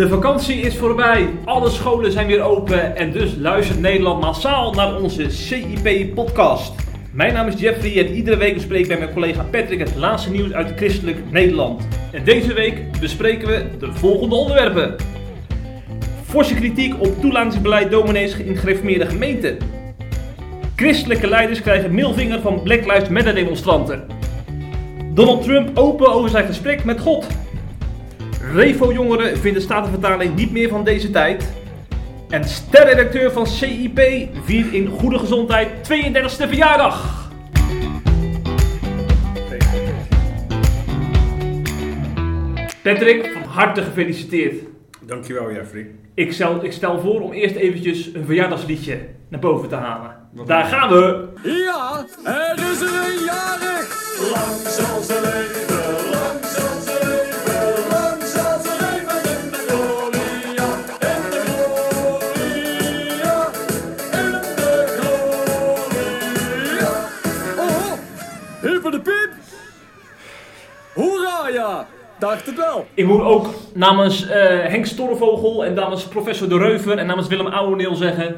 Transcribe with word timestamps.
De 0.00 0.08
vakantie 0.08 0.60
is 0.60 0.76
voorbij, 0.76 1.28
alle 1.44 1.70
scholen 1.70 2.12
zijn 2.12 2.26
weer 2.26 2.42
open 2.42 2.96
en 2.96 3.12
dus 3.12 3.34
luistert 3.36 3.80
Nederland 3.80 4.20
massaal 4.20 4.72
naar 4.72 5.00
onze 5.00 5.30
CIP-podcast. 5.30 6.72
Mijn 7.12 7.32
naam 7.32 7.46
is 7.46 7.60
Jeffrey 7.60 8.06
en 8.06 8.14
iedere 8.14 8.36
week 8.36 8.54
bespreek 8.54 8.80
ik 8.80 8.88
bij 8.88 8.98
mijn 8.98 9.12
collega 9.12 9.42
Patrick 9.42 9.78
het 9.78 9.94
laatste 9.96 10.30
nieuws 10.30 10.52
uit 10.52 10.72
christelijk 10.76 11.30
Nederland. 11.30 11.88
En 12.12 12.24
deze 12.24 12.52
week 12.52 13.00
bespreken 13.00 13.48
we 13.48 13.64
de 13.78 13.92
volgende 13.92 14.34
onderwerpen. 14.34 14.96
Forse 16.24 16.54
kritiek 16.54 17.00
op 17.00 17.20
toelatingsbeleid 17.20 17.90
dominees 17.90 18.36
in 18.36 18.56
gereformeerde 18.56 19.06
gemeenten. 19.06 19.58
Christelijke 20.76 21.28
leiders 21.28 21.62
krijgen 21.62 21.94
middelvinger 21.94 22.40
van 22.40 22.62
Black 22.62 22.86
Lives 22.86 23.08
Matter 23.08 23.34
demonstranten. 23.34 24.06
Donald 25.14 25.42
Trump 25.42 25.78
open 25.78 26.12
over 26.12 26.30
zijn 26.30 26.46
gesprek 26.46 26.84
met 26.84 27.00
God. 27.00 27.26
Revo-jongeren 28.54 29.38
vinden 29.38 29.62
statenvertaling 29.62 30.34
niet 30.34 30.52
meer 30.52 30.68
van 30.68 30.84
deze 30.84 31.10
tijd. 31.10 31.52
En 32.28 32.44
sterredacteur 32.44 33.32
van 33.32 33.46
CIP 33.46 34.00
viert 34.44 34.72
in 34.72 34.88
goede 34.88 35.18
gezondheid 35.18 35.68
32e 35.68 36.48
verjaardag. 36.48 37.28
Patrick, 42.82 43.30
van 43.32 43.42
harte 43.42 43.82
gefeliciteerd. 43.82 44.54
Dankjewel 45.00 45.52
Jeffrey. 45.52 45.90
Ik 46.14 46.32
stel, 46.32 46.64
ik 46.64 46.72
stel 46.72 47.00
voor 47.00 47.20
om 47.20 47.32
eerst 47.32 47.54
eventjes 47.54 48.14
een 48.14 48.24
verjaardagsliedje 48.24 48.98
naar 49.28 49.40
boven 49.40 49.68
te 49.68 49.74
halen. 49.74 50.16
Daar 50.46 50.64
gaan 50.64 50.88
we! 50.88 51.28
Ja, 51.42 52.06
er 52.24 52.70
is 52.72 52.80
er 52.80 52.88
een 52.88 53.24
jarig. 53.24 54.18
Lang 54.32 54.56
zal 54.66 55.00
ze 55.02 55.20
leven, 55.22 55.79
ja, 71.60 71.86
dacht 72.18 72.46
het 72.46 72.56
wel. 72.56 72.86
Ik 72.94 73.06
moet 73.06 73.20
ook 73.20 73.46
namens 73.74 74.28
eh, 74.28 74.38
Henk 74.60 74.86
Storrevogel 74.86 75.64
en 75.64 75.74
namens 75.74 76.04
professor 76.04 76.48
De 76.48 76.58
Reuver 76.58 76.98
en 76.98 77.06
namens 77.06 77.28
Willem 77.28 77.46
Ouweneel 77.46 77.94
zeggen... 77.94 78.36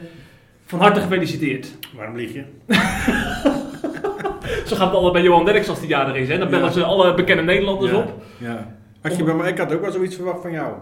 Van 0.67 0.81
harte 0.81 1.01
gefeliciteerd. 1.01 1.77
Waarom 1.97 2.17
lieg 2.17 2.33
je? 2.33 2.43
Zo 4.67 4.77
gaat 4.77 4.87
het 4.87 4.95
altijd 4.95 5.13
bij 5.13 5.23
Johan 5.23 5.45
Derks 5.45 5.69
als 5.69 5.81
die 5.81 5.89
jarig 5.89 6.17
is. 6.17 6.29
Hè? 6.29 6.39
Dan 6.39 6.51
bellen 6.51 6.65
Ja. 6.65 6.71
ze 6.73 6.85
alle 6.85 7.15
bekende 7.15 7.43
Nederlanders 7.43 7.91
ja. 7.91 7.97
op. 7.99 8.23
Ja. 8.39 8.75
Had 9.03 9.17
je 9.17 9.25
bij 9.25 9.35
mij, 9.35 9.51
ik 9.51 9.59
had 9.59 9.73
ook 9.73 9.81
wel 9.81 9.91
zoiets 9.93 10.17
verwacht 10.17 10.43
van 10.43 10.53
jou. 10.53 10.73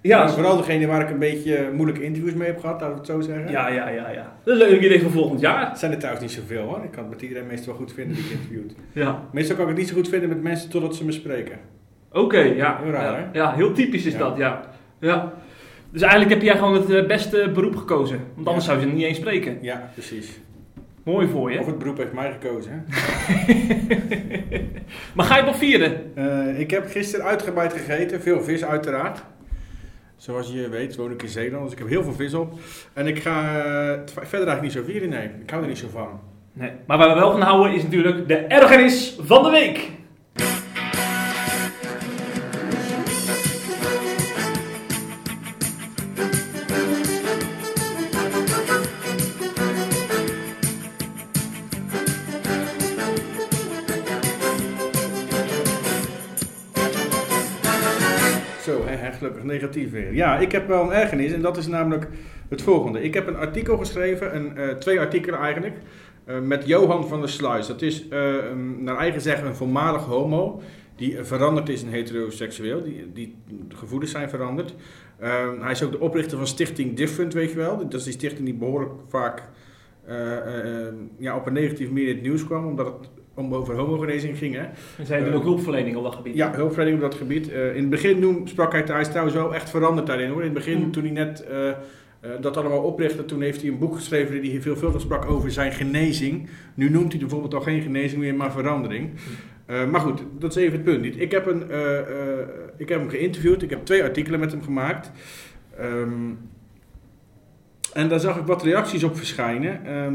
Ja, 0.00 0.28
vooral 0.28 0.56
degene 0.56 0.86
waar 0.86 1.00
ik 1.00 1.10
een 1.10 1.18
beetje 1.18 1.70
moeilijke 1.74 2.02
interviews 2.02 2.34
mee 2.34 2.46
heb 2.46 2.60
gehad, 2.60 2.80
laten 2.80 2.90
we 2.94 2.98
het 2.98 3.06
zo 3.06 3.20
zeggen. 3.20 3.50
ja, 3.50 3.68
ja, 3.68 3.88
ja. 3.88 4.10
ja. 4.10 4.32
Dat 4.44 4.56
is 4.56 4.62
een 4.62 4.68
leuk 4.68 4.82
idee 4.82 5.00
voor 5.02 5.10
volgend 5.10 5.40
jaar. 5.40 5.68
Het 5.68 5.78
zijn 5.78 5.92
er 5.92 5.98
trouwens 5.98 6.24
niet 6.24 6.34
zoveel 6.34 6.62
hoor. 6.62 6.84
Ik 6.84 6.90
kan 6.90 7.02
het 7.02 7.12
met 7.12 7.22
iedereen 7.22 7.46
meestal 7.46 7.66
wel 7.66 7.76
goed 7.76 7.92
vinden 7.92 8.16
die 8.16 8.24
ik 8.24 8.30
interviewt. 8.30 8.74
Ja. 8.92 9.22
Meestal 9.32 9.56
kan 9.56 9.64
ik 9.64 9.70
het 9.70 9.78
niet 9.80 9.88
zo 9.88 9.94
goed 9.94 10.08
vinden 10.08 10.28
met 10.28 10.42
mensen 10.42 10.70
totdat 10.70 10.96
ze 10.96 11.04
me 11.04 11.12
spreken. 11.12 11.58
Oké, 12.12 12.38
ja. 12.38 12.78
Heel 12.82 12.92
raar, 12.92 13.04
ja. 13.04 13.28
hè? 13.32 13.38
Ja, 13.38 13.52
heel 13.54 13.72
typisch 13.72 14.04
is 14.04 14.12
Ja. 14.12 14.18
dat, 14.18 14.36
ja. 14.36 14.60
ja. 14.98 15.32
Dus 15.90 16.00
eigenlijk 16.02 16.32
heb 16.32 16.42
jij 16.42 16.56
gewoon 16.56 16.74
het 16.74 16.90
eh, 16.90 17.06
beste 17.06 17.50
beroep 17.54 17.76
gekozen. 17.76 18.20
Want 18.34 18.46
anders 18.46 18.66
Ja. 18.66 18.72
zou 18.72 18.82
je 18.84 18.90
er 18.90 18.96
niet 18.98 19.04
eens 19.06 19.16
spreken. 19.18 19.58
Ja, 19.60 19.90
precies. 19.92 20.40
Mooi 21.04 21.28
voor 21.28 21.52
je. 21.52 21.58
Of 21.60 21.66
het 21.66 21.78
beroep 21.78 21.96
heeft 21.96 22.12
mij 22.12 22.32
gekozen. 22.40 22.84
Hè? 22.88 22.94
maar 25.14 25.26
ga 25.26 25.34
je 25.34 25.40
het 25.40 25.50
nog 25.50 25.58
vieren? 25.58 26.12
Eh, 26.14 26.60
ik 26.60 26.70
heb 26.70 26.90
gisteren 26.90 27.26
uitgebreid 27.26 27.72
gegeten, 27.72 28.20
veel 28.22 28.42
vis 28.42 28.64
uiteraard. 28.64 29.22
Zoals 30.16 30.52
je 30.52 30.68
weet 30.68 30.96
woon 30.96 31.10
ik 31.10 31.22
in 31.22 31.28
Zeeland, 31.28 31.62
dus 31.62 31.72
ik 31.72 31.78
heb 31.78 31.88
heel 31.88 32.02
veel 32.02 32.12
vis 32.12 32.34
op. 32.34 32.52
En 32.92 33.06
ik 33.06 33.18
ga 33.22 33.40
eh, 33.64 33.86
het 34.00 34.10
verder 34.12 34.30
eigenlijk 34.48 34.62
niet 34.62 34.72
zo 34.72 34.82
vieren, 34.82 35.08
nee. 35.08 35.28
Ik 35.42 35.50
hou 35.50 35.62
er 35.62 35.68
niet 35.68 35.78
zo 35.78 35.86
van. 35.92 36.20
Nee. 36.52 36.70
Maar 36.86 36.98
waar 36.98 37.08
we 37.08 37.14
wel 37.20 37.30
van 37.32 37.40
houden 37.40 37.74
is 37.74 37.82
natuurlijk 37.82 38.28
de 38.28 38.36
ergernis 38.36 39.16
van 39.20 39.42
de 39.42 39.50
week. 39.50 39.90
Negatief 59.52 59.90
weer. 59.90 60.14
Ja, 60.14 60.38
ik 60.38 60.52
heb 60.52 60.68
wel 60.68 60.82
een 60.82 60.92
ergernis 60.92 61.32
en 61.32 61.42
dat 61.42 61.56
is 61.56 61.66
namelijk 61.66 62.08
het 62.48 62.62
volgende. 62.62 63.02
Ik 63.02 63.14
heb 63.14 63.26
een 63.26 63.36
artikel 63.36 63.78
geschreven, 63.78 64.36
een, 64.36 64.56
eh, 64.56 64.68
twee 64.68 65.00
artikelen 65.00 65.40
eigenlijk, 65.40 65.76
eh, 66.24 66.40
met 66.40 66.66
Johan 66.66 67.08
van 67.08 67.20
der 67.20 67.28
Sluis. 67.28 67.66
Dat 67.66 67.82
is 67.82 68.08
eh, 68.08 68.34
naar 68.78 68.96
eigen 68.96 69.20
zeggen 69.20 69.46
een 69.46 69.54
voormalig 69.54 70.04
homo 70.04 70.62
die 70.96 71.22
veranderd 71.22 71.68
is 71.68 71.82
in 71.82 71.88
heteroseksueel, 71.88 72.82
die, 72.82 73.10
die 73.12 73.36
gevoelens 73.68 74.10
zijn 74.10 74.30
veranderd. 74.30 74.74
Eh, 75.18 75.60
hij 75.60 75.70
is 75.70 75.82
ook 75.82 75.92
de 75.92 76.00
oprichter 76.00 76.36
van 76.36 76.46
Stichting 76.46 76.96
Different, 76.96 77.32
weet 77.32 77.50
je 77.50 77.56
wel. 77.56 77.76
Dat 77.76 77.94
is 77.94 78.04
die 78.04 78.12
stichting 78.12 78.44
die 78.44 78.54
behoorlijk 78.54 78.92
vaak 79.08 79.42
ja, 81.18 81.36
op 81.36 81.46
een 81.46 81.52
negatieve 81.52 81.92
manier 81.92 82.08
in 82.08 82.14
het 82.14 82.22
nieuws 82.22 82.46
kwam, 82.46 82.66
omdat 82.66 82.86
het 82.86 83.08
om 83.34 83.54
over 83.54 83.74
homogenezing 83.74 84.38
ging. 84.38 84.54
Hè. 84.54 84.62
En 84.98 85.06
zij 85.06 85.24
doen 85.24 85.32
ook 85.34 85.42
hulpverlening 85.42 85.96
op 85.96 86.02
dat 86.04 86.14
gebied. 86.14 86.34
Ja, 86.34 86.52
hulpverlening 86.54 87.02
op 87.02 87.10
dat 87.10 87.18
gebied. 87.20 87.50
Eh, 87.50 87.74
in 87.74 87.80
het 87.80 87.90
begin 87.90 88.18
noem, 88.18 88.46
sprak 88.46 88.72
hij, 88.72 88.82
hij 88.86 89.00
is 89.00 89.08
trouwens 89.08 89.36
wel 89.36 89.54
echt 89.54 89.70
veranderd 89.70 90.06
daarin 90.06 90.28
hoor. 90.30 90.38
In 90.38 90.44
het 90.44 90.54
begin, 90.54 90.78
Mm. 90.78 90.90
toen 90.90 91.02
hij 91.02 91.12
net 91.12 91.44
eh, 91.44 91.68
eh, 91.68 91.74
dat 92.40 92.56
allemaal 92.56 92.82
oprichtte, 92.82 93.24
toen 93.24 93.40
heeft 93.42 93.60
hij 93.60 93.70
een 93.70 93.78
boek 93.78 93.94
geschreven 93.94 94.40
die 94.42 94.50
hij 94.50 94.60
veelvuldig 94.60 95.00
sprak 95.00 95.30
over 95.30 95.50
zijn 95.50 95.72
genezing. 95.72 96.48
Nu 96.74 96.90
noemt 96.90 97.10
hij 97.12 97.20
bijvoorbeeld 97.20 97.54
al 97.54 97.60
geen 97.60 97.82
genezing 97.82 98.20
meer, 98.20 98.34
maar 98.34 98.52
verandering. 98.52 99.10
Eh, 99.66 99.86
maar 99.90 100.00
goed, 100.00 100.22
dat 100.38 100.56
is 100.56 100.62
even 100.62 100.72
het 100.72 100.84
punt 100.84 101.00
niet. 101.02 101.20
Ik 101.20 101.30
heb, 101.30 101.46
een, 101.46 101.70
eh, 101.70 101.98
eh, 101.98 102.38
ik 102.76 102.88
heb 102.88 102.98
hem 103.00 103.08
geïnterviewd, 103.08 103.62
ik 103.62 103.70
heb 103.70 103.84
twee 103.84 104.02
artikelen 104.02 104.40
met 104.40 104.52
hem 104.52 104.62
gemaakt. 104.62 105.10
Ehm, 105.78 106.30
en 107.92 108.08
daar 108.08 108.20
zag 108.20 108.38
ik 108.38 108.46
wat 108.46 108.62
reacties 108.62 109.04
op 109.04 109.16
verschijnen 109.16 109.84
ehm, 109.86 110.14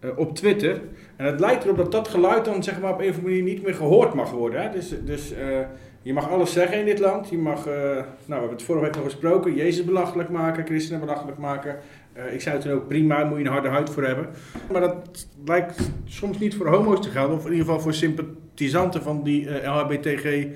eh, 0.00 0.10
op 0.18 0.34
Twitter. 0.34 0.80
En 1.16 1.26
het 1.26 1.40
lijkt 1.40 1.64
erop 1.64 1.76
dat 1.76 1.92
dat 1.92 2.08
geluid 2.08 2.44
dan 2.44 2.62
zeg 2.62 2.80
maar, 2.80 2.92
op 2.92 3.00
een 3.00 3.08
of 3.08 3.16
andere 3.16 3.34
manier 3.34 3.52
niet 3.54 3.62
meer 3.62 3.74
gehoord 3.74 4.14
mag 4.14 4.30
worden. 4.30 4.62
Hè? 4.62 4.70
Dus, 4.70 4.94
dus 5.04 5.32
eh, 5.32 5.58
je 6.02 6.12
mag 6.12 6.30
alles 6.30 6.52
zeggen 6.52 6.78
in 6.78 6.84
dit 6.84 6.98
land. 6.98 7.28
Je 7.28 7.38
mag, 7.38 7.66
eh, 7.66 7.72
nou, 7.74 8.04
we 8.26 8.32
hebben 8.34 8.50
het 8.50 8.62
vorige 8.62 8.84
week 8.84 8.94
nog 8.94 9.04
gesproken, 9.04 9.54
Jezus 9.54 9.84
belachelijk 9.84 10.28
maken, 10.28 10.66
christenen 10.66 11.00
belachelijk 11.00 11.38
maken. 11.38 11.76
Eh, 12.12 12.32
ik 12.34 12.40
zei 12.40 12.58
toen 12.58 12.72
ook 12.72 12.88
prima, 12.88 13.24
moet 13.24 13.38
je 13.38 13.44
een 13.44 13.50
harde 13.50 13.68
huid 13.68 13.90
voor 13.90 14.04
hebben. 14.04 14.26
Maar 14.72 14.80
dat 14.80 15.28
lijkt 15.44 15.90
soms 16.04 16.38
niet 16.38 16.54
voor 16.54 16.66
homo's 16.66 17.02
te 17.02 17.08
gelden, 17.10 17.36
of 17.36 17.44
in 17.44 17.50
ieder 17.50 17.66
geval 17.66 17.80
voor 17.80 17.94
sympathisanten 17.94 19.02
van 19.02 19.22
die 19.22 19.50
LHBTG, 19.50 20.46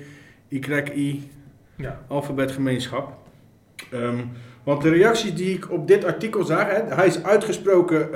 YI 0.47 1.29
Ja. 1.75 1.99
alfabetgemeenschap. 2.07 3.13
Ehm, 3.91 4.19
want 4.63 4.81
de 4.81 4.89
reacties 4.89 5.33
die 5.35 5.55
ik 5.55 5.71
op 5.71 5.87
dit 5.87 6.03
artikel 6.05 6.43
zag, 6.43 6.65
hè, 6.65 6.95
hij 6.95 7.07
is 7.07 7.23
uitgesproken 7.23 8.09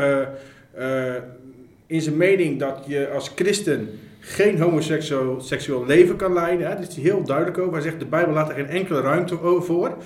in 1.87 2.01
zijn 2.01 2.17
mening 2.17 2.59
dat 2.59 2.83
je 2.87 3.09
als 3.09 3.31
christen 3.35 3.99
geen 4.19 4.59
homoseksueel 4.59 5.41
seksueel 5.41 5.85
leven 5.85 6.15
kan 6.15 6.33
leiden. 6.33 6.67
Hè. 6.67 6.79
Is 6.79 6.95
hij 6.95 7.03
heel 7.03 7.23
duidelijk 7.23 7.57
over. 7.57 7.73
Hij 7.73 7.81
zegt 7.81 7.99
de 7.99 8.05
Bijbel 8.05 8.33
laat 8.33 8.49
er 8.49 8.55
geen 8.55 8.69
enkele 8.69 9.01
ruimte 9.01 9.37
voor. 9.61 9.97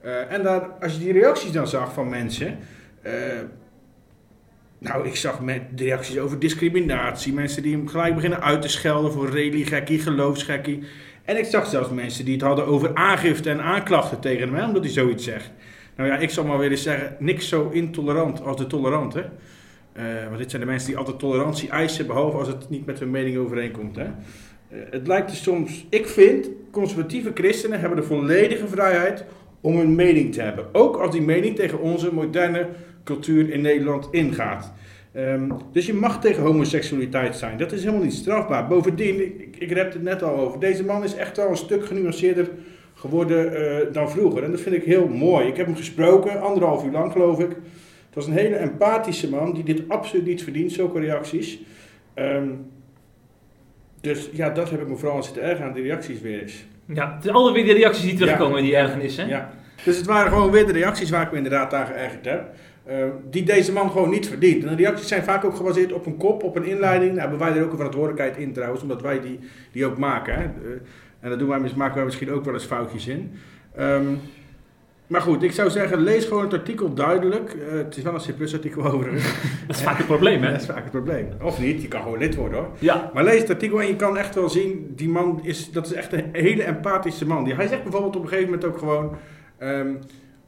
Eh, 0.00 0.32
en 0.32 0.42
daar, 0.42 0.68
als 0.80 0.92
je 0.92 0.98
die 0.98 1.12
reacties 1.12 1.52
dan 1.52 1.66
zag 1.66 1.92
van 1.92 2.08
mensen. 2.08 2.58
eh, 3.02 3.12
nou, 4.78 5.06
ik 5.06 5.16
zag 5.16 5.40
met 5.40 5.62
reacties 5.76 6.18
over 6.18 6.38
discriminatie. 6.38 7.32
Mensen 7.32 7.62
die 7.62 7.76
hem 7.76 7.88
gelijk 7.88 8.14
beginnen 8.14 8.42
uit 8.42 8.62
te 8.62 8.68
schelden 8.68 9.12
voor 9.12 9.30
religiegekkie, 9.30 9.98
geloofsgekkie. 9.98 10.82
En 11.24 11.38
ik 11.38 11.44
zag 11.44 11.66
zelfs 11.66 11.90
mensen 11.90 12.24
die 12.24 12.34
het 12.34 12.42
hadden 12.42 12.66
over 12.66 12.94
aangifte 12.94 13.50
en 13.50 13.60
aanklachten 13.60 14.20
tegen 14.20 14.54
hem, 14.54 14.66
omdat 14.66 14.82
hij 14.82 14.92
zoiets 14.92 15.24
zegt. 15.24 15.50
Nou 15.96 16.08
ja, 16.10 16.16
ik 16.18 16.30
zal 16.30 16.44
maar 16.44 16.60
eens 16.60 16.82
zeggen, 16.82 17.16
niks 17.18 17.48
zo 17.48 17.68
intolerant 17.72 18.42
als 18.42 18.56
de 18.56 18.66
toleranten. 18.66 19.32
Eh 19.92 20.04
want 20.26 20.38
dit 20.38 20.50
zijn 20.50 20.62
de 20.62 20.68
mensen 20.68 20.88
die 20.88 20.96
altijd 20.96 21.18
tolerantie 21.18 21.68
eisen, 21.68 22.06
behalve 22.06 22.36
als 22.36 22.48
het 22.48 22.70
niet 22.70 22.86
met 22.86 22.98
hun 22.98 23.10
mening 23.10 23.36
overeenkomt. 23.36 23.96
Hè. 23.96 24.04
Eh, 24.04 24.78
het 24.90 25.06
lijkt 25.06 25.30
er 25.30 25.36
soms, 25.36 25.86
ik 25.88 26.06
vind, 26.06 26.48
conservatieve 26.70 27.30
christenen 27.34 27.80
hebben 27.80 27.98
de 27.98 28.04
volledige 28.04 28.68
vrijheid 28.68 29.24
om 29.60 29.76
hun 29.76 29.94
mening 29.94 30.32
te 30.32 30.42
hebben. 30.42 30.66
Ook 30.72 30.96
als 30.96 31.10
die 31.10 31.22
mening 31.22 31.56
tegen 31.56 31.80
onze 31.80 32.14
moderne 32.14 32.68
cultuur 33.04 33.50
in 33.50 33.60
Nederland 33.60 34.08
ingaat. 34.10 34.72
Ehm, 35.12 35.50
dus 35.72 35.86
je 35.86 35.94
mag 35.94 36.20
tegen 36.20 36.42
homoseksualiteit 36.42 37.36
zijn. 37.36 37.58
Dat 37.58 37.72
is 37.72 37.80
helemaal 37.80 38.04
niet 38.04 38.12
strafbaar. 38.12 38.66
Bovendien, 38.66 39.20
ik, 39.20 39.56
ik 39.58 39.70
heb 39.70 39.92
het 39.92 40.02
net 40.02 40.22
al 40.22 40.36
over. 40.36 40.60
Deze 40.60 40.84
man 40.84 41.04
is 41.04 41.14
echt 41.14 41.36
wel 41.36 41.48
een 41.48 41.56
stuk 41.56 41.86
genuanceerder 41.86 42.50
geworden 42.94 43.54
eh, 43.54 43.92
dan 43.92 44.10
vroeger. 44.10 44.42
En 44.42 44.50
dat 44.50 44.60
vind 44.60 44.74
ik 44.74 44.84
heel 44.84 45.08
mooi. 45.08 45.46
Ik 45.46 45.56
heb 45.56 45.66
hem 45.66 45.76
gesproken, 45.76 46.40
anderhalf 46.40 46.84
uur 46.84 46.92
lang 46.92 47.12
geloof 47.12 47.40
ik. 47.40 47.56
Het 48.14 48.24
was 48.24 48.26
een 48.26 48.32
hele 48.40 48.56
empathische 48.56 49.28
man 49.30 49.54
die 49.54 49.64
dit 49.64 49.82
absoluut 49.88 50.26
niet 50.26 50.42
verdient, 50.42 50.72
zulke 50.72 51.00
reacties. 51.00 51.60
Ehm, 52.14 52.48
dus 54.00 54.28
ja, 54.32 54.50
dat 54.50 54.70
heb 54.70 54.80
ik 54.80 54.88
me 54.88 54.96
vooral 54.96 55.16
aan 55.16 55.24
zitten 55.24 55.42
ergeren 55.42 55.66
aan 55.66 55.72
die 55.74 55.82
reacties 55.82 56.20
weer 56.20 56.40
eens. 56.42 56.64
Ja, 56.86 57.14
het 57.14 57.24
is 57.24 57.30
altijd 57.30 57.54
weer 57.54 57.64
die 57.64 57.74
reacties 57.82 58.04
die 58.04 58.14
terugkomen 58.14 58.56
Ja. 58.58 58.62
die 58.64 58.76
ergernis. 58.76 59.16
Hè? 59.16 59.24
Ja. 59.24 59.50
Dus 59.84 59.96
het 59.96 60.06
waren 60.06 60.32
gewoon 60.32 60.50
weer 60.50 60.66
de 60.66 60.72
reacties 60.72 61.10
waar 61.10 61.22
ik 61.22 61.30
me 61.30 61.36
inderdaad 61.36 61.74
aan 61.74 61.86
geërgerd 61.86 62.24
heb. 62.24 62.54
eh, 62.86 62.96
die 63.30 63.42
deze 63.42 63.72
man 63.72 63.90
gewoon 63.90 64.10
niet 64.10 64.28
verdient. 64.28 64.64
En 64.64 64.68
de 64.76 64.82
reacties 64.82 65.08
zijn 65.08 65.22
vaak 65.22 65.44
ook 65.44 65.56
gebaseerd 65.56 65.92
op 65.92 66.06
een 66.06 66.16
kop, 66.16 66.42
op 66.42 66.56
een 66.56 66.64
inleiding. 66.64 67.12
Daar 67.12 67.20
hebben 67.20 67.38
wij 67.38 67.56
er 67.56 67.64
ook 67.64 67.70
een 67.70 67.76
verantwoordelijkheid 67.76 68.36
in 68.36 68.52
trouwens, 68.52 68.82
omdat 68.82 69.02
wij 69.02 69.20
die, 69.20 69.38
die 69.72 69.86
ook 69.86 69.98
maken. 69.98 70.34
Hè. 70.34 70.40
Eh, 70.42 70.70
en 71.20 71.28
daar 71.28 71.38
doen 71.38 71.48
wij, 71.48 71.60
maken 71.76 71.94
wij 71.96 72.04
misschien 72.04 72.30
ook 72.32 72.44
wel 72.44 72.54
eens 72.54 72.64
foutjes 72.64 73.06
in. 73.06 73.32
Ehm, 73.76 74.04
maar 75.12 75.20
goed, 75.20 75.42
ik 75.42 75.52
zou 75.52 75.70
zeggen, 75.70 75.98
lees 75.98 76.24
gewoon 76.24 76.42
het 76.42 76.52
artikel 76.52 76.94
duidelijk. 76.94 77.52
Eh, 77.52 77.72
het 77.72 77.96
is 77.96 78.02
wel 78.02 78.14
een 78.14 78.50
C 78.50 78.52
artikel 78.52 78.84
overigens. 78.84 79.24
Dat 79.66 79.76
is 79.76 79.82
vaak 79.82 79.96
het 79.96 80.06
probleem, 80.06 80.42
hè? 80.42 80.50
Dat 80.52 80.60
is 80.60 80.66
vaak 80.66 80.82
het 80.82 80.90
probleem. 80.90 81.28
Of 81.42 81.60
niet, 81.60 81.82
je 81.82 81.88
kan 81.88 82.02
gewoon 82.02 82.18
lid 82.18 82.34
worden 82.34 82.58
hoor. 82.58 82.68
Ja. 82.78 83.10
Maar 83.14 83.24
lees 83.24 83.40
het 83.40 83.50
artikel 83.50 83.80
en 83.80 83.86
je 83.86 83.96
kan 83.96 84.16
echt 84.16 84.34
wel 84.34 84.48
zien, 84.48 84.92
die 84.96 85.08
man 85.08 85.40
is, 85.42 85.70
dat 85.70 85.86
is 85.86 85.92
echt 85.92 86.12
een 86.12 86.28
hele 86.32 86.62
empathische 86.62 87.26
man. 87.26 87.44
Die, 87.44 87.54
hij 87.54 87.66
zegt 87.66 87.82
bijvoorbeeld 87.82 88.16
op 88.16 88.22
een 88.22 88.28
gegeven 88.28 88.50
moment 88.50 88.68
ook 88.68 88.78
gewoon, 88.78 89.16
ehm, 89.58 89.94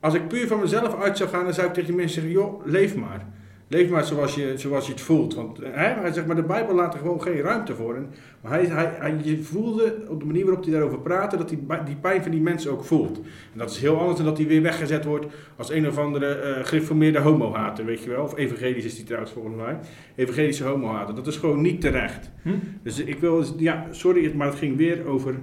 als 0.00 0.14
ik 0.14 0.28
puur 0.28 0.46
van 0.46 0.60
mezelf 0.60 1.00
uit 1.00 1.16
zou 1.16 1.30
gaan, 1.30 1.44
dan 1.44 1.54
zou 1.54 1.66
ik 1.66 1.72
tegen 1.72 1.88
die 1.88 1.98
mensen 1.98 2.22
zeggen, 2.22 2.40
joh, 2.40 2.66
leef 2.66 2.96
maar. 2.96 3.26
Leef 3.68 3.88
maar 3.90 4.04
zoals 4.04 4.34
je, 4.34 4.52
zoals 4.56 4.86
je 4.86 4.92
het 4.92 5.00
voelt. 5.00 5.34
Want 5.34 5.58
hè, 5.58 6.00
hij 6.00 6.12
zegt, 6.12 6.26
maar 6.26 6.36
de 6.36 6.42
Bijbel 6.42 6.74
laat 6.74 6.94
er 6.94 7.00
gewoon 7.00 7.22
geen 7.22 7.40
ruimte 7.40 7.74
voor. 7.74 7.94
En, 7.94 8.10
maar 8.40 8.52
hij, 8.52 8.66
hij, 8.66 8.92
hij, 8.98 9.16
je 9.22 9.42
voelde 9.42 9.96
op 10.08 10.20
de 10.20 10.26
manier 10.26 10.44
waarop 10.44 10.64
hij 10.64 10.72
daarover 10.72 10.98
praatte, 10.98 11.36
dat 11.36 11.50
hij 11.50 11.84
die 11.84 11.96
pijn 11.96 12.22
van 12.22 12.30
die 12.30 12.40
mensen 12.40 12.70
ook 12.70 12.84
voelt. 12.84 13.16
En 13.52 13.58
dat 13.58 13.70
is 13.70 13.78
heel 13.78 13.98
anders 13.98 14.16
dan 14.16 14.26
dat 14.26 14.38
hij 14.38 14.46
weer 14.46 14.62
weggezet 14.62 15.04
wordt 15.04 15.26
als 15.56 15.70
een 15.70 15.88
of 15.88 15.98
andere 15.98 16.26
eh 16.26 16.64
gereformeerde 16.64 17.18
homohater, 17.18 17.84
weet 17.84 18.02
je 18.02 18.10
wel. 18.10 18.22
Of 18.22 18.36
evangelisch 18.36 18.84
is 18.84 18.96
die 18.96 19.04
trouwens 19.04 19.32
volgens 19.32 19.56
mij. 19.56 19.78
Evangelische 20.14 20.64
homohater. 20.64 21.14
Dat 21.14 21.26
is 21.26 21.36
gewoon 21.36 21.60
niet 21.60 21.80
terecht. 21.80 22.30
Hm? 22.42 22.50
Dus 22.82 22.98
ik 22.98 23.18
wil, 23.18 23.44
ja, 23.56 23.86
sorry, 23.90 24.32
maar 24.34 24.46
het 24.46 24.58
ging 24.58 24.76
weer 24.76 25.06
over 25.06 25.34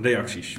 reacties. 0.00 0.58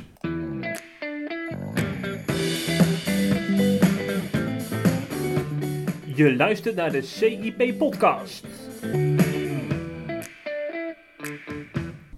Je 6.15 6.35
luistert 6.35 6.75
naar 6.75 6.91
de 6.91 7.01
CIP-podcast. 7.01 8.47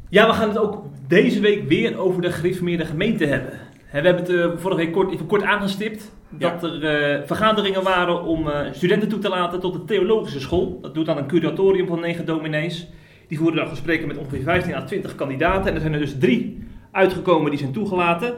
Ja, 0.09 0.27
we 0.27 0.33
gaan 0.33 0.47
het 0.47 0.57
ook 0.57 0.83
deze 1.07 1.39
week 1.39 1.67
weer 1.67 1.97
over 1.97 2.21
de 2.21 2.31
gereformeerde 2.31 2.85
gemeente 2.85 3.25
hebben. 3.25 3.51
We 3.51 3.59
hebben 3.91 4.15
het 4.15 4.29
eh, 4.29 4.51
vorige 4.55 4.79
week 4.79 4.91
kort, 4.91 5.13
even 5.13 5.25
kort 5.25 5.43
aangestipt. 5.43 6.11
Dat 6.29 6.63
er 6.63 6.85
eh, 6.85 7.21
vergaderingen 7.25 7.83
waren 7.83 8.23
om 8.23 8.49
eh, 8.49 8.73
studenten 8.73 9.09
toe 9.09 9.19
te 9.19 9.29
laten 9.29 9.59
tot 9.59 9.73
de 9.73 9.83
theologische 9.83 10.39
school. 10.39 10.79
Dat 10.81 10.93
doet 10.93 11.05
dan 11.05 11.17
een 11.17 11.27
curatorium 11.27 11.87
van 11.87 11.99
negen 11.99 12.25
dominees. 12.25 12.87
Die 13.27 13.37
voeren 13.37 13.57
dan 13.57 13.67
gesprekken 13.67 14.07
met 14.07 14.17
ongeveer 14.17 14.43
15 14.43 14.73
à 14.73 14.83
20 14.83 15.15
kandidaten. 15.15 15.67
En 15.67 15.75
er 15.75 15.81
zijn 15.81 15.93
er 15.93 15.99
dus 15.99 16.17
drie 16.19 16.67
uitgekomen 16.91 17.49
die 17.49 17.59
zijn 17.59 17.71
toegelaten. 17.71 18.35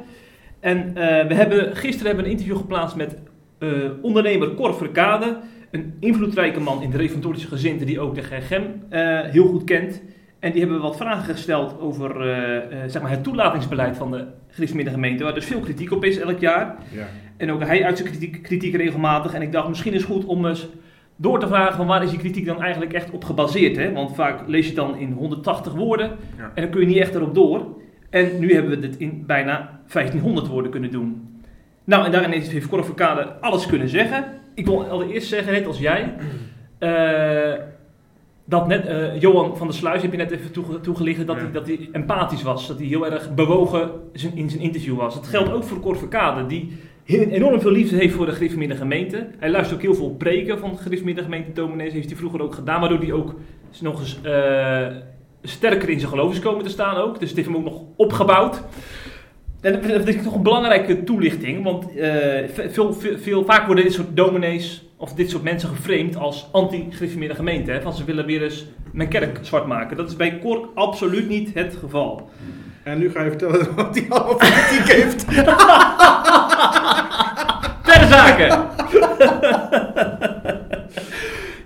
En 0.60 0.94
we 1.28 1.34
hebben, 1.34 1.76
gisteren 1.76 2.06
hebben 2.06 2.24
we 2.24 2.32
een 2.32 2.38
interview 2.38 2.58
geplaatst 2.58 2.96
met 2.96 3.18
eh, 3.60 3.70
ondernemer 4.02 4.54
Cor 4.54 4.76
Verkade. 4.76 5.38
Een 5.72 5.94
invloedrijke 6.00 6.60
man 6.60 6.82
in 6.82 6.90
de 6.90 6.98
reformatorische 6.98 7.48
gezinten 7.48 7.86
die 7.88 8.00
ook 8.00 8.16
de 8.16 8.22
GGM 8.22 8.62
eh, 8.90 9.20
heel 9.22 9.46
goed 9.48 9.64
kent. 9.64 10.02
En 10.40 10.52
die 10.52 10.62
hebben 10.62 10.82
wat 10.82 10.98
vragen 10.98 11.34
gesteld 11.34 11.80
over 11.80 12.32
eh, 12.32 12.80
zeg 12.88 13.02
maar 13.02 13.12
het 13.12 13.24
toelatingsbeleid 13.24 13.98
van 13.98 14.12
de 14.12 14.26
gereformeerde 14.48 14.92
gemeente. 14.92 15.24
Waar 15.24 15.34
dus 15.34 15.46
veel 15.46 15.60
kritiek 15.60 15.92
op 15.92 16.06
is 16.06 16.18
elk 16.18 16.40
jaar. 16.40 16.76
Ja. 16.92 17.08
En 17.38 17.52
ook 17.52 17.64
hij 17.64 17.86
uit 17.86 17.98
zijn 17.98 18.10
kritiek, 18.10 18.44
kritiek 18.44 18.76
regelmatig. 18.76 19.34
En 19.34 19.42
ik 19.42 19.52
dacht 19.52 19.68
misschien 19.68 19.94
is 19.94 20.02
het 20.02 20.12
goed 20.12 20.26
om 20.26 20.46
eens 20.46 20.68
door 21.16 21.40
te 21.40 21.48
vragen 21.48 21.76
van 21.76 21.88
waar 21.88 22.04
is 22.04 22.10
die 22.10 22.20
kritiek 22.20 22.46
dan 22.46 22.62
eigenlijk 22.62 22.94
echt 22.94 23.12
op 23.12 23.24
gebaseerd. 23.24 23.76
Hè? 23.76 23.92
Want 23.92 24.16
vaak 24.16 24.48
lees 24.48 24.62
je 24.62 24.68
het 24.68 24.76
dan 24.76 24.98
in 24.98 25.12
180 25.12 25.74
woorden 25.74 26.12
Ja. 26.38 26.52
en 26.56 26.62
dan 26.62 26.72
kun 26.72 26.82
je 26.82 26.88
niet 26.88 26.98
echt 26.98 27.16
erop 27.16 27.36
door. 27.36 27.68
En 28.10 28.40
nu 28.40 28.54
hebben 28.54 28.72
we 28.72 28.80
dit 28.80 28.98
in 28.98 29.24
bijna 29.26 29.82
1500 29.88 30.48
woorden 30.48 30.72
kunnen 30.72 30.92
doen. 30.92 31.39
Nou, 31.90 32.06
en 32.06 32.12
daarin 32.12 32.32
heeft 32.32 32.68
Cor 32.68 32.86
Verkade 32.86 33.34
alles 33.42 33.66
kunnen 33.66 33.90
zeggen. 33.90 34.24
Ik 34.54 34.66
wil 34.66 34.86
allereerst 34.86 35.28
zeggen, 35.28 35.54
net 35.54 35.66
als 35.66 35.80
jij, 35.80 36.14
eh, 36.80 37.54
dat 38.46 38.68
net, 38.68 38.86
eh, 38.86 39.20
Johan 39.22 39.58
van 39.58 39.68
der 39.68 39.76
Sluis 39.76 40.02
heb 40.02 40.12
je 40.12 40.18
net 40.18 40.32
even 40.32 40.52
toege- 40.52 40.80
toegelicht, 40.82 41.28
dat, 41.28 41.36
Ja. 41.36 41.42
hij, 41.42 41.52
dat 41.52 41.68
hij 41.68 41.90
empathisch 41.92 42.44
was. 42.44 42.68
Dat 42.68 42.78
hij 42.78 42.88
heel 42.88 43.12
erg 43.12 43.34
bewogen 43.34 43.90
zijn- 44.14 44.36
in 44.38 44.50
zijn 44.50 44.62
interview 44.62 44.96
was. 44.98 45.14
Dat 45.16 45.28
geldt 45.28 45.52
ook 45.52 45.64
voor 45.64 45.80
Cor 45.80 45.98
Verkade, 45.98 46.46
die 46.46 46.78
enorm 47.06 47.62
veel 47.62 47.72
liefde 47.72 47.96
heeft 47.96 48.14
voor 48.14 48.26
de 48.26 48.32
gereformeerde 48.32 48.76
gemeente. 48.76 49.28
Hij 49.40 49.50
luistert 49.50 49.78
ook 49.80 49.86
heel 49.86 49.96
veel 49.96 50.10
preken 50.16 50.60
van 50.60 50.78
de 50.84 51.24
gemeente 51.24 51.52
dominees. 51.54 51.94
Heeft 51.94 52.10
hij 52.10 52.18
vroeger 52.18 52.42
ook 52.42 52.56
gedaan, 52.56 52.80
waardoor 52.80 53.00
hij 53.00 53.12
ook 53.12 53.36
nog 53.82 54.00
eens 54.00 54.20
eh, 54.24 54.88
sterker 55.44 55.90
in 55.90 56.00
zijn 56.00 56.12
geloof 56.12 56.32
is 56.34 56.40
komen 56.40 56.64
te 56.64 56.70
staan 56.70 56.96
ook. 56.96 57.20
Dus 57.20 57.28
het 57.28 57.38
heeft 57.38 57.50
hem 57.50 57.58
ook 57.58 57.64
nog 57.64 57.82
opgebouwd. 57.96 58.64
En 59.62 59.82
dat 59.88 60.08
is 60.08 60.24
toch 60.24 60.36
een 60.36 60.44
belangrijke 60.44 61.04
toelichting, 61.04 61.64
want 61.64 61.96
eh, 61.96 62.12
veel, 62.70 62.94
veel, 62.94 63.18
veel, 63.18 63.46
vaak 63.46 63.66
worden 63.66 63.84
dit 63.84 63.94
soort 63.94 64.16
dominees 64.16 64.84
of 64.98 65.14
dit 65.14 65.30
soort 65.30 65.44
mensen 65.44 65.70
geframed 65.70 66.16
als 66.16 66.48
anti-gereformeerde 66.52 67.36
gemeente. 67.36 67.72
Hè, 67.72 67.82
van 67.82 67.94
ze 67.94 68.04
willen 68.04 68.26
weer 68.26 68.44
eens 68.44 68.66
mijn 68.92 69.10
kerk 69.10 69.40
zwart 69.42 69.66
maken. 69.66 69.98
Dat 69.98 70.10
is 70.10 70.16
bij 70.16 70.40
Cor 70.40 70.70
absoluut 70.76 71.30
niet 71.30 71.54
het 71.54 71.78
geval. 71.80 72.30
En 72.84 72.98
nu 73.00 73.12
ga 73.12 73.24
je 73.24 73.30
vertellen 73.30 73.68
wat 73.76 73.96
hij 73.96 74.06
allemaal 74.10 74.36
kritiek 74.36 74.92
heeft. 74.92 75.28
Ter 77.86 78.08
zake! 78.08 78.48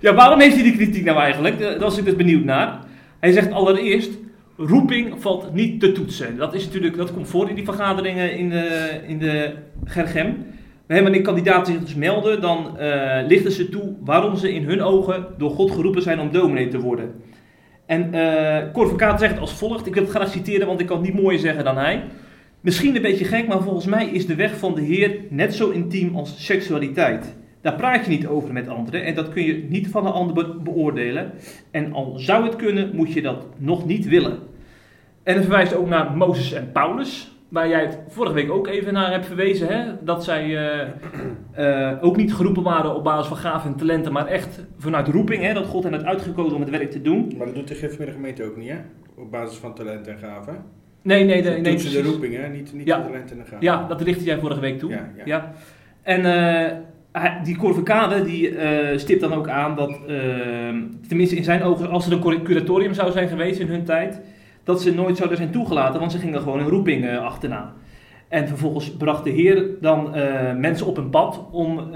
ja, 0.00 0.14
waarom 0.14 0.40
heeft 0.40 0.54
hij 0.54 0.62
die 0.62 0.76
kritiek 0.76 1.04
nou 1.04 1.18
eigenlijk? 1.18 1.60
Eh, 1.60 1.66
Daar 1.66 1.78
was 1.78 1.98
ik 1.98 2.04
dus 2.04 2.16
benieuwd 2.16 2.44
naar. 2.44 2.78
Hij 3.20 3.32
zegt 3.32 3.52
allereerst, 3.52 4.10
roeping 4.56 5.14
valt 5.22 5.54
niet 5.54 5.80
te 5.80 5.92
toetsen. 5.92 6.36
Dat, 6.36 6.54
is 6.54 6.64
natuurlijk, 6.64 6.96
dat 6.96 7.12
komt 7.12 7.28
voor 7.28 7.48
in 7.48 7.54
die 7.54 7.64
vergaderingen 7.64 8.36
in 8.36 8.48
de, 8.48 9.00
in 9.06 9.18
de 9.18 9.54
Gergem. 9.84 10.46
Wanneer 10.86 11.22
kandidaten 11.22 11.72
zich 11.72 11.82
dus 11.82 11.94
melden, 11.94 12.40
dan 12.40 12.78
eh, 12.78 13.26
lichten 13.26 13.52
ze 13.52 13.68
toe 13.68 13.94
waarom 14.00 14.36
ze 14.36 14.52
in 14.52 14.64
hun 14.64 14.82
ogen 14.82 15.26
door 15.38 15.50
God 15.50 15.70
geroepen 15.70 16.02
zijn 16.02 16.20
om 16.20 16.32
dominee 16.32 16.68
te 16.68 16.80
worden. 16.80 17.14
En 17.86 18.10
van 18.72 18.96
Kaat 18.96 19.20
zegt 19.20 19.38
als 19.38 19.52
volgt, 19.52 19.86
ik 19.86 19.94
wil 19.94 20.02
het 20.02 20.12
graag 20.12 20.30
citeren, 20.30 20.66
want 20.66 20.80
ik 20.80 20.86
kan 20.86 20.96
het 20.96 21.06
niet 21.06 21.22
mooier 21.22 21.40
zeggen 21.40 21.64
dan 21.64 21.76
hij. 21.76 22.04
Misschien 22.60 22.96
een 22.96 23.02
beetje 23.02 23.24
gek, 23.24 23.46
maar 23.46 23.62
volgens 23.62 23.86
mij 23.86 24.06
is 24.06 24.26
de 24.26 24.34
weg 24.34 24.58
van 24.58 24.74
de 24.74 24.80
Heer 24.80 25.16
net 25.30 25.54
zo 25.54 25.70
intiem 25.70 26.16
als 26.16 26.44
seksualiteit. 26.44 27.34
Daar 27.64 27.74
praat 27.74 28.04
je 28.04 28.10
niet 28.10 28.26
over 28.26 28.52
met 28.52 28.68
anderen 28.68 29.04
en 29.04 29.14
dat 29.14 29.28
kun 29.28 29.42
je 29.42 29.66
niet 29.68 29.88
van 29.88 30.06
een 30.06 30.12
ander 30.12 30.34
be- 30.34 30.56
beoordelen. 30.62 31.30
En 31.70 31.92
al 31.92 32.12
zou 32.16 32.44
het 32.44 32.56
kunnen, 32.56 32.90
moet 32.96 33.12
je 33.12 33.22
dat 33.22 33.46
nog 33.56 33.86
niet 33.86 34.08
willen. 34.08 34.38
En 35.22 35.34
hij 35.34 35.42
verwijst 35.42 35.74
ook 35.76 35.88
naar 35.88 36.12
Mozes 36.16 36.52
en 36.52 36.72
Paulus, 36.72 37.36
waar 37.48 37.68
jij 37.68 37.80
het 37.80 37.98
vorige 38.08 38.34
week 38.34 38.50
ook 38.50 38.66
even 38.66 38.92
naar 38.92 39.10
hebt 39.10 39.26
verwezen. 39.26 39.68
Hè? 39.68 39.92
Dat 40.00 40.24
zij 40.24 40.56
eh, 40.56 41.90
eh, 41.90 41.98
ook 42.04 42.16
niet 42.16 42.34
geroepen 42.34 42.62
waren 42.62 42.94
op 42.94 43.04
basis 43.04 43.26
van 43.26 43.36
gaven 43.36 43.70
en 43.70 43.76
talenten, 43.76 44.12
maar 44.12 44.26
echt 44.26 44.64
vanuit 44.78 45.08
roeping. 45.08 45.42
Hè? 45.42 45.52
Dat 45.54 45.66
God 45.66 45.82
hen 45.84 45.92
had 45.92 46.04
uitgekozen 46.04 46.54
om 46.54 46.60
het 46.60 46.70
werk 46.70 46.90
te 46.90 47.02
doen. 47.02 47.32
Maar 47.36 47.46
dat 47.46 47.54
doet 47.54 47.68
de 47.68 47.74
gereformeerde 47.74 48.12
gemeente 48.12 48.44
ook 48.44 48.56
niet, 48.56 48.68
hè? 48.70 48.76
Op 49.16 49.30
basis 49.30 49.56
van 49.58 49.74
talent 49.74 50.06
en 50.06 50.18
gaven. 50.18 50.56
Nee, 51.02 51.24
nee, 51.24 51.42
nee. 51.42 51.60
nee 51.60 51.72
toetsen 51.72 52.02
de 52.02 52.08
roeping, 52.10 52.36
hè? 52.36 52.48
Niet, 52.48 52.72
niet 52.72 52.86
Ja. 52.86 52.98
de 52.98 53.04
talent 53.06 53.30
en 53.30 53.36
de 53.36 53.42
gaven. 53.44 53.58
Ja, 53.60 53.86
dat 53.88 54.00
richtte 54.00 54.24
jij 54.24 54.38
vorige 54.38 54.60
week 54.60 54.78
toe. 54.78 54.90
Ja, 54.90 55.08
ja. 55.16 55.22
Ja. 55.24 55.52
En 56.02 56.24
eh, 56.24 56.76
die 57.44 57.56
Corvocade 57.56 58.24
die 58.24 58.56
eh, 58.56 58.98
stipt 58.98 59.20
dan 59.20 59.32
ook 59.32 59.48
aan 59.48 59.76
dat, 59.76 59.90
eh, 59.90 60.16
tenminste 61.08 61.36
in 61.36 61.44
zijn 61.44 61.62
ogen, 61.62 61.88
als 61.88 62.06
er 62.06 62.12
een 62.12 62.20
cur- 62.20 62.42
curatorium 62.42 62.94
zou 62.94 63.12
zijn 63.12 63.28
geweest 63.28 63.60
in 63.60 63.68
hun 63.68 63.84
tijd, 63.84 64.20
dat 64.64 64.82
ze 64.82 64.94
nooit 64.94 65.16
zouden 65.16 65.38
zijn 65.38 65.50
toegelaten, 65.50 66.00
want 66.00 66.12
ze 66.12 66.18
gingen 66.18 66.40
gewoon 66.40 66.58
een 66.58 66.68
roeping 66.68 67.06
eh, 67.06 67.18
achterna. 67.18 67.72
En 68.28 68.48
vervolgens 68.48 68.96
bracht 68.96 69.24
de 69.24 69.30
Heer 69.30 69.66
dan 69.80 70.10
mensen 70.60 70.86
op 70.86 70.96
een 70.96 71.10
pad 71.10 71.46
om 71.50 71.90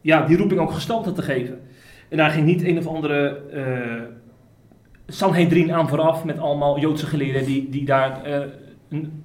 ja, 0.00 0.26
die 0.26 0.36
roeping 0.36 0.60
ook 0.60 0.70
gestalte 0.70 1.12
te 1.12 1.22
geven. 1.22 1.60
En 2.08 2.16
daar 2.16 2.30
ging 2.30 2.46
niet 2.46 2.64
een 2.64 2.78
of 2.78 2.86
andere 2.86 3.40
Sanhedrin 5.06 5.72
aan 5.72 5.88
vooraf 5.88 6.24
met 6.24 6.38
allemaal 6.38 6.80
Joodse 6.80 7.06
geleerden 7.06 7.44
die, 7.44 7.68
die 7.70 7.84
daar 7.84 8.20
een, 8.88 9.22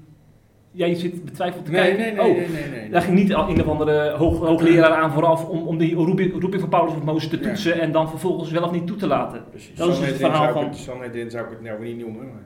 ja, 0.72 0.86
je 0.86 0.96
zit 0.96 1.26
betwijfeld 1.26 1.66
te 1.66 1.72
Nee, 1.72 1.82
kijken. 1.82 2.00
nee, 2.00 2.12
nee, 2.12 2.20
oh, 2.30 2.38
nee, 2.38 2.48
nee, 2.70 2.80
nee. 2.80 2.90
daar 2.90 3.02
ging 3.02 3.18
niet 3.18 3.30
een 3.30 3.62
of 3.62 3.68
andere 3.68 4.10
hoog, 4.12 4.40
hoogleraar 4.40 4.94
aan 4.94 5.12
vooraf 5.12 5.46
om, 5.46 5.68
om 5.68 5.78
die 5.78 5.96
roeping, 5.96 6.60
van 6.60 6.70
Paulus 6.70 6.94
of 6.94 7.04
Mozes 7.04 7.30
te 7.30 7.38
Ja. 7.38 7.48
toetsen 7.48 7.80
en 7.82 7.92
dan 7.92 8.10
vervolgens 8.10 8.52
wel 8.52 8.64
of 8.64 8.72
niet 8.72 8.88
toe 8.88 8.96
te 8.98 9.08
laten. 9.08 9.44
Precies. 9.50 9.76
Dat 9.76 9.90
is 9.90 10.00
het 10.00 10.16
verhaal 10.18 10.52
van- 10.54 10.76
Sanhedrin 10.76 11.30
zou 11.30 11.44
ik 11.44 11.50
het 11.50 11.62
nou 11.62 11.84
niet 11.84 11.98
noemen. 12.00 12.24
Maar... 12.26 12.42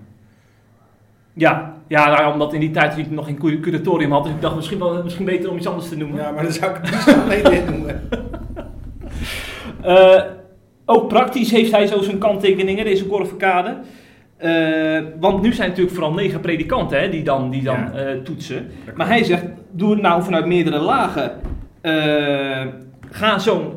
Ja, 1.34 1.75
ja 1.88 2.08
nou, 2.15 2.34
omdat 2.34 2.53
in 2.53 2.60
die 2.60 2.72
tijd 2.72 2.98
ik 2.98 3.12
nog 3.12 3.25
geen 3.25 3.38
cu- 3.39 3.60
curatorium 3.60 4.12
had, 4.12 4.24
dus 4.24 4.32
ik 4.34 4.41
dacht 4.41 4.55
misschien, 4.55 4.79
wel, 4.79 5.03
misschien 5.03 5.25
beter 5.25 5.50
om 5.50 5.58
iets 5.58 5.67
anders 5.67 5.89
te 5.89 5.98
noemen. 5.98 6.17
Ja, 6.22 6.32
maar 6.32 6.44
dan 6.44 6.51
zou 6.51 6.72
ik 6.72 6.77
het 6.82 6.91
niet 6.91 7.00
Sanhedrin 7.01 7.65
noemen. 7.74 8.01
Eh, 9.82 10.22
ook 10.86 11.08
praktisch 11.08 11.51
heeft 11.51 11.72
hij 11.72 11.88
zo 11.88 12.01
zijn 12.01 12.17
kanttekeningen, 12.17 12.86
deze 12.86 13.08
Corvocade. 13.08 13.77
Eh 14.37 14.99
want 15.19 15.41
nu 15.41 15.53
zijn 15.53 15.69
natuurlijk 15.69 15.95
vooral 15.95 16.13
negen 16.13 16.39
predikanten 16.39 16.99
hè, 16.99 17.09
die 17.09 17.23
dan, 17.23 17.49
die 17.49 17.63
dan 17.63 17.75
Ja. 17.75 17.91
eh, 17.91 18.17
toetsen. 18.23 18.67
Maar 18.95 19.07
hij 19.07 19.23
zegt, 19.23 19.43
doe 19.71 19.91
het 19.91 20.01
nou 20.01 20.23
vanuit 20.23 20.45
meerdere 20.45 20.79
lagen. 20.79 21.31
Eh, 21.81 22.65
ga 23.11 23.39
zo'n 23.39 23.73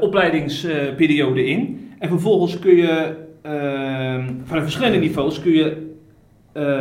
opleidingsperiode 0.00 1.46
in. 1.46 1.90
En 1.98 2.08
vervolgens 2.08 2.58
kun 2.58 2.76
je 2.76 3.14
eh, 3.42 3.52
vanuit 4.44 4.62
verschillende 4.62 4.98
niveaus 4.98 5.40
kun 5.40 5.52
je 5.52 5.88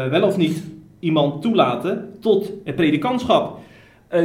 wel 0.09 0.23
of 0.23 0.37
niet 0.37 0.63
iemand 0.99 1.41
toelaten 1.41 2.09
tot 2.19 2.51
het 2.63 2.75
predikantschap. 2.75 3.57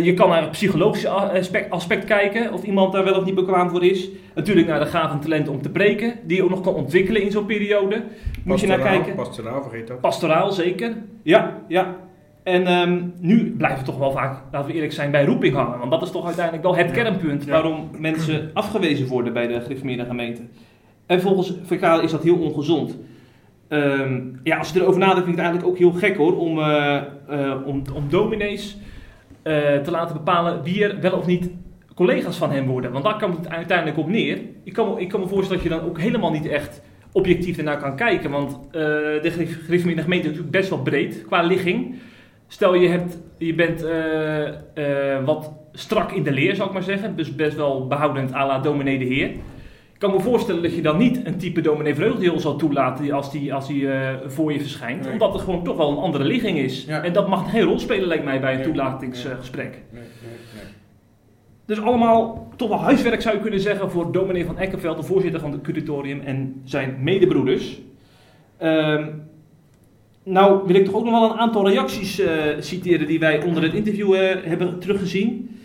Je 0.02 0.14
kan 0.14 0.28
naar 0.28 0.40
het 0.42 0.50
psychologische 0.50 1.08
aspect, 1.08 1.70
aspect 1.70 2.04
kijken, 2.04 2.52
of 2.52 2.62
iemand 2.64 2.92
daar 2.92 3.04
wel 3.04 3.14
of 3.18 3.24
niet 3.24 3.34
bekwaam 3.34 3.70
voor 3.70 3.84
is. 3.84 4.08
Natuurlijk 4.34 4.66
naar 4.66 4.80
de 4.80 4.86
gaven 4.86 5.10
en 5.16 5.20
talenten 5.20 5.52
om 5.52 5.62
te 5.62 5.70
preken, 5.70 6.14
die 6.26 6.36
je 6.36 6.42
ook 6.42 6.50
nog 6.50 6.60
kan 6.60 6.74
ontwikkelen 6.74 7.22
in 7.22 7.30
zo'n 7.30 7.46
periode. 7.46 8.02
Moet 8.44 8.60
je 8.60 8.66
naar 8.66 8.76
Pastoraal, 8.78 9.02
kijken. 9.02 9.14
Pastoraal, 9.24 9.62
vergeet 9.62 9.86
dat. 9.86 10.00
Pastoraal, 10.00 10.52
zeker. 10.52 10.96
Ja, 11.22 11.58
ja. 11.68 11.96
En 12.42 12.66
ehm, 12.66 13.02
nu 13.20 13.54
blijven 13.56 13.78
we 13.78 13.84
toch 13.84 13.98
wel 13.98 14.12
vaak, 14.12 14.42
laten 14.52 14.68
we 14.68 14.74
eerlijk 14.74 14.92
zijn, 14.92 15.10
bij 15.10 15.24
roeping 15.24 15.54
hangen. 15.54 15.78
Want 15.78 15.90
dat 15.90 16.02
is 16.02 16.10
toch 16.10 16.24
uiteindelijk 16.24 16.64
wel 16.64 16.76
het 16.76 16.86
Ja. 16.88 17.02
kernpunt 17.02 17.44
Ja. 17.44 17.50
waarom 17.52 17.88
mensen 17.98 18.50
afgewezen 18.54 19.06
worden 19.06 19.32
bij 19.32 19.46
de 19.46 19.60
gereformeerde 19.60 20.04
gemeente. 20.04 20.42
En 21.06 21.20
volgens 21.20 21.54
VK 21.64 21.82
is 22.02 22.10
dat 22.10 22.22
heel 22.22 22.36
ongezond. 22.38 22.98
Ehm, 23.68 24.20
ja, 24.42 24.56
als 24.58 24.70
je 24.72 24.80
erover 24.80 24.98
nadenkt, 25.00 25.24
vind 25.24 25.38
ik 25.38 25.42
het 25.44 25.52
eigenlijk 25.52 25.66
ook 25.68 25.78
heel 25.78 26.00
gek 26.00 26.16
hoor, 26.16 26.36
om, 26.38 26.58
eh, 26.58 26.96
eh, 26.96 27.66
om, 27.66 27.82
om 27.94 28.04
dominees 28.08 28.76
eh, 29.42 29.52
te 29.76 29.90
laten 29.90 30.16
bepalen 30.16 30.62
wie 30.62 30.84
er 30.84 31.00
wel 31.00 31.12
of 31.18 31.26
niet 31.26 31.50
collega's 31.94 32.36
van 32.36 32.50
hem 32.50 32.66
worden. 32.66 32.92
Want 32.92 33.04
daar 33.04 33.18
komt 33.18 33.36
het 33.36 33.48
uiteindelijk 33.48 33.98
op 33.98 34.08
neer. 34.08 34.38
Ik 34.64 34.72
kan, 34.72 34.88
me- 34.94 35.00
ik 35.00 35.08
kan 35.08 35.20
me 35.20 35.26
voorstellen 35.26 35.62
dat 35.62 35.72
je 35.72 35.78
dan 35.78 35.88
ook 35.88 35.98
helemaal 36.00 36.30
niet 36.30 36.46
echt 36.48 36.82
objectief 37.14 37.56
ernaar 37.58 37.78
kan 37.78 37.96
kijken. 37.96 38.30
Want 38.30 38.52
eh, 38.70 38.80
de 39.22 39.30
gere- 39.30 39.46
gereformeerde 39.46 40.02
gemeente 40.02 40.24
is 40.28 40.30
natuurlijk 40.30 40.56
best 40.56 40.68
wel 40.70 40.82
breed 40.82 41.22
qua 41.26 41.42
ligging. 41.42 41.94
Stel 42.48 42.74
je, 42.74 42.88
hebt, 42.88 43.18
je 43.38 43.54
bent 43.54 43.82
eh, 43.84 44.46
eh, 44.48 45.24
wat 45.24 45.52
strak 45.72 46.12
in 46.12 46.22
de 46.22 46.32
leer, 46.32 46.54
zou 46.54 46.68
ik 46.68 46.74
maar 46.74 46.82
zeggen. 46.82 47.16
Dus 47.16 47.34
best 47.34 47.56
wel 47.56 47.86
behoudend 47.86 48.32
à 48.34 48.46
la 48.46 48.58
dominee 48.58 48.98
de 48.98 49.04
heer. 49.04 49.28
Ik 49.92 50.00
kan 50.00 50.10
me 50.10 50.20
voorstellen 50.20 50.62
dat 50.62 50.74
je 50.74 50.82
dan 50.82 50.98
niet 50.98 51.26
een 51.26 51.36
type 51.38 51.60
dominee 51.60 51.94
vreugdeheel 51.94 52.38
zal 52.40 52.56
toelaten 52.56 53.12
als 53.12 53.30
die, 53.32 53.54
als 53.54 53.66
die 53.66 53.88
voor 54.26 54.52
je 54.52 54.60
verschijnt. 54.60 55.02
Nee. 55.04 55.12
Omdat 55.12 55.32
het 55.32 55.42
gewoon 55.42 55.64
toch 55.64 55.76
wel 55.76 55.90
een 55.90 55.96
andere 55.96 56.24
ligging 56.24 56.58
is. 56.58 56.84
Ja. 56.84 57.02
En 57.02 57.12
dat 57.12 57.28
mag 57.28 57.50
geen 57.50 57.62
rol 57.62 57.78
spelen 57.78 58.08
lijkt 58.08 58.24
mij 58.24 58.40
bij 58.40 58.50
een 58.52 58.58
Nee. 58.58 58.66
toelatingsgesprek. 58.66 59.70
Nee, 59.90 60.02
nee, 60.02 60.30
nee. 60.54 60.64
Dus 61.66 61.80
allemaal 61.80 62.48
toch 62.56 62.68
wel 62.68 62.80
huiswerk 62.80 63.22
zou 63.22 63.34
je 63.34 63.40
kunnen 63.40 63.60
zeggen 63.60 63.90
voor 63.90 64.12
dominee 64.12 64.44
van 64.44 64.58
Eckenveld, 64.58 64.96
de 64.96 65.02
voorzitter 65.02 65.40
van 65.40 65.52
het 65.52 65.60
curatorium 65.60 66.20
en 66.20 66.60
zijn 66.64 66.96
medebroeders. 67.00 67.80
Ehm, 68.56 69.06
nou 70.22 70.66
wil 70.66 70.76
ik 70.76 70.84
toch 70.84 70.94
ook 70.94 71.04
nog 71.04 71.20
wel 71.20 71.30
een 71.30 71.38
aantal 71.38 71.68
reacties 71.68 72.18
eh, 72.18 72.32
citeren 72.58 73.06
die 73.06 73.18
wij 73.18 73.42
onder 73.42 73.62
het 73.62 73.74
interview 73.74 74.14
eh, 74.14 74.44
hebben 74.44 74.78
teruggezien. 74.78 75.58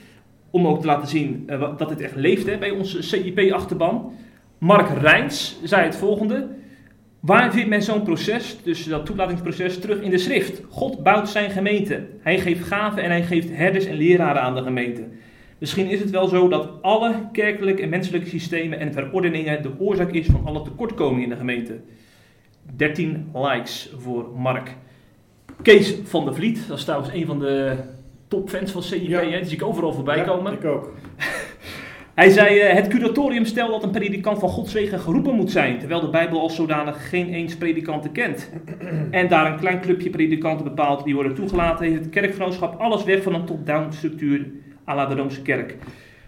Om 0.49 0.67
ook 0.67 0.81
te 0.81 0.87
laten 0.87 1.07
zien 1.07 1.43
eh, 1.47 1.77
dat 1.77 1.89
dit 1.89 2.01
echt 2.01 2.15
leeft 2.15 2.45
hè, 2.45 2.57
bij 2.57 2.71
onze 2.71 3.01
CIP-achterban. 3.01 4.13
Mark 4.57 5.01
Rijns 5.01 5.59
zei 5.63 5.83
het 5.83 5.95
volgende. 5.95 6.47
Waar 7.19 7.51
vindt 7.53 7.69
men 7.69 7.83
zo'n 7.83 8.03
proces, 8.03 8.57
dus 8.63 8.83
dat 8.83 9.05
toelatingsproces, 9.05 9.79
terug 9.79 10.01
in 10.01 10.09
de 10.09 10.17
schrift? 10.17 10.61
God 10.69 11.03
bouwt 11.03 11.29
zijn 11.29 11.51
gemeente. 11.51 12.05
Hij 12.21 12.39
geeft 12.39 12.63
gaven 12.63 13.03
en 13.03 13.09
hij 13.09 13.23
geeft 13.23 13.49
herders 13.51 13.85
en 13.85 13.95
leraren 13.95 14.41
aan 14.41 14.55
de 14.55 14.61
gemeente. 14.61 15.03
Misschien 15.59 15.89
is 15.89 15.99
het 15.99 16.09
wel 16.09 16.27
zo 16.27 16.47
dat 16.47 16.69
alle 16.81 17.15
kerkelijke 17.31 17.81
en 17.81 17.89
menselijke 17.89 18.27
systemen 18.29 18.79
en 18.79 18.93
verordeningen 18.93 19.61
de 19.61 19.71
oorzaak 19.79 20.11
is 20.11 20.25
van 20.25 20.41
alle 20.45 20.61
tekortkomingen 20.61 21.23
in 21.23 21.29
de 21.29 21.35
gemeente. 21.35 21.79
13 22.75 23.29
likes 23.33 23.93
voor 23.97 24.29
Mark. 24.37 24.75
Kees 25.61 25.95
van 26.03 26.25
der 26.25 26.35
Vliet, 26.35 26.67
dat 26.67 26.77
is 26.77 26.83
trouwens 26.83 27.13
een 27.13 27.25
van 27.25 27.39
de 27.39 27.75
topfans 28.27 28.71
van 28.71 28.83
CIP, 28.83 29.07
Ja. 29.07 29.21
die 29.21 29.45
zie 29.45 29.55
ik 29.57 29.63
overal 29.63 29.93
voorbij 29.93 30.17
Ja, 30.17 30.23
komen. 30.23 30.53
ik 30.53 30.65
ook. 30.65 30.93
Hij 32.15 32.29
zei, 32.29 32.59
eh, 32.59 32.73
het 32.75 32.87
curatorium 32.87 33.45
stelt 33.45 33.69
dat 33.71 33.83
een 33.83 33.91
predikant 33.91 34.39
van 34.39 34.49
Gods 34.49 34.73
wegen 34.73 34.99
geroepen 34.99 35.35
moet 35.35 35.51
zijn, 35.51 35.79
terwijl 35.79 36.01
de 36.01 36.09
Bijbel 36.09 36.39
als 36.39 36.55
zodanig 36.55 37.09
geen 37.09 37.33
eens 37.33 37.57
predikanten 37.57 38.11
kent. 38.11 38.49
En 39.11 39.27
daar 39.27 39.51
een 39.51 39.59
klein 39.59 39.81
clubje 39.81 40.09
predikanten 40.09 40.63
bepaalt 40.65 41.03
die 41.03 41.13
worden 41.13 41.33
toegelaten, 41.35 41.85
heeft 41.85 41.99
het 41.99 42.09
kerkgenootschap 42.09 42.79
alles 42.79 43.03
weg 43.03 43.23
van 43.23 43.33
een 43.33 43.45
top-down 43.45 43.91
structuur 43.91 44.45
à 44.89 44.95
la 44.95 45.05
de 45.05 45.15
Roomse 45.15 45.41
kerk. 45.41 45.75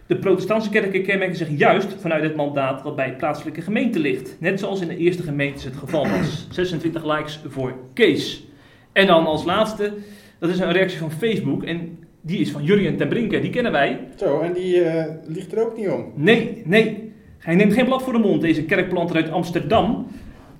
De 0.07 0.17
protestantse 0.17 0.69
kerken 0.69 1.03
kenmerken 1.03 1.37
zich 1.37 1.49
juist 1.57 1.95
vanuit 1.99 2.23
het 2.23 2.35
mandaat 2.35 2.83
dat 2.83 2.95
bij 2.95 3.15
plaatselijke 3.15 3.61
gemeente 3.61 3.99
ligt. 3.99 4.35
Net 4.39 4.59
zoals 4.59 4.81
in 4.81 4.87
de 4.87 4.97
eerste 4.97 5.23
gemeentes 5.23 5.63
het 5.63 5.75
geval 5.75 6.07
was. 6.07 6.47
26 6.51 7.05
likes 7.15 7.39
voor 7.47 7.73
Kees. 7.93 8.47
En 8.91 9.07
dan 9.07 9.25
als 9.25 9.43
laatste, 9.43 9.93
dat 10.39 10.49
is 10.49 10.59
een 10.59 10.71
reactie 10.71 10.99
van 10.99 11.11
Facebook 11.11 11.63
en 11.63 11.99
die 12.21 12.39
is 12.39 12.51
van 12.51 12.63
Jurjen 12.63 12.97
ten 12.97 13.07
Brinke, 13.07 13.39
die 13.39 13.49
kennen 13.49 13.71
wij. 13.71 13.99
Zo, 14.15 14.39
en 14.39 14.53
die 14.53 14.83
eh, 14.83 15.15
ligt 15.25 15.51
er 15.51 15.65
ook 15.65 15.77
niet 15.77 15.89
om. 15.89 16.11
Nee, 16.15 16.61
nee. 16.65 17.11
Hij 17.37 17.55
neemt 17.55 17.73
geen 17.73 17.85
blad 17.85 18.03
voor 18.03 18.13
de 18.13 18.19
mond, 18.19 18.41
deze 18.41 18.63
kerkplanter 18.63 19.15
uit 19.15 19.31
Amsterdam. 19.31 20.07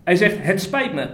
Hij 0.03 0.15
zegt, 0.15 0.35
het 0.39 0.61
spijt 0.61 0.93
me. 0.93 1.07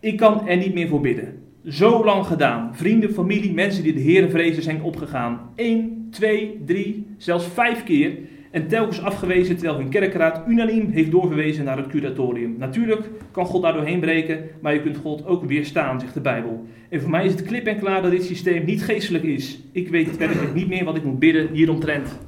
Ik 0.00 0.16
kan 0.16 0.48
er 0.48 0.56
niet 0.56 0.74
meer 0.74 0.88
voor 0.88 1.00
bidden. 1.00 1.47
Zo 1.66 2.04
lang 2.04 2.26
gedaan. 2.26 2.76
Vrienden, 2.76 3.12
familie, 3.12 3.54
mensen 3.54 3.82
die 3.82 3.92
de 3.92 4.00
Heeren 4.00 4.30
vrezen 4.30 4.62
zijn 4.62 4.82
opgegaan. 4.82 5.50
Eén, 5.56 6.08
twee, 6.10 6.60
drie, 6.66 7.06
zelfs 7.16 7.46
vijf 7.46 7.84
keer. 7.84 8.18
En 8.50 8.68
telkens 8.68 9.02
afgewezen 9.02 9.56
terwijl 9.56 9.78
hun 9.78 9.88
kerkraad 9.88 10.42
unaniem 10.48 10.90
heeft 10.90 11.10
doorverwezen 11.10 11.64
naar 11.64 11.76
het 11.76 11.86
curatorium. 11.86 12.54
Natuurlijk 12.58 13.10
kan 13.30 13.46
God 13.46 13.62
daar 13.62 13.72
doorheen 13.72 14.00
breken, 14.00 14.44
maar 14.60 14.74
je 14.74 14.82
kunt 14.82 14.96
God 14.96 15.26
ook 15.26 15.44
weerstaan, 15.44 16.00
zegt 16.00 16.14
de 16.14 16.20
Bijbel. 16.20 16.66
En 16.88 17.00
voor 17.00 17.10
mij 17.10 17.24
is 17.24 17.32
het 17.32 17.42
klip 17.42 17.66
en 17.66 17.78
klaar 17.78 18.02
dat 18.02 18.10
dit 18.10 18.24
systeem 18.24 18.64
niet 18.64 18.84
geestelijk 18.84 19.24
is. 19.24 19.58
Ik 19.72 19.88
weet 19.88 20.16
werkelijk 20.16 20.54
niet 20.54 20.68
meer 20.68 20.84
wat 20.84 20.96
ik 20.96 21.04
moet 21.04 21.18
bidden 21.18 21.48
hieromtrent. 21.52 22.18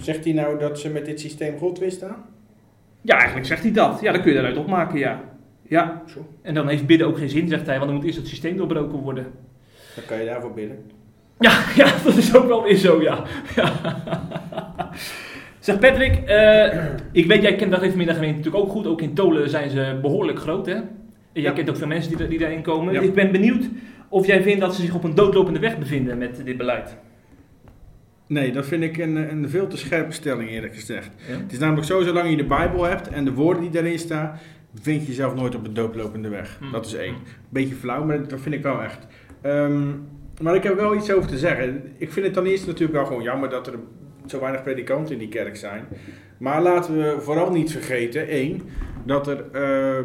Zegt 0.00 0.24
hij 0.24 0.32
nou 0.32 0.58
dat 0.58 0.78
ze 0.78 0.90
met 0.90 1.04
dit 1.04 1.20
systeem 1.20 1.58
God 1.58 1.78
weerstaan? 1.78 2.24
Ja, 3.00 3.16
eigenlijk 3.16 3.46
zegt 3.46 3.62
hij 3.62 3.72
dat. 3.72 4.00
Ja, 4.00 4.12
dan 4.12 4.20
kun 4.20 4.30
je 4.30 4.36
daaruit 4.36 4.58
opmaken, 4.58 4.98
ja. 4.98 5.35
Ja, 5.68 6.02
Zo. 6.06 6.26
en 6.42 6.54
dan 6.54 6.68
heeft 6.68 6.86
bidden 6.86 7.06
ook 7.06 7.18
geen 7.18 7.28
zin, 7.28 7.48
zegt 7.48 7.66
hij, 7.66 7.74
want 7.74 7.86
dan 7.86 7.94
moet 7.96 8.04
eerst 8.06 8.18
het 8.18 8.28
systeem 8.28 8.56
doorbroken 8.56 8.98
worden. 8.98 9.26
Dan 9.94 10.04
kan 10.06 10.18
je 10.18 10.24
daarvoor 10.24 10.52
bidden. 10.52 10.78
Ja, 11.38 11.58
ja, 11.76 11.92
dat 12.04 12.16
is 12.16 12.36
ook 12.36 12.46
wel 12.46 12.62
weer 12.62 12.76
zo, 12.76 13.02
ja. 13.02 13.22
ja. 13.56 13.72
Zeg 15.58 15.78
Patrick, 15.78 16.16
eh, 16.16 16.84
ik 17.12 17.26
weet, 17.26 17.42
jij 17.42 17.54
kent 17.56 17.70
de 17.70 17.76
gemeente 17.90 18.14
gemeente 18.14 18.36
natuurlijk 18.36 18.64
ook 18.64 18.70
goed. 18.70 18.86
Ook 18.86 19.00
in 19.02 19.14
Tolen 19.14 19.50
zijn 19.50 19.70
ze 19.70 19.98
behoorlijk 20.02 20.38
groot, 20.38 20.66
hè? 20.66 20.72
En 20.74 20.82
jij 21.32 21.42
Ja. 21.42 21.50
kent 21.52 21.68
ook 21.70 21.76
veel 21.76 21.86
mensen 21.86 22.16
die, 22.16 22.28
die 22.28 22.38
daarin 22.38 22.62
komen. 22.62 22.92
Ja. 22.92 23.00
Ik 23.00 23.14
ben 23.14 23.32
benieuwd 23.32 23.68
of 24.08 24.26
jij 24.26 24.42
vindt 24.42 24.60
dat 24.60 24.74
ze 24.74 24.80
zich 24.82 24.94
op 24.94 25.04
een 25.04 25.14
doodlopende 25.14 25.58
weg 25.58 25.78
bevinden 25.78 26.18
met 26.18 26.40
dit 26.44 26.56
beleid. 26.56 26.96
Nee, 28.26 28.52
dat 28.52 28.66
vind 28.66 28.82
ik 28.82 28.96
een, 28.98 29.16
een 29.16 29.48
veel 29.50 29.66
te 29.66 29.76
scherpe 29.76 30.12
stelling 30.12 30.50
eerlijk 30.50 30.74
gezegd. 30.74 31.10
Ja? 31.28 31.36
Het 31.36 31.52
is 31.52 31.58
namelijk 31.58 31.86
zo, 31.86 32.02
zolang 32.02 32.30
je 32.30 32.36
de 32.36 32.44
Bijbel 32.44 32.84
hebt 32.84 33.08
en 33.08 33.24
de 33.24 33.32
woorden 33.32 33.62
die 33.62 33.70
daarin 33.70 33.98
staan, 33.98 34.38
vind 34.82 35.00
je 35.00 35.06
jezelf 35.06 35.34
nooit 35.34 35.54
op 35.54 35.64
een 35.64 35.74
doodlopende 35.74 36.28
weg. 36.28 36.56
Hmm. 36.58 36.72
Dat 36.72 36.86
is 36.86 36.94
één. 36.94 37.14
Beetje 37.48 37.74
flauw, 37.74 38.04
maar 38.04 38.28
dat 38.28 38.40
vind 38.40 38.54
ik 38.54 38.62
wel 38.62 38.82
echt. 38.82 39.06
Ehm, 39.40 39.88
maar 40.40 40.54
ik 40.54 40.62
heb 40.62 40.74
wel 40.74 40.94
iets 40.94 41.12
over 41.12 41.28
te 41.28 41.38
zeggen. 41.38 41.82
Ik 41.96 42.12
vind 42.12 42.26
het 42.26 42.34
dan 42.34 42.44
eerst 42.44 42.66
natuurlijk 42.66 42.92
wel 42.92 43.06
gewoon 43.06 43.22
jammer 43.22 43.48
dat 43.48 43.66
er 43.66 43.74
zo 44.26 44.40
weinig 44.40 44.62
predikanten 44.62 45.12
in 45.12 45.18
die 45.18 45.28
kerk 45.28 45.56
zijn. 45.56 45.84
Maar 46.38 46.62
laten 46.62 46.96
we 46.96 47.16
vooral 47.20 47.50
niet 47.50 47.72
vergeten, 47.72 48.28
één, 48.28 48.62
dat 49.04 49.26
er 49.26 49.44
eh, 49.52 50.04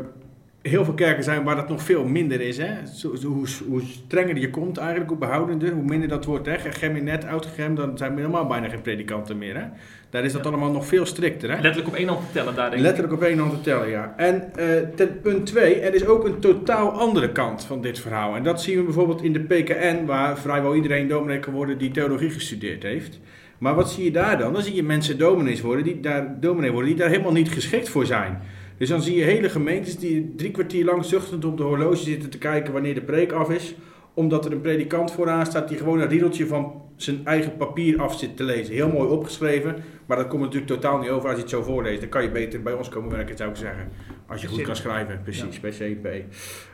heel 0.62 0.86
veel 0.86 0.94
kerken 0.94 1.24
zijn 1.24 1.44
waar 1.44 1.56
dat 1.56 1.70
nog 1.70 1.82
veel 1.82 2.06
minder 2.06 2.42
is. 2.42 2.58
Hè? 2.58 2.72
Zo, 2.96 3.16
zo- 3.16 3.28
hoe, 3.28 3.46
hoe 3.68 3.82
strenger 3.82 4.38
je 4.38 4.50
komt 4.50 4.78
eigenlijk, 4.78 5.10
hoe 5.10 5.18
behoudender, 5.20 5.72
hoe 5.72 5.84
minder 5.84 6.10
dat 6.10 6.26
wordt. 6.26 6.46
Hè? 6.46 6.58
Geminet, 6.60 7.26
oud-gem, 7.26 7.76
dan 7.76 7.98
zijn 7.98 8.12
er 8.12 8.18
helemaal 8.18 8.48
bijna 8.48 8.70
geen 8.70 8.82
predikanten 8.82 9.38
meer. 9.38 9.56
Hè? 9.56 9.64
Daar 10.10 10.24
is 10.24 10.32
dat 10.34 10.44
Ja. 10.44 10.50
allemaal 10.50 10.72
nog 10.72 10.86
veel 10.86 11.06
strikter. 11.06 11.50
Hè? 11.50 11.56
Letterlijk 11.62 11.88
op 11.88 11.96
één 11.96 12.08
hand 12.08 12.20
te 12.20 12.32
tellen 12.34 12.56
daar, 12.56 12.66
denk 12.66 12.76
ik. 12.82 12.82
Letterlijk 12.88 13.14
op 13.14 13.22
één 13.22 13.38
hand 13.40 13.52
te 13.54 13.62
tellen, 13.62 13.90
ja. 13.90 14.14
En 14.18 14.56
eh, 14.56 14.68
ten 14.96 15.22
punt 15.22 15.46
twee, 15.46 15.80
er 15.80 15.94
is 15.94 16.06
ook 16.06 16.26
een 16.26 16.40
totaal 16.40 16.92
andere 16.92 17.32
kant 17.32 17.64
van 17.64 17.82
dit 17.82 18.00
verhaal. 18.00 18.36
En 18.36 18.44
dat 18.44 18.62
zien 18.62 18.78
we 18.78 18.84
bijvoorbeeld 18.84 19.22
in 19.24 19.34
de 19.34 19.40
PKN, 19.40 20.06
waar 20.06 20.38
vrijwel 20.38 20.76
iedereen 20.76 21.08
dominee 21.08 21.40
kan 21.40 21.54
worden 21.54 21.78
die 21.78 21.92
theologie 21.92 22.30
gestudeerd 22.30 22.84
heeft. 22.84 23.20
Maar 23.58 23.76
wat 23.76 23.92
zie 23.92 24.04
je 24.04 24.12
daar 24.12 24.38
dan? 24.38 24.54
Dan 24.54 24.62
zie 24.62 24.76
je 24.76 24.84
mensen 24.84 25.18
dominees 25.18 25.62
worden, 25.62 25.84
die 25.84 26.00
daar, 26.00 26.36
dominee 26.40 26.72
worden, 26.72 26.90
die 26.90 27.00
daar 27.00 27.10
helemaal 27.10 27.32
niet 27.32 27.50
geschikt 27.52 27.90
voor 27.90 28.06
zijn. 28.06 28.42
Dus 28.82 28.90
dan 28.90 29.02
zie 29.02 29.16
je 29.16 29.24
hele 29.24 29.50
gemeentes 29.50 29.98
die 29.98 30.34
drie 30.36 30.52
kwartier 30.52 30.86
lang 30.86 31.06
zuchtend 31.06 31.46
op 31.46 31.58
de 31.58 31.64
horloge 31.64 31.96
zitten 31.96 32.30
te 32.30 32.38
kijken 32.38 32.74
wanneer 32.74 32.94
de 32.94 33.02
preek 33.02 33.32
af 33.32 33.50
is. 33.50 33.76
Omdat 34.14 34.46
er 34.46 34.52
een 34.52 34.62
predikant 34.62 35.12
vooraan 35.12 35.46
staat 35.46 35.68
die 35.68 35.78
gewoon 35.78 36.00
een 36.00 36.08
riedeltje 36.08 36.48
van 36.48 36.82
zijn 36.96 37.26
eigen 37.26 37.58
papier 37.58 38.02
af 38.02 38.20
zit 38.20 38.38
te 38.38 38.44
lezen. 38.44 38.74
Heel 38.74 38.90
mooi 38.90 39.10
opgeschreven, 39.10 39.76
maar 40.06 40.18
dat 40.18 40.28
komt 40.28 40.42
natuurlijk 40.42 40.72
totaal 40.72 41.00
niet 41.00 41.10
over 41.10 41.28
als 41.28 41.36
je 41.36 41.42
het 41.42 41.50
zo 41.50 41.62
voorleest. 41.62 42.00
Dan 42.00 42.10
kan 42.10 42.24
je 42.24 42.32
beter 42.32 42.62
bij 42.62 42.74
ons 42.74 42.90
komen 42.90 43.10
werken, 43.10 43.38
zou 43.38 43.50
ik 43.50 43.56
zeggen. 43.56 43.90
Als 44.28 44.42
je 44.42 44.48
goed 44.48 44.62
kan 44.62 44.76
schrijven, 44.76 45.22
precies, 45.24 45.60
bij 45.60 45.72
CP. 45.72 46.08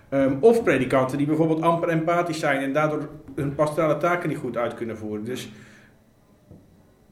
Ehm, 0.10 0.36
of 0.40 0.64
predikanten 0.64 1.18
die 1.18 1.28
bijvoorbeeld 1.28 1.62
amper 1.62 1.90
empathisch 1.90 2.40
zijn 2.40 2.62
en 2.62 2.74
daardoor 2.74 3.10
hun 3.36 3.56
pastorale 3.56 3.98
taken 3.98 4.30
niet 4.30 4.38
goed 4.38 4.58
uit 4.58 4.74
kunnen 4.74 4.98
voeren. 4.98 5.24
Dus 5.24 5.50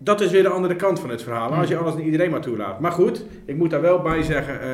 dat 0.05 0.21
is 0.21 0.31
weer 0.31 0.43
de 0.43 0.49
andere 0.49 0.75
kant 0.75 0.99
van 0.99 1.09
het 1.09 1.23
verhaal. 1.23 1.53
Als 1.53 1.67
je 1.67 1.77
alles 1.77 1.95
en 1.95 2.01
iedereen 2.01 2.31
maar 2.31 2.41
toelaat. 2.41 2.79
Maar 2.79 2.91
goed, 2.91 3.25
ik 3.45 3.55
moet 3.55 3.69
daar 3.69 3.81
wel 3.81 4.01
bij 4.01 4.21
zeggen, 4.21 4.61
eh, 4.61 4.67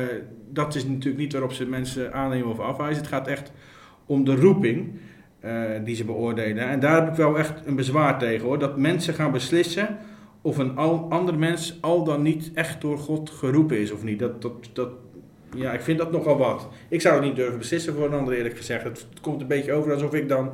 dat 0.48 0.74
is 0.74 0.84
natuurlijk 0.84 1.16
niet 1.16 1.32
waarop 1.32 1.52
ze 1.52 1.66
mensen 1.66 2.12
aannemen 2.12 2.48
of 2.48 2.58
afwijzen. 2.58 3.02
Het 3.02 3.12
gaat 3.12 3.26
echt 3.26 3.52
om 4.06 4.24
de 4.24 4.34
roeping 4.34 4.92
eh, 5.40 5.52
die 5.84 5.94
ze 5.94 6.04
beoordelen. 6.04 6.68
En 6.68 6.80
daar 6.80 6.94
heb 6.94 7.08
ik 7.08 7.16
wel 7.16 7.38
echt 7.38 7.66
een 7.66 7.76
bezwaar 7.76 8.18
tegen 8.18 8.46
hoor. 8.46 8.58
Dat 8.58 8.76
mensen 8.76 9.14
gaan 9.14 9.32
beslissen 9.32 9.98
of 10.42 10.58
een 10.58 10.76
al, 10.76 11.06
ander 11.10 11.38
mens 11.38 11.78
al 11.80 12.04
dan 12.04 12.22
niet 12.22 12.50
echt 12.54 12.80
door 12.80 12.98
God 12.98 13.30
geroepen 13.30 13.78
is 13.78 13.92
of 13.92 14.02
niet. 14.02 14.18
Dat, 14.18 14.42
dat, 14.42 14.52
dat, 14.72 14.88
ja, 15.54 15.72
ik 15.72 15.80
vind 15.80 15.98
dat 15.98 16.12
nogal 16.12 16.38
wat. 16.38 16.68
Ik 16.88 17.00
zou 17.00 17.14
het 17.14 17.24
niet 17.24 17.36
durven 17.36 17.58
beslissen 17.58 17.94
voor 17.94 18.06
een 18.06 18.18
ander 18.18 18.34
eerlijk 18.34 18.56
gezegd. 18.56 18.84
Het, 18.84 19.06
komt 19.20 19.40
een 19.40 19.46
beetje 19.46 19.72
over 19.72 19.92
alsof 19.92 20.14
ik 20.14 20.28
dan 20.28 20.50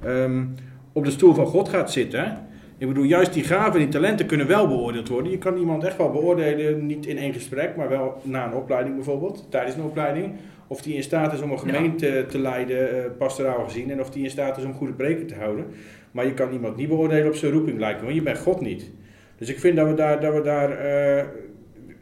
ehm, 0.00 0.44
op 0.92 1.04
de 1.04 1.10
stoel 1.10 1.34
van 1.34 1.46
God 1.46 1.68
gaat 1.68 1.92
zitten. 1.92 2.50
Ik 2.82 2.88
bedoel, 2.88 3.04
juist 3.04 3.32
die 3.32 3.44
gaven, 3.44 3.80
die 3.80 3.88
talenten 3.88 4.26
kunnen 4.26 4.46
wel 4.46 4.68
beoordeeld 4.68 5.08
worden. 5.08 5.32
Je 5.32 5.38
kan 5.38 5.56
iemand 5.56 5.84
echt 5.84 5.96
wel 5.96 6.10
beoordelen, 6.10 6.86
niet 6.86 7.06
in 7.06 7.18
één 7.18 7.32
gesprek, 7.32 7.76
maar 7.76 7.88
wel 7.88 8.20
na 8.22 8.46
een 8.46 8.54
opleiding 8.54 8.94
bijvoorbeeld, 8.94 9.46
tijdens 9.50 9.76
een 9.76 9.82
opleiding. 9.82 10.32
Of 10.66 10.82
die 10.82 10.94
in 10.94 11.02
staat 11.02 11.32
is 11.32 11.40
om 11.40 11.50
een 11.50 11.58
gemeente 11.58 12.26
te 12.28 12.38
leiden, 12.38 13.04
eh, 13.04 13.10
pastoraal 13.18 13.64
gezien, 13.64 13.90
en 13.90 14.00
of 14.00 14.10
die 14.10 14.24
in 14.24 14.30
staat 14.30 14.58
is 14.58 14.64
om 14.64 14.74
goede 14.74 14.92
preken 14.92 15.26
te 15.26 15.34
houden. 15.34 15.64
Maar 16.10 16.26
je 16.26 16.34
kan 16.34 16.52
iemand 16.52 16.76
niet 16.76 16.88
beoordelen 16.88 17.26
op 17.26 17.34
zijn 17.34 17.52
roeping 17.52 17.78
lijken, 17.78 18.04
want 18.04 18.14
je 18.14 18.22
bent 18.22 18.38
God 18.38 18.60
niet. 18.60 18.90
Dus 19.38 19.48
ik 19.48 19.58
vind 19.58 19.76
dat 19.76 19.88
we 19.88 19.94
daar, 19.94 20.20
dat 20.20 20.34
we 20.34 20.40
daar 20.40 20.70
eh, 20.70 21.24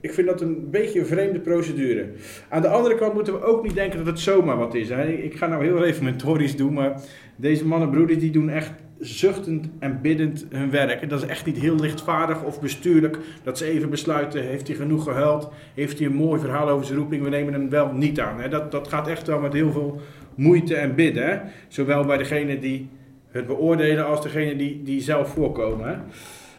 ik 0.01 0.13
vind 0.13 0.27
dat 0.27 0.41
een 0.41 0.71
beetje 0.71 1.01
een 1.01 1.07
vreemde 1.07 1.41
procedure. 1.41 2.07
Aan 2.49 2.63
de 2.63 2.69
andere 2.69 2.95
kant 2.95 3.15
moeten 3.15 3.33
we 3.33 3.45
ook 3.45 3.63
niet 3.63 3.75
denken 3.75 3.99
dat 3.99 4.07
het 4.07 4.21
zomaar 4.21 4.57
wat 4.57 4.75
is. 4.75 4.89
Hè. 4.89 5.09
Ik 5.09 5.35
ga 5.35 5.47
nou 5.47 5.65
heel 5.65 5.79
reformatorisch 5.79 6.57
doen, 6.57 6.73
maar 6.73 7.01
deze 7.37 7.67
mannen 7.67 7.89
en 7.89 7.95
broeders 7.95 8.19
die 8.19 8.31
doen 8.31 8.49
echt 8.49 8.73
zuchtend 9.01 9.69
en 9.79 10.01
biddend 10.01 10.47
hun 10.51 10.71
werk. 10.71 11.03
En 11.03 11.09
dat 11.09 11.23
is 11.23 11.29
echt 11.29 11.47
niet 11.47 11.59
heel 11.59 11.77
lichtvaardig 11.77 12.43
of 12.43 12.61
bestuurlijk. 12.61 13.19
Dat 13.43 13.59
ze 13.59 13.65
even 13.65 13.91
besluiten, 13.91 14.43
heeft 14.43 14.67
hij 14.67 14.77
genoeg 14.77 15.05
gehuild? 15.05 15.51
Heeft 15.75 15.99
hij 15.99 16.07
een 16.07 16.15
mooi 16.15 16.41
verhaal 16.41 16.69
over 16.69 16.87
zijn 16.87 16.99
roeping? 16.99 17.23
We 17.23 17.29
nemen 17.29 17.53
hem 17.53 17.69
wel 17.69 17.93
niet 17.93 18.21
aan. 18.21 18.51
Dat, 18.51 18.71
dat 18.71 18.89
gaat 18.89 19.09
echt 19.09 19.27
wel 19.27 19.41
met 19.41 19.53
heel 19.53 19.73
veel 19.73 20.01
moeite 20.35 20.75
en 20.75 20.95
bidden. 20.95 21.43
Zowel 21.69 22.05
bij 22.05 22.17
degene 22.17 22.59
die 22.59 22.89
het 23.31 23.47
beoordelen 23.47 24.07
als 24.07 24.23
degene 24.23 24.57
die, 24.57 24.83
die 24.83 25.01
zelf 25.01 25.29
voorkomen. 25.29 26.05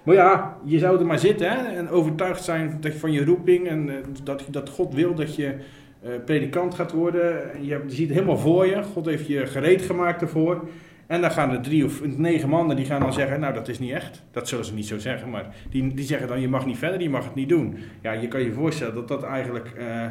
Maar 0.04 0.16
ja, 0.16 0.58
je 0.64 0.80
zou 0.80 1.00
er 1.00 1.06
maar 1.06 1.20
zitten 1.20 1.76
en 1.76 1.90
overtuigd 1.90 2.44
zijn 2.44 2.80
van 2.82 3.12
je 3.12 3.26
roeping 3.26 3.68
en 3.68 3.90
eh, 3.90 3.96
dat, 4.24 4.44
dat 4.50 4.70
God 4.70 4.94
wil 4.94 5.16
dat 5.16 5.36
je 5.36 5.56
eh, 6.02 6.12
predikant 6.26 6.76
gaat 6.76 6.92
worden. 6.92 7.42
Je 7.62 7.84
ziet 7.88 8.08
het 8.08 8.18
helemaal 8.18 8.38
voor 8.38 8.66
je. 8.66 8.84
God 8.84 9.06
heeft 9.06 9.28
je 9.28 9.46
gereed 9.46 9.82
gemaakt 9.82 10.22
ervoor. 10.22 10.68
En 11.12 11.22
dan 11.22 11.32
gaan 11.32 11.52
er 11.52 11.62
drie 11.62 11.86
of 11.86 12.06
negen 12.18 12.50
mannen 12.50 12.76
die 12.76 12.86
gaan 12.86 13.00
dan 13.00 13.14
zeggen, 13.14 13.40
nou 13.40 13.54
dat 13.54 13.68
is 13.68 13.80
niet 13.80 13.92
echt. 13.92 14.24
Dat 14.32 14.48
zullen 14.48 14.66
ze 14.66 14.74
niet 14.74 14.88
zo 14.88 14.98
zeggen, 14.98 15.30
maar 15.30 15.56
die, 15.70 15.94
die 15.94 16.06
zeggen 16.06 16.28
dan 16.28 16.42
je 16.42 16.48
mag 16.48 16.66
niet 16.66 16.78
verder, 16.78 17.02
je 17.02 17.10
mag 17.10 17.24
het 17.24 17.36
niet 17.36 17.50
doen. 17.50 17.78
Ja, 18.02 18.12
je 18.12 18.28
kan 18.28 18.42
je 18.42 18.54
voorstellen 18.54 18.94
dat 18.94 19.08
dat 19.08 19.24
eigenlijk 19.24 19.72
eh, 19.78 20.06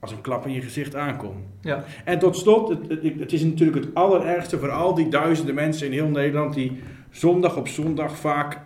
als 0.00 0.12
een 0.12 0.20
klap 0.20 0.46
in 0.46 0.52
je 0.52 0.60
gezicht 0.60 0.94
aankomt. 0.94 1.44
Ja. 1.60 1.84
En 2.04 2.18
tot 2.18 2.36
slot, 2.36 2.68
het, 2.68 2.88
het, 2.88 3.20
het 3.20 3.32
is 3.32 3.42
natuurlijk 3.42 3.84
het 3.84 3.94
allerergste 3.94 4.58
voor 4.58 4.70
al 4.70 4.94
die 4.94 5.08
duizenden 5.08 5.54
mensen 5.54 5.86
in 5.86 5.92
heel 5.92 6.08
Nederland 6.08 6.54
die 6.54 6.80
zondag 7.10 7.56
op 7.56 7.68
zondag 7.68 8.16
vaak 8.16 8.60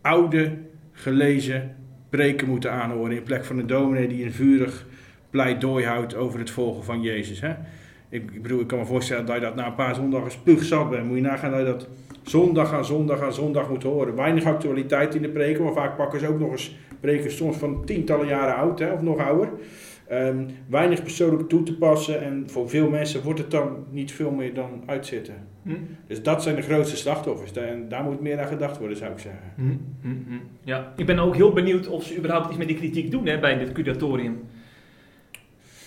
oude, 0.00 0.56
gelezen 0.92 1.76
preken 2.08 2.48
moeten 2.48 2.72
aanhoren 2.72 3.16
in 3.16 3.22
plek 3.22 3.44
van 3.44 3.58
een 3.58 3.66
dominee 3.66 4.08
die 4.08 4.24
een 4.24 4.32
vurig 4.32 4.86
pleidooi 5.30 5.84
houdt 5.84 6.14
over 6.14 6.38
het 6.38 6.50
volgen 6.50 6.84
van 6.84 7.02
Jezus. 7.02 7.40
Hè? 7.40 7.54
Ik, 8.08 8.30
ik 8.30 8.42
bedoel, 8.42 8.60
ik 8.60 8.66
kan 8.66 8.78
me 8.78 8.84
voorstellen 8.84 9.26
dat 9.26 9.34
je 9.34 9.40
dat 9.40 9.54
na 9.54 9.66
een 9.66 9.74
paar 9.74 9.94
zondagen 9.94 10.30
spuugzat 10.30 10.90
bent. 10.90 11.06
Moet 11.06 11.16
je 11.16 11.22
nagaan 11.22 11.50
dat 11.50 11.60
je 11.60 11.66
dat 11.66 11.88
zondag 12.22 12.72
aan 12.72 12.84
zondag 12.84 13.20
aan 13.20 13.32
zondag 13.32 13.68
moet 13.68 13.82
horen. 13.82 14.16
Weinig 14.16 14.44
actualiteit 14.44 15.14
in 15.14 15.22
de 15.22 15.28
preken, 15.28 15.64
maar 15.64 15.72
vaak 15.72 15.96
pakken 15.96 16.20
ze 16.20 16.28
ook 16.28 16.38
nog 16.38 16.50
eens 16.50 16.76
preken 17.00 17.30
soms 17.30 17.56
van 17.56 17.84
tientallen 17.84 18.26
jaren 18.26 18.56
oud 18.56 18.78
hè, 18.78 18.92
of 18.92 19.02
nog 19.02 19.18
ouder. 19.18 19.48
Ehm, 20.08 20.44
weinig 20.68 21.02
persoonlijk 21.02 21.48
toe 21.48 21.62
te 21.62 21.76
passen 21.76 22.22
en 22.22 22.44
voor 22.46 22.68
veel 22.68 22.90
mensen 22.90 23.22
wordt 23.22 23.38
het 23.38 23.50
dan 23.50 23.84
niet 23.90 24.12
veel 24.12 24.30
meer 24.30 24.54
dan 24.54 24.82
uitzitten. 24.86 25.34
Hm? 25.62 25.72
Dus 26.06 26.22
dat 26.22 26.42
zijn 26.42 26.56
de 26.56 26.62
grootste 26.62 26.96
slachtoffers 26.96 27.52
en 27.52 27.88
daar 27.88 28.04
moet 28.04 28.20
meer 28.20 28.40
aan 28.40 28.46
gedacht 28.46 28.78
worden 28.78 28.96
zou 28.96 29.12
ik 29.12 29.18
zeggen. 29.18 29.52
Hm, 29.56 29.62
hm, 30.00 30.08
hm. 30.08 30.38
Ja, 30.64 30.92
ik 30.96 31.06
ben 31.06 31.18
ook 31.18 31.36
heel 31.36 31.52
benieuwd 31.52 31.88
of 31.88 32.04
ze 32.04 32.16
überhaupt 32.16 32.48
iets 32.48 32.56
met 32.56 32.68
die 32.68 32.76
kritiek 32.76 33.10
doen 33.10 33.26
hè, 33.26 33.38
bij 33.38 33.58
dit 33.58 33.72
curatorium. 33.72 34.40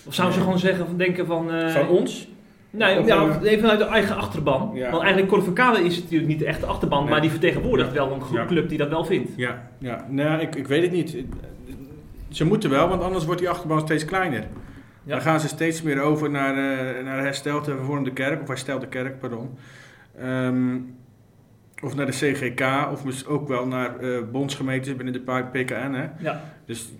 Of 0.06 0.14
zouden 0.14 0.36
ze 0.38 0.42
gewoon 0.44 0.58
zeggen 0.58 0.86
van 0.86 0.96
denken 0.96 1.26
van... 1.26 1.52
eh, 1.52 1.68
Van 1.68 1.88
ons? 1.88 2.28
Nee, 2.70 2.98
Of, 2.98 3.06
ja, 3.06 3.22
eh, 3.28 3.50
even 3.50 3.60
vanuit 3.60 3.78
de 3.78 3.84
eigen 3.84 4.16
achterban. 4.16 4.70
Ja. 4.74 4.90
Want 4.90 5.02
eigenlijk 5.02 5.32
Cor 5.32 5.42
Verkade 5.42 5.84
is 5.84 5.98
natuurlijk 6.02 6.28
niet 6.28 6.38
de 6.38 6.46
echte 6.46 6.66
achterban, 6.66 7.00
Nee. 7.02 7.10
maar 7.10 7.20
die 7.20 7.30
vertegenwoordigt 7.30 7.92
wel 7.92 8.12
een 8.12 8.20
groep 8.20 8.36
Ja. 8.36 8.44
club 8.46 8.68
die 8.68 8.78
dat 8.78 8.88
wel 8.88 9.04
vindt. 9.04 9.30
Ja, 9.36 9.68
ja. 9.78 10.06
Nou, 10.08 10.40
ik, 10.40 10.54
ik 10.54 10.66
weet 10.66 10.82
het 10.82 10.92
niet. 10.92 11.16
Ze 12.28 12.44
moeten 12.44 12.70
wel, 12.70 12.88
want 12.88 13.02
anders 13.02 13.24
wordt 13.24 13.40
die 13.40 13.48
achterban 13.50 13.80
steeds 13.80 14.04
kleiner. 14.04 14.40
Ja. 15.04 15.12
Dan 15.12 15.20
gaan 15.20 15.40
ze 15.40 15.48
steeds 15.48 15.82
meer 15.82 16.00
over 16.00 16.30
naar, 16.30 16.50
eh 16.56 17.04
naar 17.04 17.20
hersteld 17.22 17.66
en 17.68 17.76
hervormde 17.76 18.12
kerk, 18.12 18.42
of 18.42 18.48
herstelde 18.48 18.86
kerk, 18.86 19.18
pardon. 19.18 19.50
Ehm, 20.18 20.76
of 21.82 21.94
naar 21.94 22.06
de 22.06 22.12
CGK, 22.12 22.88
of 22.92 23.26
ook 23.26 23.48
wel 23.48 23.66
naar 23.66 23.98
eh, 23.98 24.18
bondsgemeentes 24.32 24.96
binnen 24.96 25.12
de 25.14 25.42
PKN. 25.52 25.92
Hè. 25.92 26.04
Ja. 26.18 26.40
Dus, 26.66 26.92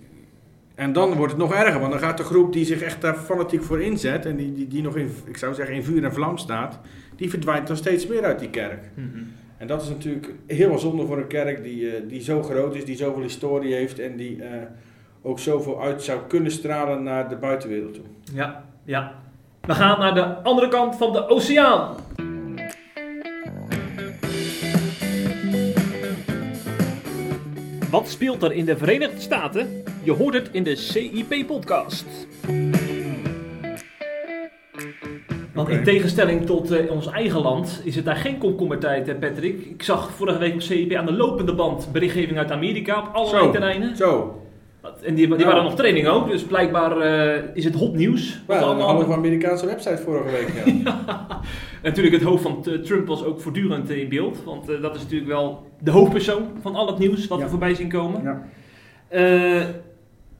en 0.75 0.93
dan 0.93 1.13
wordt 1.13 1.31
het 1.33 1.41
nog 1.41 1.53
erger, 1.53 1.79
want 1.79 1.91
dan 1.91 2.01
gaat 2.01 2.17
de 2.17 2.23
groep 2.23 2.53
die 2.53 2.65
zich 2.65 2.81
echt 2.81 3.01
daar 3.01 3.15
fanatiek 3.15 3.63
voor 3.63 3.81
inzet 3.81 4.25
en 4.25 4.35
die, 4.35 4.53
die, 4.53 4.67
die 4.67 4.81
nog 4.81 4.95
in, 4.95 5.09
ik 5.25 5.37
zou 5.37 5.53
zeggen, 5.53 5.75
in 5.75 5.83
vuur 5.83 6.03
en 6.03 6.13
vlam 6.13 6.37
staat, 6.37 6.79
die 7.15 7.29
verdwijnt 7.29 7.67
dan 7.67 7.77
steeds 7.77 8.07
meer 8.07 8.23
uit 8.23 8.39
die 8.39 8.49
kerk. 8.49 8.91
Mhm. 8.93 9.23
En 9.57 9.67
dat 9.67 9.81
is 9.81 9.89
natuurlijk 9.89 10.33
heel 10.47 10.79
zonde 10.79 11.05
voor 11.05 11.17
een 11.17 11.27
kerk 11.27 11.63
die, 11.63 11.89
eh, 11.89 12.01
die 12.07 12.21
zo 12.21 12.43
groot 12.43 12.75
is, 12.75 12.85
die 12.85 12.95
zoveel 12.95 13.21
historie 13.21 13.73
heeft 13.73 13.99
en 13.99 14.15
die 14.15 14.43
eh, 14.43 14.49
ook 15.21 15.39
zoveel 15.39 15.81
uit 15.81 16.03
zou 16.03 16.19
kunnen 16.27 16.51
stralen 16.51 17.03
naar 17.03 17.29
de 17.29 17.35
buitenwereld 17.35 17.93
toe. 17.93 18.03
ja, 18.33 18.63
ja. 18.83 19.21
We 19.61 19.73
gaan 19.73 19.99
naar 19.99 20.13
de 20.13 20.23
andere 20.23 20.67
kant 20.67 20.95
van 20.95 21.13
de 21.13 21.27
oceaan. 21.27 21.95
Wat 27.93 28.09
speelt 28.09 28.43
er 28.43 28.51
in 28.51 28.65
de 28.65 28.77
Verenigde 28.77 29.21
Staten? 29.21 29.83
Je 30.03 30.11
hoort 30.11 30.33
het 30.33 30.49
in 30.51 30.63
de 30.63 30.75
CIP-podcast. 30.75 32.05
Want 35.53 35.69
in 35.69 35.83
tegenstelling 35.83 36.45
tot 36.45 36.71
eh, 36.71 36.91
ons 36.91 37.07
eigen 37.07 37.41
land 37.41 37.81
is 37.83 37.95
het 37.95 38.05
daar 38.05 38.15
geen 38.15 38.37
komkommertijd, 38.37 39.07
hè, 39.07 39.15
Patrick. 39.15 39.65
Ik 39.65 39.83
zag 39.83 40.11
vorige 40.11 40.37
week 40.37 40.53
op 40.53 40.61
CIP 40.61 40.93
aan 40.93 41.05
de 41.05 41.13
lopende 41.13 41.55
band 41.55 41.91
berichtgeving 41.91 42.37
uit 42.37 42.51
Amerika 42.51 42.99
op 42.99 43.09
allerlei 43.13 43.43
Zo. 43.45 43.51
terreinen. 43.51 43.95
Zo, 43.97 44.42
En 44.83 45.15
die, 45.15 45.27
die 45.27 45.27
Nou. 45.27 45.43
waren 45.45 45.63
nog 45.63 45.75
training 45.75 46.07
ook, 46.07 46.29
dus 46.29 46.43
blijkbaar 46.43 46.97
eh, 46.97 47.43
is 47.53 47.63
het 47.63 47.75
hot 47.75 47.95
nieuws. 47.95 48.41
hadden 48.47 48.69
een 48.69 48.81
halve 48.81 49.13
Amerikaanse 49.13 49.65
website 49.65 49.97
vorige 49.97 50.29
week. 50.31 50.65
Ja. 50.83 51.27
Natuurlijk, 51.83 52.15
het 52.15 52.23
hoofd 52.23 52.43
van 52.43 52.65
Trump 52.83 53.07
was 53.07 53.23
ook 53.23 53.41
voortdurend 53.41 53.89
eh, 53.89 53.97
in 53.97 54.09
beeld. 54.09 54.43
Want 54.43 54.69
eh, 54.69 54.81
dat 54.81 54.95
is 54.95 55.01
natuurlijk 55.01 55.29
wel 55.29 55.67
de 55.79 55.91
hoofdpersoon 55.91 56.47
van 56.61 56.75
al 56.75 56.87
het 56.87 56.97
nieuws 56.97 57.27
wat 57.27 57.37
Ja. 57.37 57.43
we 57.43 57.49
voorbij 57.49 57.75
zien 57.75 57.89
komen. 57.89 58.23
Ja. 58.23 58.41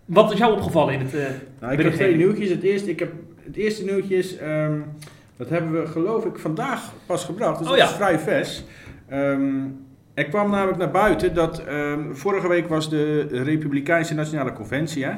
Wat 0.05 0.31
is 0.31 0.37
jou 0.37 0.53
opgevallen 0.53 0.93
in 0.93 0.99
het... 0.99 1.13
Nou, 1.59 1.73
ik 1.73 1.79
heb 1.79 1.93
twee 1.93 2.15
nieuwtjes. 2.15 2.49
Het 2.49 2.63
eerste, 2.63 2.89
ik 2.89 2.99
heb, 2.99 3.11
het 3.45 3.55
eerste 3.55 3.83
nieuwtje 3.83 4.15
is, 4.15 4.37
ehm, 4.37 4.79
dat 5.37 5.49
hebben 5.49 5.81
we 5.81 5.87
geloof 5.87 6.25
ik 6.25 6.37
vandaag 6.39 6.91
pas 7.05 7.25
gebracht, 7.25 7.57
dus 7.59 7.67
Oh 7.67 7.73
dat 7.73 7.81
ja. 7.81 7.89
is 7.89 7.95
vrij 7.95 8.19
vers. 8.19 8.63
Ehm, 9.07 9.61
er 10.13 10.25
kwam 10.25 10.49
namelijk 10.49 10.77
naar 10.77 10.91
buiten 10.91 11.33
dat 11.33 11.63
ehm, 11.63 12.13
vorige 12.13 12.47
week 12.47 12.67
was 12.67 12.89
de 12.89 13.27
Republikeinse 13.31 14.13
Nationale 14.13 14.53
Conventie. 14.53 15.05
Hè? 15.05 15.11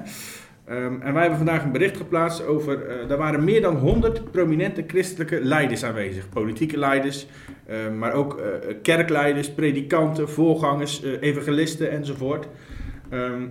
Ehm, 0.66 1.02
en 1.02 1.14
wij 1.14 1.22
hebben 1.22 1.38
vandaag 1.38 1.64
een 1.64 1.72
bericht 1.72 1.98
geplaatst 1.98 2.46
over, 2.48 2.88
eh 2.88 3.08
daar 3.08 3.18
waren 3.18 3.44
meer 3.44 3.62
dan 3.62 3.76
100 3.76 4.32
prominente 4.32 4.84
christelijke 4.88 5.40
leiders 5.44 5.84
aanwezig. 5.84 6.30
Politieke 6.30 6.78
leiders, 6.78 7.28
ehm, 7.68 7.98
maar 7.98 8.14
ook 8.14 8.38
eh, 8.38 8.76
kerkleiders, 8.82 9.52
predikanten, 9.52 10.30
voorgangers, 10.30 11.04
eh, 11.04 11.12
evangelisten 11.22 11.92
enzovoort. 11.92 12.48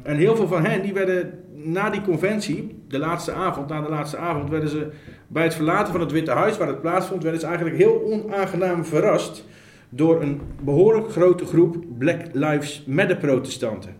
En 0.03 0.17
heel 0.17 0.37
veel 0.37 0.49
van 0.49 0.65
hen 0.65 0.83
die 0.83 0.93
werden 0.93 1.33
na 1.53 1.91
die 1.91 2.01
conventie, 2.01 2.83
de 2.89 2.99
laatste 2.99 3.33
avond, 3.33 3.69
na 3.69 3.81
de 3.81 3.89
laatste 3.89 4.17
avond, 4.17 4.51
werden 4.51 4.69
ze 4.69 4.91
bij 5.27 5.43
het 5.43 5.55
verlaten 5.55 5.93
van 5.93 6.01
het 6.01 6.13
Witte 6.13 6.31
Huis, 6.31 6.57
waar 6.57 6.69
het 6.69 6.81
plaatsvond, 6.81 7.23
werden 7.23 7.41
ze 7.41 7.47
eigenlijk 7.47 7.77
heel 7.77 8.03
onaangenaam 8.05 8.85
verrast 8.85 9.45
door 9.89 10.23
een 10.23 10.41
behoorlijk 10.65 11.11
grote 11.11 11.45
groep 11.45 11.77
Black 11.99 12.21
Lives 12.33 12.85
Matter 12.87 13.17
protestanten. 13.17 13.91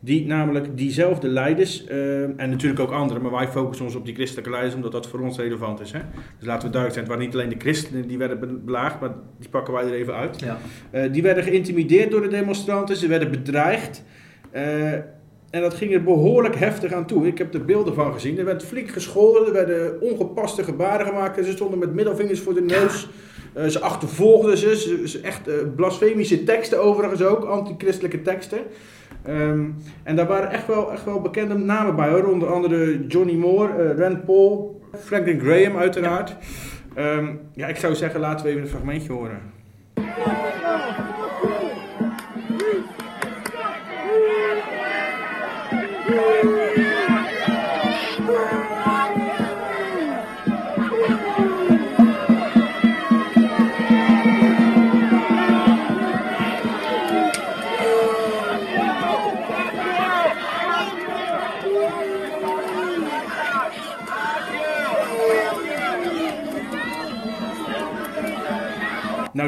Die 0.00 0.26
namelijk 0.26 0.76
diezelfde 0.76 1.28
leiders, 1.28 1.84
ehm, 1.86 2.30
en 2.36 2.50
natuurlijk 2.50 2.80
ook 2.80 2.90
anderen, 2.90 3.22
maar 3.22 3.32
wij 3.32 3.48
focussen 3.48 3.84
ons 3.86 3.94
op 3.94 4.04
die 4.04 4.14
christelijke 4.14 4.50
leiders 4.50 4.74
omdat 4.74 4.92
dat 4.92 5.08
voor 5.08 5.20
ons 5.20 5.38
relevant 5.38 5.80
is. 5.80 5.92
Hè? 5.92 5.98
Dus 6.38 6.46
laten 6.46 6.66
we 6.66 6.72
duidelijk 6.72 6.92
zijn, 6.92 7.04
het 7.04 7.08
waren 7.14 7.24
niet 7.24 7.34
alleen 7.34 7.48
de 7.48 7.64
christenen 7.64 8.08
die 8.08 8.18
werden 8.18 8.40
be- 8.40 8.46
belaagd, 8.64 9.00
maar 9.00 9.10
die 9.38 9.48
pakken 9.48 9.74
wij 9.74 9.84
er 9.84 9.92
even 9.92 10.14
uit. 10.14 10.40
ja. 10.40 10.58
Eh, 10.90 11.12
die 11.12 11.22
werden 11.22 11.44
geïntimideerd 11.44 12.10
door 12.10 12.20
de 12.22 12.28
demonstranten, 12.28 12.96
ze 12.96 13.06
werden 13.06 13.30
bedreigd. 13.30 14.02
Eh, 14.50 14.92
en 15.50 15.60
dat 15.60 15.74
ging 15.74 15.92
er 15.94 16.02
behoorlijk 16.02 16.56
heftig 16.56 16.92
aan 16.92 17.06
toe. 17.06 17.26
Ik 17.26 17.38
heb 17.38 17.54
er 17.54 17.64
beelden 17.64 17.94
van 17.94 18.12
gezien. 18.12 18.38
Er 18.38 18.44
werd 18.44 18.64
flink 18.64 18.88
gescholden, 18.90 19.46
er 19.46 19.52
werden 19.52 20.00
ongepaste 20.00 20.64
gebaren 20.64 21.06
gemaakt. 21.06 21.38
En 21.38 21.44
ze 21.44 21.50
stonden 21.50 21.78
met 21.78 21.94
middelvingers 21.94 22.40
voor 22.40 22.54
de 22.54 22.60
neus. 22.62 23.08
Eh, 23.52 23.66
ze 23.66 23.80
achtervolgden 23.80 24.58
ze. 24.58 24.76
ze, 25.06 25.20
echt 25.22 25.48
eh, 25.48 25.54
blasfemische 25.76 26.44
teksten 26.44 26.82
overigens 26.82 27.22
ook, 27.22 27.44
antichristelijke 27.44 28.22
teksten. 28.22 28.58
Ehm, 29.24 29.64
en 30.02 30.16
daar 30.16 30.26
waren 30.26 30.50
echt 30.50 30.66
wel, 30.66 30.92
echt 30.92 31.04
wel 31.04 31.20
bekende 31.20 31.54
namen 31.54 31.96
bij 31.96 32.08
hoor. 32.08 32.24
Onder 32.24 32.52
andere 32.52 33.06
Johnny 33.06 33.34
Moore, 33.34 33.72
eh, 33.72 33.98
Rand 33.98 34.24
Paul, 34.24 34.80
Franklin 35.04 35.40
Graham 35.40 35.76
uiteraard. 35.76 36.36
Ehm, 36.94 37.26
ja, 37.54 37.66
ik 37.66 37.76
zou 37.76 37.94
zeggen, 37.94 38.20
laten 38.20 38.44
we 38.44 38.50
even 38.50 38.62
een 38.62 38.68
fragmentje 38.68 39.12
horen. 39.12 39.56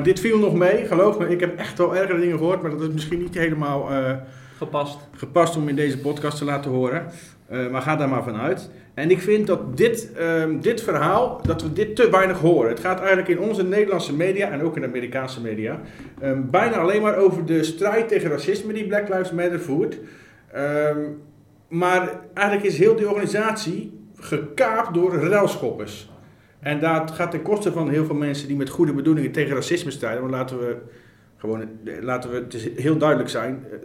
Nou, 0.00 0.12
dit 0.12 0.22
viel 0.22 0.38
nog 0.38 0.54
mee, 0.54 0.86
geloof 0.86 1.18
me. 1.18 1.28
Ik 1.28 1.40
heb 1.40 1.58
echt 1.58 1.78
wel 1.78 1.96
ergere 1.96 2.20
dingen 2.20 2.38
gehoord, 2.38 2.62
maar 2.62 2.70
dat 2.70 2.80
is 2.80 2.88
misschien 2.88 3.18
niet 3.18 3.34
helemaal 3.34 3.90
eh, 3.90 4.12
Gepast. 4.56 4.98
gepast 5.16 5.56
om 5.56 5.68
in 5.68 5.76
deze 5.76 5.98
podcast 5.98 6.38
te 6.38 6.44
laten 6.44 6.70
horen. 6.70 7.06
Eh, 7.46 7.68
maar 7.68 7.82
ga 7.82 7.96
daar 7.96 8.08
maar 8.08 8.22
vanuit. 8.22 8.70
En 8.94 9.10
ik 9.10 9.20
vind 9.20 9.46
dat 9.46 9.76
dit, 9.76 10.12
ehm, 10.12 10.60
dit 10.60 10.82
verhaal, 10.82 11.40
dat 11.42 11.62
we 11.62 11.72
dit 11.72 11.96
te 11.96 12.10
weinig 12.10 12.38
horen. 12.38 12.70
Het 12.70 12.80
gaat 12.80 12.98
eigenlijk 12.98 13.28
in 13.28 13.40
onze 13.40 13.64
Nederlandse 13.64 14.16
media 14.16 14.50
en 14.50 14.62
ook 14.62 14.74
in 14.74 14.80
de 14.80 14.88
Amerikaanse 14.88 15.40
media 15.40 15.80
ehm, 16.20 16.40
bijna 16.50 16.76
alleen 16.76 17.02
maar 17.02 17.16
over 17.16 17.46
de 17.46 17.62
strijd 17.62 18.08
tegen 18.08 18.30
racisme 18.30 18.72
die 18.72 18.86
Black 18.86 19.08
Lives 19.08 19.32
Matter 19.32 19.60
voert. 19.60 19.98
Ehm, 20.52 20.98
maar 21.68 22.20
eigenlijk 22.34 22.66
is 22.66 22.78
heel 22.78 22.96
die 22.96 23.08
organisatie 23.08 24.00
gekaapt 24.16 24.94
door 24.94 25.18
relschoppers. 25.18 26.10
En 26.60 26.80
dat 26.80 27.10
gaat 27.10 27.30
ten 27.30 27.42
koste 27.42 27.72
van 27.72 27.88
heel 27.90 28.04
veel 28.04 28.14
mensen 28.14 28.48
die 28.48 28.56
met 28.56 28.68
goede 28.68 28.92
bedoelingen 28.92 29.32
tegen 29.32 29.54
racisme 29.54 29.90
strijden. 29.90 30.20
Want 30.20 30.32
laten 30.32 30.58
we 30.58 30.76
gewoon, 31.36 31.60
eh, 31.60 31.68
laten 32.00 32.30
we 32.30 32.36
het 32.36 32.54
is 32.54 32.68
heel 32.76 32.96
duidelijk 32.96 33.28
zijn. 33.28 33.64
eh, 33.70 33.78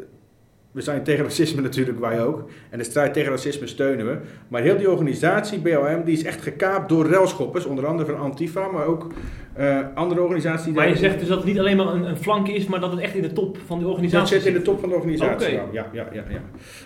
We 0.71 0.81
zijn 0.81 1.03
tegen 1.03 1.23
racisme 1.23 1.61
natuurlijk, 1.69 1.99
wij 1.99 2.23
ook. 2.23 2.49
En 2.69 2.77
de 2.77 2.83
strijd 2.83 3.13
tegen 3.13 3.31
racisme 3.31 3.67
steunen 3.67 4.05
we. 4.05 4.17
Maar 4.47 4.61
heel 4.61 4.77
die 4.77 4.91
organisatie, 4.91 5.59
BLM, 5.59 6.03
die 6.03 6.13
is 6.17 6.23
echt 6.23 6.41
gekaapt 6.41 6.89
door 6.89 7.07
relschoppers. 7.07 7.65
Onder 7.65 7.85
andere 7.85 8.11
van 8.11 8.21
Antifa, 8.21 8.67
maar 8.67 8.85
ook 8.85 9.07
eh, 9.53 9.79
andere 9.93 10.21
organisaties. 10.21 10.73
Maar 10.73 10.89
je 10.89 10.95
zegt 10.95 11.19
dus 11.19 11.27
dat 11.27 11.37
het 11.37 11.45
niet 11.47 11.59
alleen 11.59 11.77
maar 11.77 11.87
een, 11.87 12.03
een 12.09 12.17
flank 12.17 12.47
is, 12.47 12.65
maar 12.65 12.79
dat 12.79 12.91
het 12.91 12.99
echt 12.99 13.15
in 13.15 13.21
de 13.21 13.33
top 13.33 13.57
van 13.65 13.77
de 13.79 13.83
dat 13.85 13.93
organisatie 13.93 14.37
zit 14.37 14.45
in 14.47 14.53
de 14.53 14.61
top 14.61 14.79
van 14.79 14.89
de 14.89 14.95
organisatie. 14.95 15.53
Ja, 15.53 15.65
ja, 15.71 15.87
ja, 15.91 16.07
ja. 16.11 16.41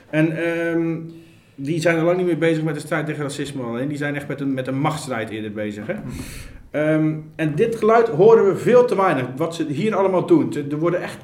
En 0.10 0.38
ehm, 0.38 0.98
die 1.62 1.82
zijn 1.82 1.98
al 2.00 2.04
lang 2.04 2.18
niet 2.18 2.26
meer 2.26 2.38
bezig 2.38 2.64
met 2.64 2.74
de 2.74 2.80
strijd 2.80 3.06
tegen 3.06 3.24
racisme 3.24 3.64
alleen. 3.64 3.88
Die 3.88 3.98
zijn 3.98 4.16
echt 4.16 4.28
met 4.28 4.42
een, 4.42 4.54
met 4.54 4.68
een 4.68 4.80
machtsstrijd 4.80 5.30
eerder 5.30 5.52
bezig. 5.52 5.88
Hè? 5.88 5.94
Ehm, 6.72 7.16
en 7.36 7.56
dit 7.56 7.76
geluid 7.76 8.08
horen 8.08 8.48
we 8.48 8.56
veel 8.56 8.86
te 8.86 8.96
weinig. 8.96 9.26
Wat 9.36 9.56
ze 9.56 9.66
hier 9.68 9.96
allemaal 9.96 10.26
doen. 10.26 10.54
Er 10.72 10.80
worden 10.80 11.02
echt 11.02 11.18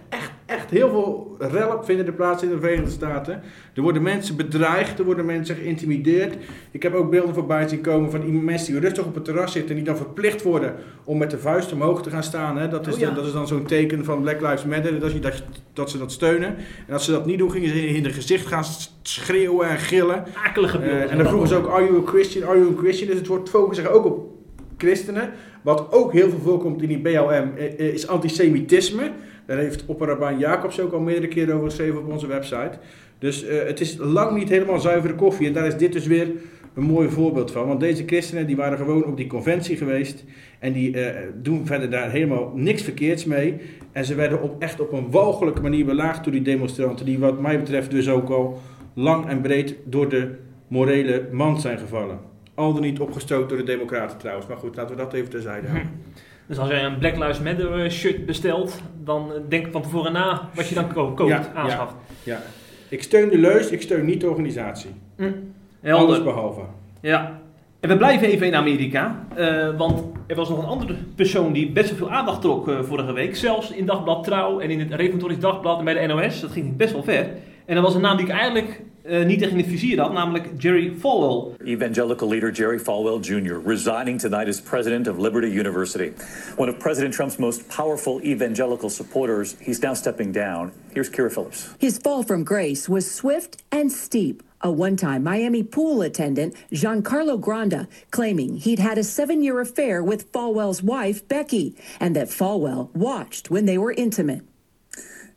heel 0.76 0.90
veel 0.90 1.36
rellen 1.40 1.86
vinden 1.86 2.06
er 2.06 2.14
plaats 2.14 2.44
in 2.44 2.50
de 2.50 2.60
Verenigde 2.60 2.92
Staten. 2.92 3.42
Er 3.74 3.82
worden 3.82 4.02
mensen 4.02 4.36
bedreigd. 4.36 5.00
Er 5.00 5.06
worden 5.06 5.26
mensen 5.26 5.56
geïntimideerd. 5.56 6.36
Ik 6.72 6.84
heb 6.84 6.94
ook 6.94 7.10
beelden 7.10 7.34
voorbij 7.34 7.68
zien 7.68 7.82
komen 7.82 8.12
van 8.12 8.44
mensen 8.44 8.72
die 8.72 8.82
rustig 8.82 9.06
op 9.06 9.16
het 9.16 9.26
terras 9.26 9.52
zitten. 9.52 9.70
En 9.70 9.76
die 9.76 9.86
dan 9.86 9.98
verplicht 9.98 10.44
worden 10.44 10.76
om 11.04 11.18
met 11.18 11.32
de 11.32 11.38
vuist 11.38 11.74
omhoog 11.74 12.02
te 12.02 12.10
gaan 12.10 12.24
staan. 12.24 12.58
Hè? 12.58 12.68
Dat, 12.68 12.88
is 12.88 12.94
Oh 12.94 13.00
ja. 13.00 13.06
dan, 13.06 13.16
dat 13.16 13.26
is 13.26 13.32
dan 13.32 13.48
zo'n 13.48 13.66
teken 13.66 14.06
van 14.06 14.22
Black 14.22 14.42
Lives 14.42 14.66
Matter. 14.66 15.00
Dat, 15.00 15.12
je, 15.12 15.20
dat, 15.20 15.44
dat 15.74 15.90
ze 15.90 15.98
dat 15.98 16.12
steunen. 16.12 16.56
En 16.88 16.94
als 16.94 17.06
ze 17.06 17.12
dat 17.12 17.26
niet 17.26 17.38
doen, 17.38 17.52
gingen 17.52 17.70
ze 17.70 17.88
in 17.88 18.04
hun 18.04 18.14
gezicht 18.14 18.46
gaan 18.46 18.64
schreeuwen 19.02 19.70
en 19.70 19.78
gillen. 19.78 20.24
Akelige 20.44 20.78
beelden. 20.78 21.02
Eh, 21.02 21.12
en 21.12 21.18
dan 21.18 21.28
vroegen 21.28 21.48
ze 21.48 21.56
ook, 21.56 21.68
are 21.68 21.84
you 21.84 21.98
a 21.98 22.06
Christian, 22.06 22.50
are 22.50 22.58
you 22.58 22.74
a 22.74 22.78
Christian? 22.78 23.10
Dus 23.10 23.18
het 23.18 23.28
wordt 23.28 23.50
focussen 23.50 23.86
zich 23.86 23.94
ook 23.94 24.06
op 24.06 24.34
christenen. 24.78 25.30
Wat 25.62 25.92
ook 25.92 26.14
heel 26.14 26.30
veel 26.30 26.40
voorkomt 26.40 26.82
in 26.82 26.88
die 26.88 27.00
BLM 27.00 27.52
eh, 27.58 27.66
eh, 27.80 27.94
is 27.94 28.08
antisemitisme. 28.08 29.12
Daar 29.46 29.58
heeft 29.58 29.86
opperrabijn 29.86 30.40
Jacobs 30.40 30.80
ook 30.80 30.94
al 30.94 31.00
meerdere 31.00 31.28
keren 31.28 31.56
over 31.56 31.70
geschreven 31.70 32.00
op 32.00 32.12
onze 32.12 32.28
website. 32.28 32.78
Dus 33.20 33.46
eh, 33.46 33.66
het 33.66 33.80
is 33.80 33.98
lang 33.98 34.38
niet 34.38 34.50
helemaal 34.50 34.80
zuivere 34.80 35.16
koffie. 35.16 35.48
En 35.48 35.54
daar 35.54 35.68
is 35.68 35.78
dit 35.78 35.94
dus 35.94 36.08
weer 36.08 36.32
een 36.76 36.84
mooi 36.84 37.10
voorbeeld 37.10 37.52
van. 37.52 37.68
Want 37.68 37.80
deze 37.80 38.04
christenen 38.06 38.48
die 38.48 38.56
waren 38.56 38.78
gewoon 38.78 39.06
op 39.06 39.18
die 39.18 39.28
conventie 39.28 39.78
geweest. 39.78 40.24
En 40.60 40.74
die 40.74 41.02
eh, 41.02 41.28
doen 41.42 41.66
verder 41.66 41.90
daar 41.90 42.12
helemaal 42.12 42.52
niks 42.56 42.82
verkeerds 42.82 43.26
mee. 43.26 43.56
En 43.92 44.06
ze 44.06 44.16
werden 44.16 44.42
op, 44.42 44.62
echt 44.62 44.80
op 44.80 44.92
een 44.92 45.12
walgelijke 45.12 45.62
manier 45.62 45.86
belaagd 45.86 46.24
door 46.24 46.34
die 46.34 46.42
demonstranten. 46.42 47.06
Die 47.06 47.20
wat 47.20 47.42
mij 47.42 47.60
betreft 47.60 47.92
dus 47.92 48.10
ook 48.10 48.30
al 48.30 48.62
lang 48.94 49.28
en 49.28 49.42
breed 49.42 49.76
door 49.84 50.10
de 50.10 50.32
morele 50.68 51.28
mand 51.32 51.62
zijn 51.62 51.78
gevallen. 51.78 52.20
Al 52.54 52.74
dan 52.74 52.82
niet 52.82 53.00
opgestoten 53.00 53.48
door 53.48 53.58
de 53.58 53.64
democraten 53.64 54.18
trouwens. 54.18 54.48
Maar 54.48 54.58
goed, 54.58 54.76
laten 54.76 54.96
we 54.96 55.02
dat 55.02 55.14
even 55.14 55.30
terzijde 55.30 55.68
houden. 55.68 55.92
Dus 56.48 56.58
als 56.58 56.70
jij 56.70 56.84
een 56.84 56.98
Black 56.98 57.16
Lives 57.16 57.40
Matter 57.40 57.84
eh, 57.84 57.90
shirt 57.90 58.26
bestelt, 58.26 58.82
dan 59.04 59.32
eh, 59.34 59.40
denk 59.50 59.68
van 59.72 59.82
tevoren 59.82 60.12
na 60.14 60.50
wat 60.56 60.68
je 60.68 60.76
dan 60.76 60.94
ko- 60.94 61.12
koopt, 61.14 61.30
Ja, 61.30 61.52
aanschaft. 61.56 61.94
Ja. 62.24 62.42
Ik 62.90 63.04
steun 63.04 63.30
de 63.30 63.38
leus, 63.38 63.70
ik 63.70 63.82
steun 63.82 64.06
niet 64.06 64.22
de 64.22 64.30
organisatie. 64.30 64.90
Alles 65.20 65.34
Helder. 65.82 66.24
behalve. 66.24 66.62
Ja. 67.02 67.40
En 67.80 67.90
we 67.90 67.98
blijven 67.98 68.28
even 68.28 68.48
in 68.48 68.56
Amerika, 68.56 69.26
eh, 69.36 69.78
want 69.78 70.04
er 70.28 70.36
was 70.36 70.50
nog 70.50 70.58
een 70.60 70.66
andere 70.70 70.96
persoon 71.16 71.54
die 71.54 71.72
best 71.72 71.90
wel 71.90 71.98
veel 71.98 72.12
aandacht 72.12 72.42
trok 72.42 72.72
vorige 72.82 73.14
week. 73.14 73.36
Zelfs 73.36 73.72
in 73.72 73.86
Dagblad 73.86 74.24
Trouw 74.24 74.60
en 74.60 74.70
in 74.70 74.80
het 74.80 74.94
Reformatorisch 74.94 75.40
Dagblad 75.40 75.80
en 75.80 75.86
bij 75.86 75.94
de 75.94 76.14
NOS. 76.14 76.42
Dat 76.42 76.52
ging 76.52 76.76
best 76.78 76.94
wel 76.94 77.04
ver. 77.04 77.28
En 77.65 77.75
dat 77.75 77.84
was 77.84 77.95
een 77.95 78.01
naam 78.01 78.17
die 78.17 78.25
ik 78.25 78.32
eigenlijk 78.32 78.82
eh, 79.04 79.25
niet 79.25 79.41
echt 79.41 79.51
in 79.51 79.58
het 79.58 79.67
vizier 79.67 79.99
had, 79.99 80.13
namelijk 80.13 80.49
Jerry 80.58 80.93
Falwell. 80.99 81.56
Evangelical 81.63 82.30
leader 82.30 82.51
Jerry 82.51 82.80
Falwell 82.80 83.19
Jr. 83.19 83.62
resigning 83.65 84.19
tonight 84.19 84.47
as 84.47 84.62
president 84.62 85.08
of 85.08 85.17
Liberty 85.17 85.60
University. 85.60 86.12
One 86.58 86.69
of 86.69 86.78
President 86.78 87.13
Trump's 87.13 87.38
most 87.38 87.67
powerful 87.67 88.21
evangelical 88.21 88.89
supporters, 88.89 89.56
he's 89.60 89.82
now 89.82 89.93
stepping 89.93 90.32
down. 90.32 90.71
Here's 90.93 91.10
Kira 91.10 91.32
Phillips. 91.32 91.69
His 91.80 91.97
fall 91.97 92.23
from 92.23 92.43
grace 92.43 92.89
was 92.89 93.06
swift 93.12 93.63
and 93.71 93.91
steep. 93.91 94.43
A 94.62 94.71
one 94.71 94.95
time 94.95 95.23
Miami 95.23 95.63
pool 95.63 96.01
attendant, 96.01 96.56
Giancarlo 96.71 97.39
Granda, 97.39 97.88
claiming 98.10 98.58
he'd 98.58 98.80
had 98.80 98.97
a 98.97 99.04
seven 99.04 99.43
year 99.43 99.60
affair 99.60 100.04
with 100.04 100.32
Falwell's 100.32 100.82
wife, 100.82 101.28
Becky, 101.28 101.75
and 101.99 102.15
that 102.15 102.30
Falwell 102.30 102.89
watched 102.95 103.51
when 103.51 103.65
they 103.65 103.78
were 103.78 103.91
intimate. 103.91 104.41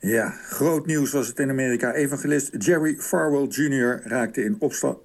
Ja, 0.00 0.28
groot 0.28 0.86
nieuws 0.86 1.12
was 1.12 1.26
het 1.26 1.38
in 1.38 1.50
Amerika. 1.50 1.92
Evangelist 1.92 2.64
Jerry 2.64 2.94
Farwell 2.98 3.46
Jr. 3.46 4.00
raakte 4.04 4.44
in, 4.44 4.58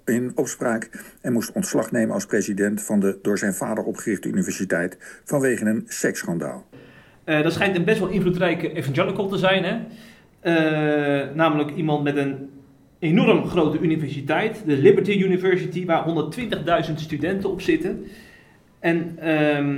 in 0.04 0.32
opspraak 0.34 0.90
en 1.20 1.32
moest 1.32 1.52
ontslag 1.52 1.90
nemen 1.90 2.14
als 2.14 2.26
president 2.26 2.82
van 2.82 3.00
de 3.00 3.18
door 3.22 3.38
zijn 3.38 3.54
vader 3.54 3.84
opgerichte 3.84 4.28
universiteit 4.28 5.20
vanwege 5.24 5.64
een 5.64 5.84
seksschandaal. 5.86 6.66
Eh, 7.24 7.42
dat 7.42 7.52
schijnt 7.52 7.76
een 7.76 7.84
best 7.84 7.98
wel 7.98 8.08
invloedrijke 8.08 8.72
evangelical 8.72 9.28
te 9.28 9.38
zijn. 9.38 9.64
Hè? 9.64 9.80
Eh, 10.40 11.34
namelijk 11.34 11.74
iemand 11.76 12.02
met 12.02 12.16
een 12.16 12.50
enorm 12.98 13.46
grote 13.46 13.78
universiteit, 13.78 14.62
de 14.66 14.76
Liberty 14.76 15.12
University, 15.12 15.84
waar 15.84 16.04
120.000 16.04 17.00
studenten 17.00 17.50
op 17.50 17.60
zitten. 17.60 18.04
En 18.80 19.18
ehm, 19.18 19.76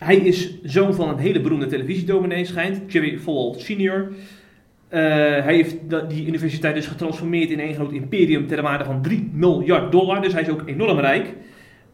hij 0.00 0.16
is 0.16 0.58
zoon 0.62 0.94
van 0.94 1.08
een 1.08 1.18
hele 1.18 1.40
beroemde 1.40 1.66
televisiedominee, 1.66 2.44
schijnt, 2.44 2.92
Jerry 2.92 3.18
Falwell 3.18 3.60
Sr. 3.60 4.08
Eh, 4.88 5.00
hij 5.44 5.54
heeft 5.54 5.76
die 6.08 6.26
universiteit 6.26 6.74
dus 6.74 6.86
getransformeerd 6.86 7.50
in 7.50 7.60
een 7.60 7.74
groot 7.74 7.92
imperium 7.92 8.46
ter 8.46 8.62
waarde 8.62 8.84
van 8.84 9.02
3 9.02 9.30
miljard 9.32 9.92
dollar. 9.92 10.22
Dus 10.22 10.32
hij 10.32 10.42
is 10.42 10.48
ook 10.48 10.62
enorm 10.66 10.98
rijk. 10.98 11.34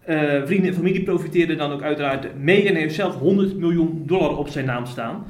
Eh, 0.04 0.42
vrienden 0.44 0.70
en 0.70 0.74
familie 0.74 1.02
profiteerden 1.02 1.58
dan 1.58 1.72
ook 1.72 1.82
uiteraard 1.82 2.38
mee 2.38 2.68
en 2.68 2.74
heeft 2.74 2.94
zelf 2.94 3.18
100 3.18 3.56
miljoen 3.58 4.02
dollar 4.06 4.36
op 4.36 4.48
zijn 4.48 4.64
naam 4.64 4.86
staan. 4.86 5.26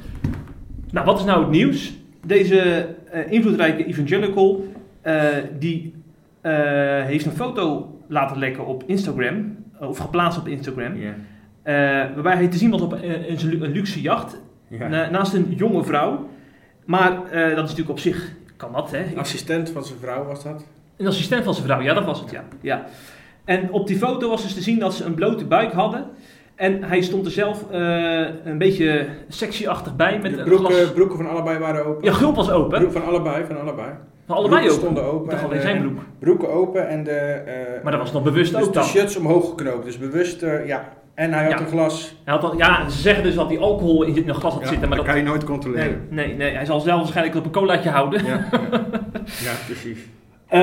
Nou, 0.91 1.07
wat 1.07 1.19
is 1.19 1.25
nou 1.25 1.41
het 1.41 1.51
nieuws? 1.51 1.95
Deze 2.27 2.89
eh, 3.11 3.33
invloedrijke 3.33 3.85
evangelical, 3.85 4.65
die 5.59 5.95
heeft 7.07 7.27
een 7.27 7.33
foto 7.33 7.95
laten 8.09 8.39
lekken 8.39 8.67
op 8.67 8.83
Instagram, 8.87 9.57
of 9.81 9.99
geplaatst 9.99 10.39
op 10.39 10.49
Instagram, 10.49 10.97
Ja. 10.97 11.15
Eh, 11.67 11.75
waarbij 12.15 12.35
hij 12.35 12.49
te 12.49 12.57
zien 12.59 12.71
was 12.71 12.81
op 12.81 12.95
eh, 12.95 13.29
een, 13.29 13.63
een 13.63 13.73
luxe 13.73 14.01
jacht, 14.01 14.41
Ja. 14.69 14.89
na- 14.89 15.11
naast 15.11 15.35
een 15.35 15.55
jonge 15.57 15.85
vrouw. 15.85 16.29
Maar 16.85 17.11
eh, 17.31 17.41
dat 17.41 17.51
is 17.51 17.57
natuurlijk 17.57 17.89
op 17.91 17.99
zich, 17.99 18.33
kan 18.57 18.73
dat 18.73 18.91
hè. 18.91 19.05
Assistent 19.17 19.71
van 19.71 19.85
zijn 19.85 19.99
vrouw 19.99 20.25
was 20.25 20.43
dat. 20.45 20.65
Een 20.97 21.07
assistent 21.07 21.45
van 21.45 21.55
zijn 21.55 21.67
vrouw, 21.67 21.81
ja, 21.81 21.95
dat 21.95 22.05
was 22.05 22.21
het, 22.21 22.31
ja. 22.31 22.45
ja. 22.61 22.85
En 23.45 23.71
op 23.73 23.87
die 23.87 23.97
foto 23.97 24.29
was 24.29 24.43
dus 24.43 24.55
te 24.55 24.61
zien 24.63 24.79
dat 24.79 24.95
ze 24.95 25.05
een 25.05 25.15
blote 25.15 25.45
buik 25.45 25.73
hadden. 25.73 26.05
En 26.55 26.83
hij 26.83 27.01
stond 27.01 27.27
er 27.27 27.33
zelf 27.33 27.71
eh, 27.71 28.21
een 28.45 28.59
beetje 28.59 29.07
sexy-achtig 29.29 29.97
bij 29.97 30.19
met 30.23 30.33
de 30.33 30.39
een 30.39 30.45
broeken, 30.45 30.75
glas... 30.75 30.93
broeken 30.93 31.17
van 31.17 31.29
allebei 31.31 31.59
waren 31.59 31.87
open. 31.87 32.05
Ja, 32.05 32.13
gulp 32.13 32.37
was 32.37 32.51
open. 32.51 32.79
Broek 32.79 32.93
van 32.93 33.05
allebei, 33.05 33.45
van 33.45 33.61
allebei. 33.61 33.89
Van 34.27 34.37
allebei 34.37 34.61
Broeken 34.67 34.89
open. 34.89 35.01
stonden 35.03 35.13
open. 35.21 35.39
En, 35.39 35.45
alleen 35.45 35.57
eh, 35.59 35.63
zijn 35.63 35.81
broek. 35.81 35.99
Broeken 36.19 36.51
open 36.53 36.89
en 36.89 37.05
de... 37.05 37.11
eh, 37.11 37.83
Maar 37.83 37.93
dat 37.93 38.01
was 38.01 38.13
nog 38.13 38.23
bewust 38.23 38.55
ook 38.57 38.65
de 38.65 38.71
dan. 38.71 38.85
shirts 38.85 39.17
omhoog 39.17 39.49
geknoopt. 39.49 39.85
Dus 39.85 39.99
bewust, 39.99 40.43
eh, 40.43 40.67
ja. 40.67 40.89
En 41.17 41.33
hij 41.33 41.43
had 41.45 41.53
Ja. 41.53 41.61
een 41.61 41.67
glas. 41.67 42.15
Hij 42.25 42.35
had 42.35 42.43
al, 42.45 42.57
ja, 42.57 42.89
ze 42.89 43.01
zeggen 43.01 43.23
dus 43.23 43.35
dat 43.35 43.49
hij 43.49 43.59
alcohol 43.59 44.03
in 44.03 44.17
een 44.29 44.35
glas 44.35 44.53
had 44.53 44.63
Ja, 44.63 44.69
zitten. 44.69 44.89
Maar 44.89 44.97
dat 44.97 45.07
dat, 45.07 45.15
kan 45.15 45.25
je 45.25 45.29
nooit 45.29 45.41
nee, 45.41 45.51
controleren. 45.51 46.07
nee, 46.11 46.35
nee, 46.35 46.51
hij 46.55 46.65
zal 46.65 46.81
zelf 46.81 46.99
waarschijnlijk 47.01 47.37
op 47.37 47.45
een 47.45 47.51
colaatje 47.51 47.91
houden. 47.91 48.25
Ja, 48.25 48.49
ja. 48.53 48.61
ja, 49.47 49.53
precies. 49.67 49.99
Eh, 50.47 50.61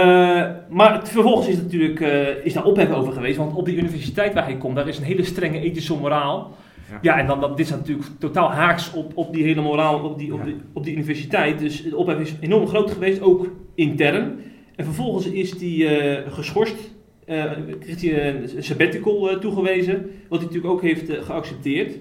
maar 0.69 0.93
het- 0.93 1.09
vervolgens 1.09 1.47
is, 1.47 1.55
het 1.55 1.63
natuurlijk, 1.63 1.99
eh, 1.99 2.45
is 2.45 2.53
daar 2.53 2.63
ophef 2.63 2.91
over 2.91 3.13
geweest. 3.13 3.37
Want 3.37 3.53
op 3.55 3.65
die 3.65 3.77
universiteit 3.77 4.33
waar 4.33 4.43
hij 4.45 4.57
komt, 4.57 4.75
daar 4.75 4.87
is 4.87 4.97
een 4.97 5.03
hele 5.03 5.23
strenge 5.23 5.59
ethische 5.59 5.97
moraal. 5.97 6.55
Ja. 6.91 6.97
Ja, 7.01 7.17
en 7.19 7.27
dan, 7.27 7.39
dat, 7.41 7.57
dit 7.57 7.65
is 7.65 7.71
natuurlijk 7.71 8.07
totaal 8.19 8.51
haaks 8.51 8.93
op, 8.93 9.11
op 9.15 9.33
die 9.33 9.43
hele 9.43 9.61
moraal 9.61 9.99
op 10.03 10.17
die, 10.17 10.33
op, 10.33 10.39
Ja. 10.39 10.45
die, 10.45 10.55
op 10.73 10.83
die 10.83 10.93
universiteit. 10.95 11.59
Dus 11.59 11.83
de 11.83 11.95
ophef 11.97 12.19
is 12.19 12.35
enorm 12.39 12.67
groot 12.67 12.91
geweest, 12.91 13.21
ook 13.21 13.47
intern. 13.75 14.39
En 14.75 14.85
vervolgens 14.85 15.25
is 15.25 15.57
die 15.57 15.87
eh, 15.87 16.31
geschorst, 16.33 16.92
eh 17.25 17.43
kreeg 17.79 18.01
hij 18.01 18.27
een 18.27 18.63
sabbatical 18.63 19.29
eh, 19.29 19.37
toegewezen, 19.37 19.93
wat 20.29 20.39
hij 20.39 20.47
natuurlijk 20.47 20.73
ook 20.73 20.81
heeft 20.81 21.09
eh, 21.09 21.21
geaccepteerd. 21.23 21.93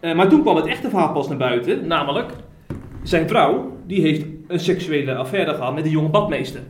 Eh, 0.00 0.14
maar 0.14 0.28
toen 0.28 0.40
kwam 0.42 0.56
het 0.56 0.66
echte 0.66 0.88
verhaal 0.90 1.12
pas 1.12 1.28
naar 1.28 1.36
buiten, 1.36 1.86
namelijk 1.86 2.32
zijn 3.02 3.28
vrouw, 3.28 3.76
die 3.86 4.00
heeft 4.00 4.24
een 4.48 4.60
seksuele 4.60 5.14
affaire 5.14 5.54
gehad 5.54 5.74
met 5.74 5.84
een 5.84 5.90
jonge 5.90 6.08
badmeester. 6.08 6.60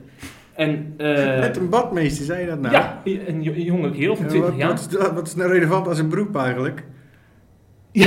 En, 0.54 0.94
Met 1.40 1.56
een 1.56 1.68
badmeester, 1.68 2.24
zei 2.24 2.40
je 2.40 2.46
dat 2.46 2.60
nou? 2.60 2.74
ja, 2.74 3.02
een 3.04 3.42
jo- 3.42 3.52
een 3.52 3.62
jonge 3.62 3.90
kerel 3.90 4.16
van 4.16 4.24
Ja, 4.24 4.30
20 4.30 4.50
wat, 4.50 4.58
jaar. 4.60 4.68
wat, 4.68 4.78
is, 4.80 4.88
dat- 4.88 5.12
wat 5.12 5.26
is 5.26 5.34
nou 5.34 5.52
relevant 5.52 5.86
als 5.88 5.98
een 5.98 6.08
beroep 6.08 6.36
eigenlijk? 6.36 6.84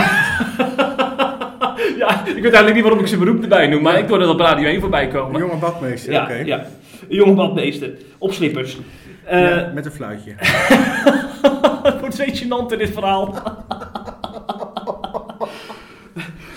ja, 1.97 2.25
ik 2.25 2.33
weet 2.33 2.43
eigenlijk 2.43 2.73
niet 2.73 2.81
waarom 2.83 2.99
ik 2.99 3.07
zijn 3.07 3.19
beroep 3.19 3.41
erbij 3.41 3.67
noem, 3.67 3.81
maar 3.81 3.99
ik 3.99 4.07
hoorde 4.07 4.25
dat 4.25 4.33
op 4.33 4.39
Radio 4.39 4.67
1 4.67 4.81
voorbij 4.81 5.03
Een 5.03 5.09
komen. 5.11 5.39
jonge 5.39 5.57
badmeester, 5.57 6.11
Ja, 6.13 6.23
oké. 6.23 6.33
ja. 6.33 6.65
Een 7.09 7.15
jonge 7.15 7.33
badmeester. 7.33 7.91
Op 8.17 8.31
slippers. 8.31 8.77
Eh 9.29 9.49
Ja, 9.49 9.71
met 9.73 9.85
een 9.85 9.91
fluitje. 9.91 10.33
Het 11.83 11.99
wordt 11.99 12.13
steeds 12.15 12.43
gênanter 12.43 12.77
dit 12.77 12.89
verhaal. 12.89 13.33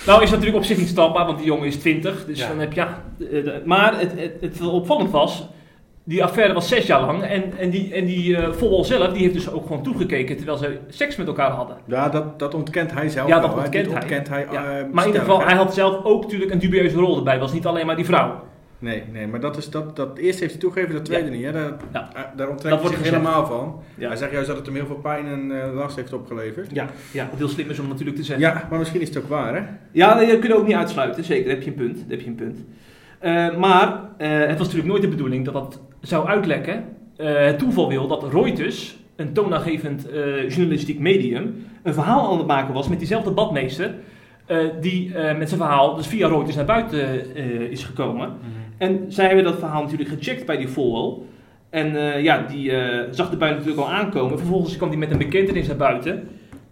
nou 0.06 0.22
is 0.22 0.30
natuurlijk 0.30 0.56
op 0.56 0.64
zich 0.64 0.78
niet 0.78 0.88
standbaar, 0.88 1.26
want 1.26 1.38
die 1.38 1.46
jongen 1.46 1.66
is 1.66 1.76
20. 1.76 2.24
Dus 2.26 2.38
Ja. 2.38 2.48
dan 2.48 2.58
heb 2.58 2.72
je... 2.72 2.80
Ja, 2.80 2.98
eh, 3.18 3.44
de- 3.44 3.62
maar 3.64 3.98
het, 3.98 4.12
het, 4.16 4.32
het 4.40 4.60
opvallend 4.60 5.10
was... 5.10 5.48
Die 6.04 6.24
affaire 6.24 6.54
was 6.54 6.68
zes 6.68 6.86
jaar 6.86 7.00
lang. 7.00 7.22
En, 7.22 7.42
en 7.58 7.70
die, 7.70 7.94
en 7.94 8.04
die 8.04 8.38
Volwal 8.38 8.84
zelf, 8.84 9.08
die 9.12 9.22
heeft 9.22 9.34
dus 9.34 9.50
ook 9.50 9.66
gewoon 9.66 9.82
toegekeken... 9.82 10.36
terwijl 10.36 10.56
ze 10.58 10.78
seks 10.88 11.16
met 11.16 11.26
elkaar 11.26 11.50
hadden. 11.50 11.76
Ja, 11.86 12.08
dat, 12.08 12.38
dat 12.38 12.54
ontkent 12.54 12.92
hij 12.92 13.08
zelf 13.08 13.28
Ja, 13.28 13.40
dat 13.40 13.54
ontkent 13.54 13.86
hij. 13.86 13.94
ontkent 13.94 14.28
hij 14.28 14.46
Ja. 14.52 14.62
maar 14.92 15.02
in 15.04 15.06
ieder 15.06 15.20
geval, 15.26 15.38
hè. 15.38 15.44
hij 15.44 15.54
had 15.54 15.74
zelf 15.74 16.04
ook 16.04 16.22
natuurlijk 16.22 16.50
een 16.50 16.58
dubieuze 16.58 16.96
rol 16.96 17.16
erbij. 17.16 17.32
Het 17.32 17.42
was 17.42 17.52
niet 17.52 17.66
alleen 17.66 17.86
maar 17.86 17.96
die 17.96 18.04
vrouw. 18.04 18.40
Nee, 18.82 19.02
nee, 19.12 19.26
maar 19.26 19.40
dat 19.40 19.56
is 19.56 19.70
dat, 19.70 19.96
dat 19.96 20.18
eerste 20.18 20.40
heeft 20.40 20.52
hij 20.52 20.60
toegegeven, 20.62 20.94
dat 20.94 21.04
tweede 21.04 21.30
Ja. 21.30 21.36
niet. 21.36 21.44
Hè? 21.44 21.52
Daar, 21.52 21.72
Ja. 21.92 22.32
daar 22.36 22.48
onttrekt 22.48 22.62
hij 22.62 22.70
wordt 22.70 22.86
zich 22.86 22.96
gezegd. 22.96 23.10
helemaal 23.16 23.46
van. 23.46 23.82
Ja. 23.98 24.08
Hij 24.08 24.16
zegt 24.16 24.32
juist 24.32 24.46
dat 24.46 24.56
het 24.56 24.66
hem 24.66 24.74
heel 24.74 24.86
veel 24.86 24.96
pijn 24.96 25.26
en 25.26 25.62
eh, 25.62 25.74
last 25.74 25.96
heeft 25.96 26.12
opgeleverd. 26.12 26.70
Ja, 26.72 26.86
ja, 27.12 27.26
wat 27.30 27.38
heel 27.38 27.48
slim 27.48 27.70
is 27.70 27.78
om 27.78 27.88
natuurlijk 27.88 28.16
te 28.16 28.22
zeggen. 28.24 28.46
Ja, 28.46 28.66
maar 28.70 28.78
misschien 28.78 29.00
is 29.00 29.08
het 29.08 29.18
ook 29.18 29.28
waar, 29.28 29.54
hè? 29.54 29.62
Ja, 29.92 30.14
nee, 30.14 30.26
dat 30.26 30.38
kun 30.38 30.48
je 30.48 30.56
ook 30.56 30.66
niet 30.66 30.76
uitsluiten. 30.76 31.24
Zeker, 31.24 31.44
daar 31.44 31.54
heb 31.54 31.62
je 31.62 31.70
een 31.70 31.76
punt. 31.76 31.96
daar 31.96 32.04
heb 32.08 32.20
je 32.20 32.26
een 32.26 32.34
punt. 32.34 32.64
Eh, 33.18 33.56
maar 33.56 34.00
eh, 34.16 34.28
het 34.30 34.48
was 34.58 34.58
natuurlijk 34.58 34.88
nooit 34.88 35.02
de 35.02 35.08
bedoeling 35.08 35.44
dat 35.44 35.54
dat 35.54 35.80
zou 36.00 36.26
uitlekken. 36.26 36.84
Het 37.16 37.58
toeval 37.58 37.88
wil 37.88 38.06
dat 38.06 38.32
Reuters, 38.32 38.96
een 39.16 39.32
toonaangevend 39.32 40.06
journalistiek 40.48 40.98
medium, 40.98 41.64
een 41.82 41.94
verhaal 41.94 42.32
aan 42.32 42.38
het 42.38 42.46
maken 42.46 42.74
was 42.74 42.88
met 42.88 42.98
diezelfde 42.98 43.30
badmeester. 43.30 43.94
die 44.80 45.12
met 45.38 45.48
zijn 45.48 45.60
verhaal 45.60 45.94
dus 45.96 46.06
via 46.06 46.28
Reuters 46.28 46.56
naar 46.56 46.64
buiten 46.64 47.34
is 47.70 47.84
gekomen. 47.84 48.32
En 48.82 49.04
zij 49.08 49.26
hebben 49.26 49.44
dat 49.44 49.58
verhaal 49.58 49.82
natuurlijk 49.82 50.10
gecheckt 50.10 50.46
bij 50.46 50.56
die 50.56 50.68
Volwell. 50.68 51.24
En 51.70 51.96
eh, 51.96 52.22
ja, 52.22 52.38
die 52.38 52.72
eh, 52.72 53.08
zag 53.10 53.30
de 53.30 53.36
buiten 53.36 53.64
natuurlijk 53.64 53.88
al 53.88 53.94
aankomen. 53.94 54.38
Vervolgens 54.38 54.76
kwam 54.76 54.88
hij 54.88 54.98
met 54.98 55.10
een 55.10 55.18
bekentenis 55.18 55.66
naar 55.66 55.76
buiten. 55.76 56.28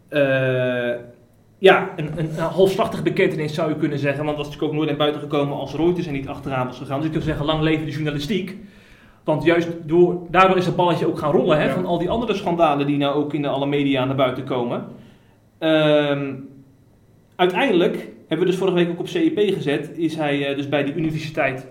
Eh, 0.09 1.03
ja, 1.59 1.91
een, 1.97 2.11
een, 2.17 2.29
een 2.37 2.39
halfslachtige 2.39 3.03
bekentenis 3.03 3.55
zou 3.55 3.69
je 3.69 3.77
kunnen 3.77 3.99
zeggen. 3.99 4.25
Want 4.25 4.37
dat 4.37 4.47
is 4.47 4.53
natuurlijk 4.53 4.73
ook 4.73 4.79
nooit 4.79 4.89
naar 4.89 5.09
buiten 5.09 5.21
gekomen 5.21 5.57
als 5.57 5.75
Reuters 5.75 6.07
er 6.07 6.13
niet 6.13 6.29
achteraan 6.29 6.67
was 6.67 6.79
gegaan. 6.79 6.97
Dus 6.97 7.07
ik 7.07 7.13
zou 7.13 7.25
zeggen, 7.25 7.47
lang 7.47 7.61
leven 7.61 7.85
de 7.85 7.93
journalistiek. 7.93 8.57
Want 9.25 9.45
juist 9.45 9.69
door, 9.87 10.27
daardoor 10.31 10.57
is 10.57 10.67
het 10.67 10.77
balletje 10.77 11.07
ook 11.07 11.19
gaan 11.19 11.33
rollen 11.33 11.59
hè, 11.59 11.65
Ja. 11.65 11.75
van 11.75 11.87
al 11.87 11.99
die 11.99 12.11
andere 12.11 12.35
schandalen 12.35 12.87
die 12.87 12.97
nou 12.97 13.15
ook 13.15 13.35
in 13.35 13.43
de 13.43 13.49
alle 13.49 13.67
media 13.67 14.05
naar 14.05 14.17
buiten 14.17 14.45
komen. 14.45 14.85
Ehm, 15.59 16.35
uiteindelijk, 17.37 18.09
hebben 18.19 18.47
we 18.47 18.53
dus 18.53 18.61
vorige 18.61 18.77
week 18.77 18.89
ook 18.89 19.01
op 19.01 19.09
CIP 19.09 19.39
gezet, 19.39 19.91
is 19.95 20.17
hij 20.17 20.55
dus 20.55 20.69
bij 20.69 20.85
die 20.85 20.95
universiteit 20.95 21.67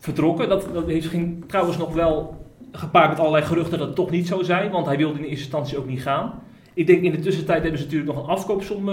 vertrokken. 0.00 0.48
Dat, 0.48 0.66
dat 0.72 0.86
heeft, 0.86 1.06
ging 1.06 1.44
trouwens 1.46 1.76
nog 1.78 1.94
wel 1.94 2.38
gepaard 2.72 3.08
met 3.08 3.18
allerlei 3.18 3.44
geruchten 3.44 3.78
dat 3.78 3.86
het 3.86 3.96
toch 3.96 4.10
niet 4.10 4.26
zou 4.26 4.44
zijn, 4.44 4.70
want 4.70 4.86
hij 4.86 4.96
wilde 4.96 5.18
in 5.18 5.24
eerste 5.24 5.38
instantie 5.44 5.78
ook 5.78 5.86
niet 5.86 6.02
gaan. 6.02 6.32
Ik 6.74 6.86
denk 6.86 7.02
in 7.02 7.10
de 7.12 7.18
tussentijd 7.20 7.62
hebben 7.62 7.78
ze 7.80 7.84
natuurlijk 7.84 8.12
nog 8.14 8.22
een 8.24 8.30
afkoopsom 8.30 8.90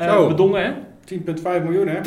Zo. 0.00 0.28
bedongen. 0.28 0.62
Hè? 0.64 0.72
10,5 1.14 1.64
miljoen, 1.64 1.86
hè? 1.88 1.96
10,5 1.96 2.02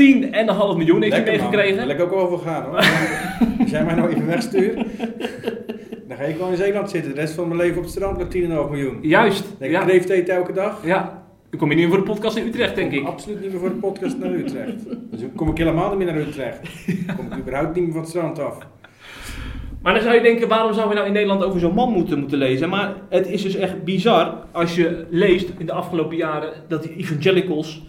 miljoen 0.78 1.02
heeft 1.02 1.16
hij 1.16 1.24
Lekker, 1.24 1.42
man. 1.42 1.50
meegekregen. 1.50 1.88
Lekker 1.88 2.06
ook 2.06 2.12
over 2.12 2.38
gaan, 2.40 2.64
hoor. 2.64 2.76
Als 3.62 3.70
jij 3.70 3.84
mij 3.86 3.96
nou 3.96 4.10
even 4.10 4.26
wegstuurt, 4.26 4.76
dan 6.08 6.18
ga 6.18 6.24
ik 6.24 6.36
gewoon 6.36 6.52
in 6.52 6.58
Zeeland 6.58 6.90
zitten. 6.90 7.14
De 7.14 7.20
rest 7.20 7.34
van 7.34 7.48
mijn 7.48 7.60
leven 7.60 7.78
op 7.78 7.84
het 7.84 7.92
strand 7.92 8.18
met 8.18 8.36
10,5 8.36 8.40
miljoen. 8.48 8.98
Juist. 9.02 9.46
Lekker 9.60 9.80
Ja. 9.80 9.86
kreeft 9.86 10.10
eten 10.10 10.36
elke 10.36 10.54
dag. 10.54 10.86
ja. 10.86 11.24
Dan 11.50 11.60
kom 11.60 11.70
je 11.70 11.76
niet 11.76 11.88
meer 11.88 11.96
voor 11.96 12.06
de 12.06 12.12
podcast 12.12 12.38
in 12.38 12.48
Utrecht, 12.48 12.76
denk 12.76 12.92
ik. 12.92 13.06
Absoluut 13.08 13.42
niet 13.42 13.52
meer 13.52 13.60
voor 13.60 13.70
de 13.70 13.76
podcast 13.76 14.18
naar 14.18 14.32
Utrecht. 14.32 14.86
Dus 15.12 15.20
dan 15.20 15.34
kom 15.36 15.50
ik 15.50 15.58
helemaal 15.58 15.90
niet 15.90 15.98
meer 15.98 16.08
naar 16.14 16.22
Utrecht. 16.28 16.60
Dan 17.08 17.16
kom 17.16 17.26
ik 17.32 17.38
überhaupt 17.38 17.76
niet 17.76 17.84
meer 17.84 17.92
van 17.94 18.02
het 18.02 18.10
strand 18.10 18.40
af. 18.40 18.58
Maar 19.82 19.94
dan 19.94 20.04
zou 20.04 20.16
je 20.16 20.22
denken, 20.22 20.48
waarom 20.48 20.74
zouden 20.74 20.90
we 20.90 20.96
nou 20.96 21.08
in 21.08 21.14
Nederland 21.14 21.44
over 21.44 21.60
zo'n 21.60 21.74
man 21.74 21.92
moeten, 21.92 22.20
moeten 22.20 22.38
lezen? 22.38 22.70
Maar 22.70 22.94
het 23.10 23.28
is 23.28 23.42
dus 23.42 23.56
echt 23.56 23.84
bizar 23.84 24.34
als 24.52 24.76
je 24.76 25.06
leest 25.10 25.50
in 25.58 25.66
de 25.66 25.72
afgelopen 25.72 26.18
jaren 26.18 26.50
dat 26.68 26.84
die 26.84 26.96
evangelicals 26.96 27.84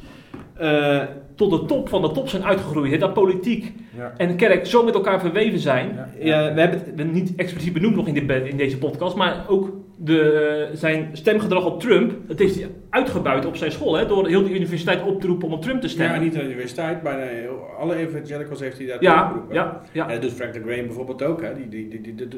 eh, 0.57 1.01
tot 1.35 1.51
de 1.51 1.65
top 1.67 1.89
van 1.89 2.03
de 2.03 2.11
top 2.13 2.29
zijn 2.29 2.45
uitgegroeid. 2.45 2.91
Hè? 2.93 2.99
Dat 2.99 3.15
politiek 3.15 3.73
Ja. 3.97 4.13
en 4.17 4.37
kerk 4.37 4.67
zo 4.67 4.85
met 4.85 4.95
elkaar 4.95 5.21
verweven 5.21 5.59
zijn. 5.59 5.99
Ja, 6.21 6.55
we 6.55 6.61
hebben 6.61 6.79
het 6.79 6.81
we 6.81 6.87
hebben 6.87 7.07
het 7.07 7.15
niet 7.15 7.35
expliciet 7.37 7.73
benoemd 7.73 7.97
nog 7.97 8.07
in, 8.07 8.27
de, 8.27 8.49
in 8.49 8.57
deze 8.57 8.79
podcast, 8.79 9.17
maar 9.17 9.45
ook 9.49 9.73
de, 10.03 10.69
zijn 10.73 11.09
stemgedrag 11.13 11.67
op 11.67 11.81
Trump, 11.81 12.13
dat 12.27 12.39
heeft 12.39 12.55
hij 12.55 12.71
uitgebuit 12.91 13.47
op 13.47 13.57
zijn 13.57 13.73
school. 13.73 13.95
Hè? 13.95 14.07
Door 14.07 14.27
heel 14.29 14.43
de 14.43 14.55
universiteit 14.55 15.03
op 15.03 15.21
te 15.21 15.27
roepen 15.27 15.47
om 15.49 15.53
op 15.55 15.63
Trump 15.63 15.81
te 15.81 15.87
Ja, 15.87 15.93
stemmen. 15.93 16.21
niet 16.21 16.35
aan 16.35 16.41
de 16.41 16.47
universiteit, 16.47 17.03
bijna 17.03 17.49
alle 17.79 17.95
evangelicals 17.97 18.61
heeft 18.61 18.79
hij 18.79 18.87
daar 18.87 19.03
ja, 19.03 19.23
opgeroepen. 19.25 19.55
ja, 19.55 19.81
ja. 19.93 20.07
En 20.07 20.13
dat 20.13 20.23
doet 20.23 20.33
Franklin 20.33 20.63
Graham 20.63 20.87
bijvoorbeeld 20.87 21.23
ook. 21.23 21.43
Hè. 21.43 21.55
Die, 21.55 21.69
die, 21.69 22.01
die, 22.01 22.15
die, 22.15 22.29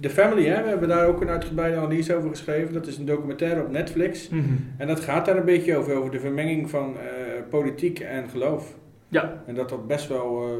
The 0.00 0.10
Family, 0.10 0.46
hè. 0.46 0.62
we 0.62 0.68
hebben 0.68 0.88
daar 0.88 1.06
ook 1.06 1.20
een 1.20 1.28
uitgebreide 1.28 1.76
analyse 1.76 2.14
over 2.16 2.30
geschreven. 2.30 2.72
Dat 2.74 2.86
is 2.86 2.98
een 2.98 3.04
documentaire 3.06 3.60
op 3.62 3.70
Netflix. 3.70 4.28
Mhm. 4.28 4.42
En 4.76 4.86
dat 4.86 5.00
gaat 5.00 5.26
daar 5.26 5.36
een 5.36 5.44
beetje 5.44 5.76
over, 5.76 5.94
over 5.96 6.10
de 6.10 6.20
vermenging 6.20 6.70
van 6.70 6.94
eh, 6.96 7.02
politiek 7.50 7.98
en 8.00 8.28
geloof. 8.28 8.74
ja. 9.08 9.42
En 9.46 9.54
dat 9.54 9.68
dat 9.68 9.86
best 9.86 10.08
wel 10.08 10.42
eh, 10.42 10.50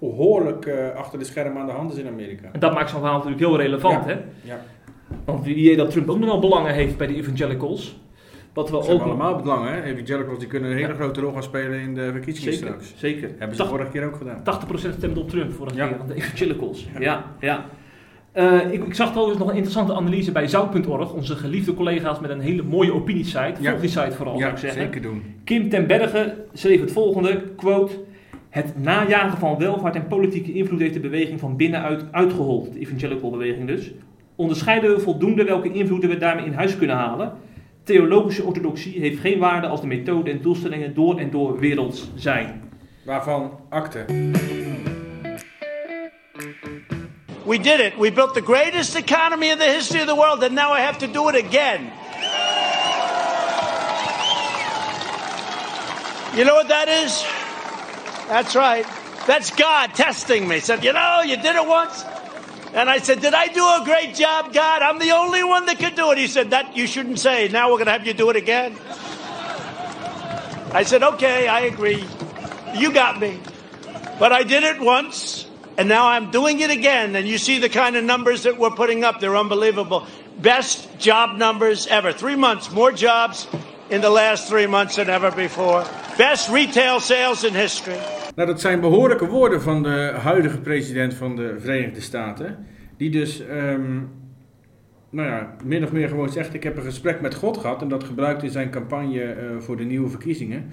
behoorlijk 0.00 0.66
eh, 0.66 0.94
achter 0.96 1.18
de 1.18 1.24
schermen 1.24 1.60
aan 1.60 1.66
de 1.66 1.72
hand 1.72 1.92
is 1.92 1.98
in 1.98 2.06
Amerika. 2.06 2.48
En 2.52 2.60
dat 2.60 2.74
maakt 2.74 2.90
zo'n 2.90 2.98
verhaal 3.00 3.16
natuurlijk 3.18 3.44
heel 3.46 3.56
relevant. 3.60 4.04
Ja. 4.04 4.10
Hè? 4.10 4.18
Ja, 4.42 4.60
Want 5.24 5.44
wie 5.44 5.54
idee 5.54 5.76
dat 5.76 5.90
Trump 5.90 6.08
ook 6.08 6.18
nog 6.18 6.28
wel 6.28 6.38
belangen 6.38 6.74
heeft 6.74 6.96
bij 6.96 7.06
de 7.06 7.14
evangelicals. 7.16 8.00
Wat 8.52 8.66
we 8.70 8.74
dat 8.76 8.84
zijn 8.84 8.96
ook 8.96 9.02
allemaal 9.02 9.36
belangen. 9.36 9.72
Hè. 9.72 9.82
Evangelicals 9.82 10.38
die 10.38 10.48
kunnen 10.48 10.70
een 10.70 10.76
hele 10.76 10.88
Ja. 10.88 10.94
grote 10.94 11.20
rol 11.20 11.32
gaan 11.32 11.42
spelen 11.42 11.80
in 11.80 11.94
de 11.94 12.08
verkiezingen 12.12 12.52
zeker, 12.52 12.68
straks. 12.68 12.92
zeker. 12.96 13.30
Hebben 13.38 13.56
ze 13.56 13.62
80%, 13.62 13.68
vorige 13.68 13.90
keer 13.90 14.04
ook 14.04 14.16
gedaan. 14.16 14.42
80% 14.42 14.94
stemde 14.96 15.20
op 15.20 15.28
Trump 15.28 15.52
vorige 15.52 15.76
Ja. 15.76 15.86
keer 15.88 16.00
aan 16.00 16.06
de 16.06 16.14
evangelicals. 16.14 16.86
Ja. 16.98 17.24
Ja. 17.40 17.64
Eh, 18.32 18.72
ik, 18.72 18.84
ik 18.86 18.94
zag 18.94 19.10
trouwens 19.10 19.38
nog 19.38 19.48
een 19.48 19.54
interessante 19.54 19.94
analyse 19.94 20.32
bij 20.32 20.48
Zout.org, 20.48 21.12
onze 21.12 21.36
geliefde 21.36 21.74
collega's 21.74 22.20
met 22.20 22.30
een 22.30 22.40
hele 22.40 22.62
mooie 22.62 22.92
opiniesite. 22.94 23.54
Ja. 23.60 23.70
Volg 23.70 23.80
die 23.80 23.90
site 23.90 24.12
vooral, 24.12 24.38
zou 24.38 24.50
ik 24.52 24.58
zeggen. 24.58 24.80
zeker 24.82 25.02
doen. 25.02 25.22
Kim 25.44 25.68
ten 25.68 25.86
Berge 25.86 26.34
schreef 26.52 26.80
het 26.80 26.92
volgende, 26.92 27.42
quote... 27.56 27.92
Het 28.48 28.82
najagen 28.82 29.38
van 29.38 29.58
welvaart 29.58 29.94
en 29.94 30.06
politieke 30.06 30.52
invloed 30.52 30.80
heeft 30.80 30.94
de 30.94 31.00
beweging 31.00 31.40
van 31.40 31.56
binnenuit 31.56 32.04
uitgehold, 32.10 32.72
de 32.72 32.78
evangelical 32.78 33.30
beweging 33.30 33.66
dus. 33.66 33.92
Onderscheiden 34.38 34.94
we 34.94 35.00
voldoende 35.00 35.44
welke 35.44 35.72
invloeden 35.72 36.08
we 36.10 36.16
daarmee 36.16 36.44
in 36.44 36.52
huis 36.52 36.76
kunnen 36.76 36.96
halen? 36.96 37.32
Theologische 37.84 38.42
orthodoxie 38.42 39.00
heeft 39.00 39.20
geen 39.20 39.38
waarde 39.38 39.66
als 39.66 39.80
de 39.80 39.86
methode 39.86 40.30
en 40.30 40.42
doelstellingen 40.42 40.94
door 40.94 41.18
en 41.18 41.30
door 41.30 41.58
werelds 41.58 42.08
zijn. 42.14 42.70
Waarvan 43.04 43.60
akte. 43.68 44.04
We 47.44 47.60
did 47.60 47.80
it. 47.80 47.92
We 47.98 48.12
built 48.12 48.34
the 48.34 48.42
greatest 48.42 48.94
economy 48.94 49.46
in 49.46 49.58
the 49.58 49.72
history 49.76 50.00
of 50.00 50.06
the 50.06 50.14
world, 50.14 50.42
and 50.42 50.52
now 50.52 50.76
I 50.76 50.80
have 50.80 50.98
to 50.98 51.12
do 51.12 51.28
it 51.28 51.44
again. 51.44 51.80
You 56.34 56.44
know 56.44 56.54
what 56.54 56.68
that 56.68 56.88
is? 56.88 57.26
That's 58.28 58.54
right. 58.54 58.86
That's 59.26 59.50
God 59.50 59.94
testing 59.94 60.46
me. 60.46 60.60
Said, 60.60 60.84
you 60.84 60.92
know, 60.92 61.22
you 61.24 61.36
did 61.36 61.56
it 61.56 61.66
once. 61.66 62.04
And 62.78 62.88
I 62.88 62.98
said, 62.98 63.20
Did 63.20 63.34
I 63.34 63.48
do 63.48 63.64
a 63.64 63.82
great 63.84 64.14
job, 64.14 64.52
God? 64.52 64.82
I'm 64.82 65.00
the 65.00 65.10
only 65.10 65.42
one 65.42 65.66
that 65.66 65.80
could 65.80 65.96
do 65.96 66.12
it. 66.12 66.18
He 66.18 66.28
said, 66.28 66.50
That 66.50 66.76
you 66.76 66.86
shouldn't 66.86 67.18
say. 67.18 67.48
Now 67.48 67.70
we're 67.70 67.78
going 67.78 67.86
to 67.86 67.92
have 67.92 68.06
you 68.06 68.14
do 68.14 68.30
it 68.30 68.36
again. 68.36 68.78
I 70.70 70.84
said, 70.86 71.02
Okay, 71.02 71.48
I 71.48 71.62
agree. 71.62 72.04
You 72.76 72.92
got 72.92 73.18
me. 73.18 73.40
But 74.20 74.30
I 74.30 74.44
did 74.44 74.62
it 74.62 74.80
once, 74.80 75.48
and 75.76 75.88
now 75.88 76.06
I'm 76.06 76.30
doing 76.30 76.60
it 76.60 76.70
again. 76.70 77.16
And 77.16 77.26
you 77.26 77.36
see 77.36 77.58
the 77.58 77.68
kind 77.68 77.96
of 77.96 78.04
numbers 78.04 78.44
that 78.44 78.58
we're 78.58 78.70
putting 78.70 79.02
up, 79.02 79.18
they're 79.18 79.36
unbelievable. 79.36 80.06
Best 80.38 81.00
job 81.00 81.36
numbers 81.36 81.88
ever. 81.88 82.12
Three 82.12 82.36
months, 82.36 82.70
more 82.70 82.92
jobs 82.92 83.48
in 83.88 84.00
the 84.00 84.08
last 84.08 84.46
three 84.46 84.66
months 84.66 84.94
than 84.94 85.08
ever 85.08 85.34
before. 85.34 85.84
Best 86.16 86.48
retail 86.48 87.00
sales 87.00 87.44
in 87.44 87.54
history. 87.54 87.96
Nou, 88.34 88.48
dat 88.48 88.60
zijn 88.60 88.80
behoorlijke 88.80 89.26
woorden 89.26 89.62
van 89.62 89.82
de 89.82 90.12
huidige 90.22 90.58
president 90.58 91.14
van 91.14 91.36
de 91.36 91.54
Verenigde 91.58 92.00
Staten. 92.00 92.66
Die 92.96 93.10
dus, 93.10 93.46
ehm, 93.46 93.96
nou 95.10 95.28
ja, 95.28 95.54
min 95.64 95.84
of 95.84 95.92
meer 95.92 96.08
gewoon 96.08 96.28
zegt: 96.28 96.54
Ik 96.54 96.62
heb 96.62 96.76
een 96.76 96.82
gesprek 96.82 97.20
met 97.20 97.34
God 97.34 97.56
gehad. 97.56 97.82
En 97.82 97.88
dat 97.88 98.04
gebruikt 98.04 98.42
in 98.42 98.50
zijn 98.50 98.70
campagne 98.70 99.22
eh, 99.22 99.46
voor 99.58 99.76
de 99.76 99.84
nieuwe 99.84 100.08
verkiezingen. 100.08 100.66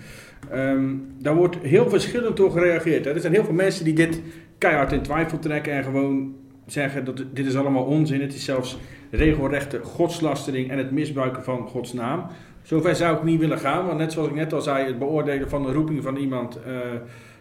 Ehm, 0.50 0.94
daar 1.20 1.36
wordt 1.36 1.58
heel 1.62 1.90
verschillend 1.90 2.38
door 2.38 2.52
gereageerd. 2.52 3.06
Hè. 3.06 3.14
Er 3.14 3.20
zijn 3.20 3.34
heel 3.34 3.44
veel 3.44 3.54
mensen 3.54 3.86
die 3.86 3.94
dit 3.94 4.22
keihard 4.58 4.92
in 4.92 5.02
twijfel 5.02 5.40
trekken 5.40 5.74
en 5.74 5.84
gewoon 5.84 6.36
zeggen 6.66 7.06
dat 7.06 7.24
dit 7.34 7.46
is 7.46 7.56
allemaal 7.56 7.84
onzin. 7.84 8.22
Het 8.22 8.34
is 8.34 8.46
zelfs 8.46 8.78
regelrechte 9.12 9.80
godslastering 9.84 10.70
en 10.70 10.78
het 10.78 10.92
misbruiken 10.92 11.44
van 11.44 11.68
Gods 11.68 11.94
naam. 11.94 12.28
Zover 12.66 12.96
zou 12.96 13.18
ik 13.18 13.24
niet 13.24 13.40
willen 13.40 13.60
gaan, 13.60 13.86
want 13.86 13.98
net 13.98 14.12
zoals 14.12 14.28
ik 14.28 14.36
net 14.36 14.54
al 14.54 14.62
zei, 14.62 14.86
het 14.86 15.00
beoordelen 15.00 15.50
van 15.50 15.64
de 15.64 15.72
roeping 15.72 16.04
van 16.04 16.16
iemand, 16.16 16.60
eh, 16.64 16.74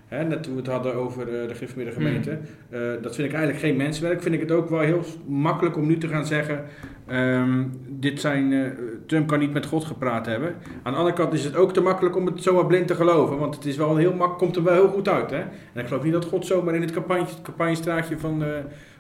Hè, 0.09 0.25
net 0.25 0.43
toen 0.43 0.53
we 0.53 0.59
het 0.59 0.71
hadden 0.71 0.95
over 0.95 1.23
eh, 1.23 1.49
de 1.49 1.55
gereformeerde 1.55 1.93
Hmm. 1.93 2.03
gemeente. 2.03 2.39
Eh, 2.71 2.81
dat 3.03 3.15
vind 3.15 3.29
ik 3.29 3.35
eigenlijk 3.35 3.65
geen 3.65 3.77
mensenwerk. 3.77 4.23
Vind 4.23 4.35
ik 4.35 4.41
het 4.41 4.51
ook 4.51 4.69
wel 4.69 4.81
heel 4.81 5.05
makkelijk 5.27 5.77
om 5.77 5.87
nu 5.87 5.99
te 5.99 6.09
gaan 6.09 6.27
zeggen... 6.27 6.65
ehm, 7.07 7.65
dit 7.89 8.21
zijn, 8.21 8.75
Trump 9.07 9.29
kan 9.29 9.39
niet 9.39 9.53
met 9.53 9.67
God 9.67 9.85
gepraat 9.85 10.27
hebben. 10.27 10.55
Aan 10.83 10.93
de 10.93 10.99
andere 10.99 11.17
kant 11.17 11.33
is 11.33 11.45
het 11.45 11.57
ook 11.57 11.73
te 11.73 11.81
makkelijk 11.81 12.17
om 12.17 12.27
het 12.27 12.43
zomaar 12.43 12.67
blind 12.67 12.87
te 12.87 12.95
geloven. 12.95 13.39
Want 13.39 13.55
het 13.55 13.65
is 13.65 13.77
wel 13.77 13.97
heel 13.97 14.15
mak 14.15 14.39
komt 14.39 14.57
er 14.57 14.63
wel 14.63 14.75
heel 14.75 14.89
goed 14.89 15.09
uit. 15.09 15.31
Hè? 15.31 15.41
En 15.73 15.81
ik 15.81 15.87
geloof 15.87 16.03
niet 16.03 16.13
dat 16.13 16.25
God 16.25 16.47
zomaar 16.47 16.75
in 16.75 16.81
het 16.81 16.93
campagne, 16.93 17.27
campagnestraatje 17.43 18.19
van 18.19 18.45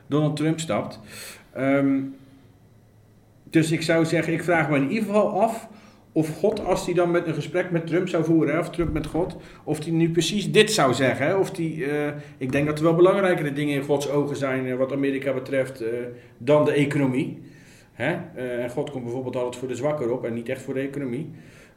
Donald 0.06 0.36
Trump 0.36 0.60
stapt. 0.60 1.00
Ehm, 1.52 2.00
dus 3.50 3.72
ik 3.72 3.82
zou 3.82 4.04
zeggen, 4.04 4.32
ik 4.32 4.44
vraag 4.44 4.70
me 4.70 4.76
in 4.76 4.88
ieder 4.88 5.04
geval 5.04 5.42
af 5.42 5.68
of 6.16 6.38
God, 6.38 6.64
als 6.64 6.84
hij 6.84 6.94
dan 6.94 7.10
met 7.10 7.26
een 7.26 7.34
gesprek 7.34 7.70
met 7.70 7.86
Trump 7.86 8.08
zou 8.08 8.24
voeren, 8.24 8.58
of 8.58 8.70
Trump 8.70 8.92
met 8.92 9.06
God, 9.06 9.36
of 9.64 9.84
hij 9.84 9.92
nu 9.92 10.10
precies 10.10 10.52
dit 10.52 10.72
zou 10.72 10.94
zeggen. 10.94 11.38
Of 11.38 11.50
die, 11.50 11.84
eh, 11.84 12.12
ik 12.38 12.52
denk 12.52 12.66
dat 12.66 12.78
er 12.78 12.84
wel 12.84 12.94
belangrijkere 12.94 13.52
dingen 13.52 13.74
in 13.74 13.82
Gods 13.82 14.10
ogen 14.10 14.36
zijn 14.36 14.66
eh, 14.66 14.76
wat 14.76 14.92
Amerika 14.92 15.32
betreft 15.32 15.80
eh, 15.80 15.88
dan 16.38 16.64
de 16.64 16.72
economie. 16.72 17.42
Hè? 17.92 18.16
En 18.60 18.70
God 18.70 18.90
komt 18.90 19.04
bijvoorbeeld 19.04 19.36
altijd 19.36 19.56
voor 19.56 19.68
de 19.68 19.74
zwakker 19.74 20.12
op 20.12 20.24
en 20.24 20.34
niet 20.34 20.48
echt 20.48 20.62
voor 20.62 20.74
de 20.74 20.80
economie. 20.80 21.30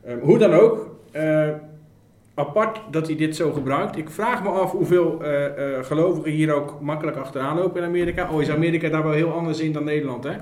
Ehm, 0.05 0.19
hoe 0.19 0.37
dan 0.37 0.53
ook, 0.53 0.95
apart 2.33 2.81
dat 2.91 3.07
hij 3.07 3.15
dit 3.15 3.35
zo 3.35 3.51
gebruikt. 3.51 3.97
Ik 3.97 4.09
vraag 4.09 4.43
me 4.43 4.49
af 4.49 4.71
hoeveel 4.71 5.21
gelovigen 5.81 6.31
hier 6.31 6.53
ook 6.53 6.81
makkelijk 6.81 7.17
achteraan 7.17 7.57
lopen 7.57 7.81
in 7.81 7.87
Amerika. 7.87 8.31
Oh, 8.31 8.41
is 8.41 8.49
Amerika 8.49 8.89
daar 8.89 9.03
wel 9.03 9.11
heel 9.11 9.31
anders 9.31 9.59
in 9.59 9.71
dan 9.71 9.83
Nederland, 9.83 10.23
hè? 10.23 10.33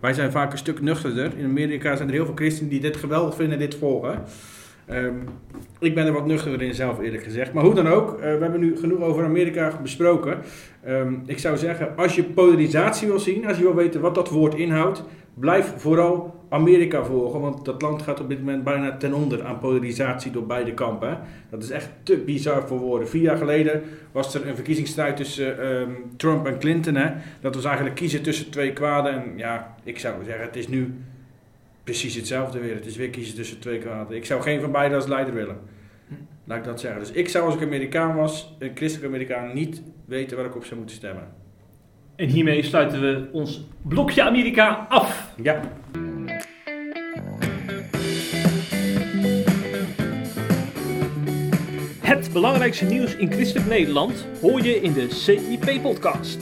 Wij 0.00 0.12
zijn 0.12 0.32
vaak 0.32 0.52
een 0.52 0.58
stuk 0.58 0.80
nuchterder. 0.80 1.32
In 1.36 1.44
Amerika 1.44 1.96
zijn 1.96 2.08
er 2.08 2.14
heel 2.14 2.24
veel 2.24 2.34
christenen 2.34 2.70
die 2.70 2.80
dit 2.80 2.96
geweldig 2.96 3.34
vinden 3.34 3.54
en 3.54 3.60
dit 3.60 3.74
volgen. 3.74 4.22
Ehm, 4.86 5.14
ik 5.78 5.94
ben 5.94 6.06
er 6.06 6.12
wat 6.12 6.26
nuchterder 6.26 6.62
in 6.62 6.74
zelf 6.74 7.00
eerlijk 7.00 7.22
gezegd. 7.22 7.52
Maar 7.52 7.64
hoe 7.64 7.74
dan 7.74 7.88
ook, 7.88 8.12
eh, 8.12 8.18
we 8.18 8.42
hebben 8.42 8.60
nu 8.60 8.76
genoeg 8.76 9.00
over 9.00 9.24
Amerika 9.24 9.78
besproken. 9.82 10.38
Ehm, 10.84 11.14
ik 11.26 11.38
zou 11.38 11.56
zeggen, 11.56 11.96
als 11.96 12.14
je 12.14 12.24
polarisatie 12.24 13.08
wil 13.08 13.18
zien, 13.18 13.46
als 13.46 13.56
je 13.56 13.62
wil 13.62 13.74
weten 13.74 14.00
wat 14.00 14.14
dat 14.14 14.28
woord 14.28 14.54
inhoudt, 14.54 15.04
blijf 15.34 15.72
vooral 15.76 16.39
Amerika 16.50 17.04
volgen. 17.04 17.40
Want 17.40 17.64
dat 17.64 17.82
land 17.82 18.02
gaat 18.02 18.20
op 18.20 18.28
dit 18.28 18.38
moment 18.38 18.64
bijna 18.64 18.96
ten 18.96 19.12
onder 19.14 19.44
aan 19.44 19.58
polarisatie 19.58 20.30
door 20.30 20.46
beide 20.46 20.74
kampen. 20.74 21.08
hè. 21.08 21.14
Dat 21.50 21.62
is 21.62 21.70
echt 21.70 21.88
te 22.02 22.16
bizar 22.16 22.68
voor 22.68 22.78
woorden. 22.78 23.08
Vier 23.08 23.22
jaar 23.22 23.36
geleden 23.36 23.82
was 24.12 24.34
er 24.34 24.48
een 24.48 24.54
verkiezingsstrijd 24.54 25.16
tussen 25.16 25.60
ehm, 25.60 25.90
Trump 26.16 26.46
en 26.46 26.58
Clinton. 26.58 26.94
Hè. 26.94 27.12
Dat 27.40 27.54
was 27.54 27.64
eigenlijk 27.64 27.96
kiezen 27.96 28.22
tussen 28.22 28.50
twee 28.50 28.72
kwaden. 28.72 29.12
En 29.12 29.32
ja, 29.36 29.74
ik 29.84 29.98
zou 29.98 30.24
zeggen, 30.24 30.44
het 30.44 30.56
is 30.56 30.68
nu 30.68 30.94
precies 31.84 32.14
hetzelfde 32.14 32.58
weer. 32.58 32.74
Het 32.74 32.86
is 32.86 32.96
weer 32.96 33.10
kiezen 33.10 33.34
tussen 33.34 33.58
twee 33.58 33.78
kwaden. 33.78 34.16
Ik 34.16 34.24
zou 34.24 34.42
geen 34.42 34.60
van 34.60 34.72
beiden 34.72 34.96
als 34.96 35.06
leider 35.06 35.34
willen. 35.34 35.56
Laat 36.44 36.58
ik 36.58 36.64
dat 36.64 36.80
zeggen. 36.80 37.00
Dus 37.00 37.10
ik 37.10 37.28
zou 37.28 37.44
als 37.44 37.54
ik 37.54 37.62
Amerikaan 37.62 38.16
was, 38.16 38.56
een 38.58 38.70
christelijk 38.74 39.12
Amerikaan, 39.12 39.54
niet 39.54 39.82
weten 40.04 40.36
waar 40.36 40.46
ik 40.46 40.56
op 40.56 40.64
zou 40.64 40.76
moeten 40.76 40.96
stemmen. 40.96 41.24
En 42.16 42.28
hiermee 42.28 42.62
sluiten 42.62 43.00
we 43.00 43.28
ons 43.32 43.66
blokje 43.82 44.22
Amerika 44.22 44.86
af. 44.88 45.34
Ja. 45.42 45.60
Belangrijkste 52.32 52.84
nieuws 52.84 53.16
in 53.16 53.32
christelijk 53.32 53.68
Nederland 53.68 54.26
hoor 54.40 54.62
je 54.62 54.80
in 54.80 54.92
de 54.92 55.06
CIP-podcast. 55.10 56.38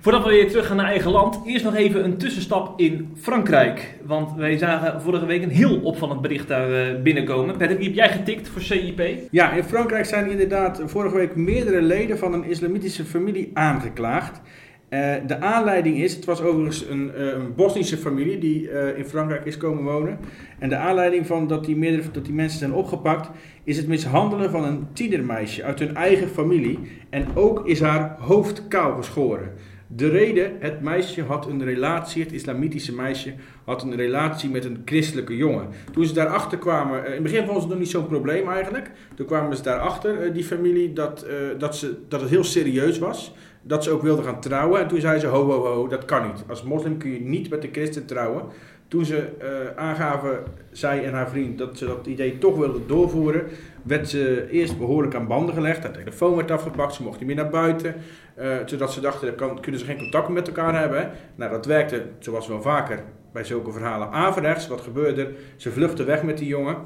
Voordat 0.00 0.24
we 0.24 0.30
weer 0.30 0.48
terug 0.48 0.66
gaan 0.66 0.76
naar 0.76 0.86
eigen 0.86 1.10
land, 1.10 1.40
eerst 1.44 1.64
nog 1.64 1.74
even 1.74 2.04
een 2.04 2.16
tussenstap 2.16 2.80
in 2.80 3.12
Frankrijk. 3.20 3.98
Want 4.02 4.34
wij 4.36 4.58
zagen 4.58 5.02
vorige 5.02 5.26
week 5.26 5.42
een 5.42 5.50
heel 5.50 5.80
opvallend 5.80 6.20
bericht 6.20 6.48
daar 6.48 6.72
eh, 6.72 7.02
binnenkomen. 7.02 7.56
Patrick, 7.56 7.82
heb 7.82 7.94
jij 7.94 8.08
getikt 8.08 8.48
voor 8.48 8.60
CIP? 8.60 9.02
Ja, 9.30 9.52
in 9.52 9.64
Frankrijk 9.64 10.04
zijn 10.04 10.30
inderdaad 10.30 10.82
vorige 10.84 11.16
week 11.16 11.36
meerdere 11.36 11.82
leden 11.82 12.18
van 12.18 12.32
een 12.32 12.44
islamitische 12.44 13.04
familie 13.04 13.50
aangeklaagd. 13.54 14.40
Eh, 14.88 15.14
de 15.26 15.40
aanleiding 15.40 15.96
is, 15.96 16.14
het 16.14 16.24
was 16.24 16.40
overigens 16.40 16.88
een, 16.88 17.14
eh, 17.14 17.26
een 17.26 17.54
Bosnische 17.54 17.96
familie 17.96 18.38
die 18.38 18.70
eh, 18.70 18.98
in 18.98 19.04
Frankrijk 19.04 19.44
is 19.44 19.56
komen 19.56 19.84
wonen. 19.84 20.18
En 20.58 20.68
de 20.68 20.76
aanleiding 20.76 21.26
van 21.26 21.46
dat 21.46 21.64
die, 21.64 22.00
dat 22.12 22.24
die 22.24 22.34
mensen 22.34 22.58
zijn 22.58 22.72
opgepakt, 22.72 23.30
is 23.64 23.76
het 23.76 23.86
mishandelen 23.86 24.50
van 24.50 24.64
een 24.64 24.86
tienermeisje 24.92 25.62
uit 25.62 25.78
hun 25.78 25.96
eigen 25.96 26.28
familie. 26.28 26.78
En 27.10 27.26
ook 27.34 27.66
is 27.66 27.80
haar 27.80 28.16
hoofd 28.18 28.68
kaal 28.68 28.96
geschoren. 28.96 29.52
De 29.86 30.08
reden, 30.08 30.52
het 30.60 30.80
meisje 30.80 31.22
had 31.22 31.46
een 31.46 31.64
relatie, 31.64 32.22
het 32.22 32.32
islamitische 32.32 32.94
meisje 32.94 33.34
had 33.64 33.82
een 33.82 33.96
relatie 33.96 34.50
met 34.50 34.64
een 34.64 34.82
christelijke 34.84 35.36
jongen. 35.36 35.68
Toen 35.92 36.06
ze 36.06 36.14
daarachter 36.14 36.58
kwamen, 36.58 37.06
in 37.06 37.12
het 37.12 37.22
begin 37.22 37.46
ze 37.46 37.52
het 37.52 37.68
nog 37.68 37.78
niet 37.78 37.90
zo'n 37.90 38.06
probleem 38.06 38.48
eigenlijk. 38.48 38.90
Toen 39.14 39.26
kwamen 39.26 39.56
ze 39.56 39.62
daarachter, 39.62 40.32
die 40.32 40.44
familie, 40.44 40.92
dat, 40.92 41.26
dat, 41.58 41.76
ze, 41.76 41.98
dat 42.08 42.20
het 42.20 42.30
heel 42.30 42.44
serieus 42.44 42.98
was. 42.98 43.34
Dat 43.66 43.84
ze 43.84 43.90
ook 43.90 44.02
wilden 44.02 44.24
gaan 44.24 44.40
trouwen. 44.40 44.80
En 44.80 44.88
toen 44.88 45.00
zei 45.00 45.18
ze, 45.18 45.26
ho, 45.26 45.50
ho, 45.50 45.66
ho, 45.66 45.88
dat 45.88 46.04
kan 46.04 46.26
niet. 46.26 46.44
Als 46.48 46.62
moslim 46.62 46.96
kun 46.98 47.10
je 47.10 47.20
niet 47.20 47.50
met 47.50 47.64
een 47.64 47.72
christen 47.72 48.06
trouwen. 48.06 48.42
Toen 48.88 49.04
ze 49.04 49.28
eh, 49.38 49.48
aangaven, 49.82 50.38
zij 50.70 51.04
en 51.04 51.12
haar 51.12 51.28
vriend, 51.28 51.58
dat 51.58 51.78
ze 51.78 51.86
dat 51.86 52.06
idee 52.06 52.38
toch 52.38 52.56
wilden 52.56 52.86
doorvoeren, 52.86 53.42
werd 53.82 54.08
ze 54.08 54.48
eerst 54.50 54.78
behoorlijk 54.78 55.14
aan 55.14 55.26
banden 55.26 55.54
gelegd. 55.54 55.82
Haar 55.82 55.92
telefoon 55.92 56.36
werd 56.36 56.50
afgepakt, 56.50 56.94
ze 56.94 57.02
mocht 57.02 57.18
niet 57.18 57.26
meer 57.26 57.36
naar 57.36 57.50
buiten. 57.50 57.94
eh, 58.34 58.56
zodat 58.66 58.92
ze 58.92 59.00
dachten, 59.00 59.26
dan 59.26 59.36
kan, 59.36 59.60
kunnen 59.60 59.80
ze 59.80 59.86
geen 59.86 59.98
contact 59.98 60.26
meer 60.26 60.36
met 60.36 60.46
elkaar 60.48 60.80
hebben. 60.80 61.10
Nou, 61.34 61.50
dat 61.50 61.66
werkte, 61.66 62.02
zoals 62.18 62.48
wel 62.48 62.62
vaker 62.62 63.02
bij 63.32 63.44
zulke 63.44 63.72
verhalen, 63.72 64.10
averechts. 64.10 64.68
Wat 64.68 64.80
gebeurde 64.80 65.22
er? 65.22 65.32
Ze 65.56 65.70
vluchtten 65.70 66.06
weg 66.06 66.22
met 66.22 66.38
die 66.38 66.48
jongen. 66.48 66.76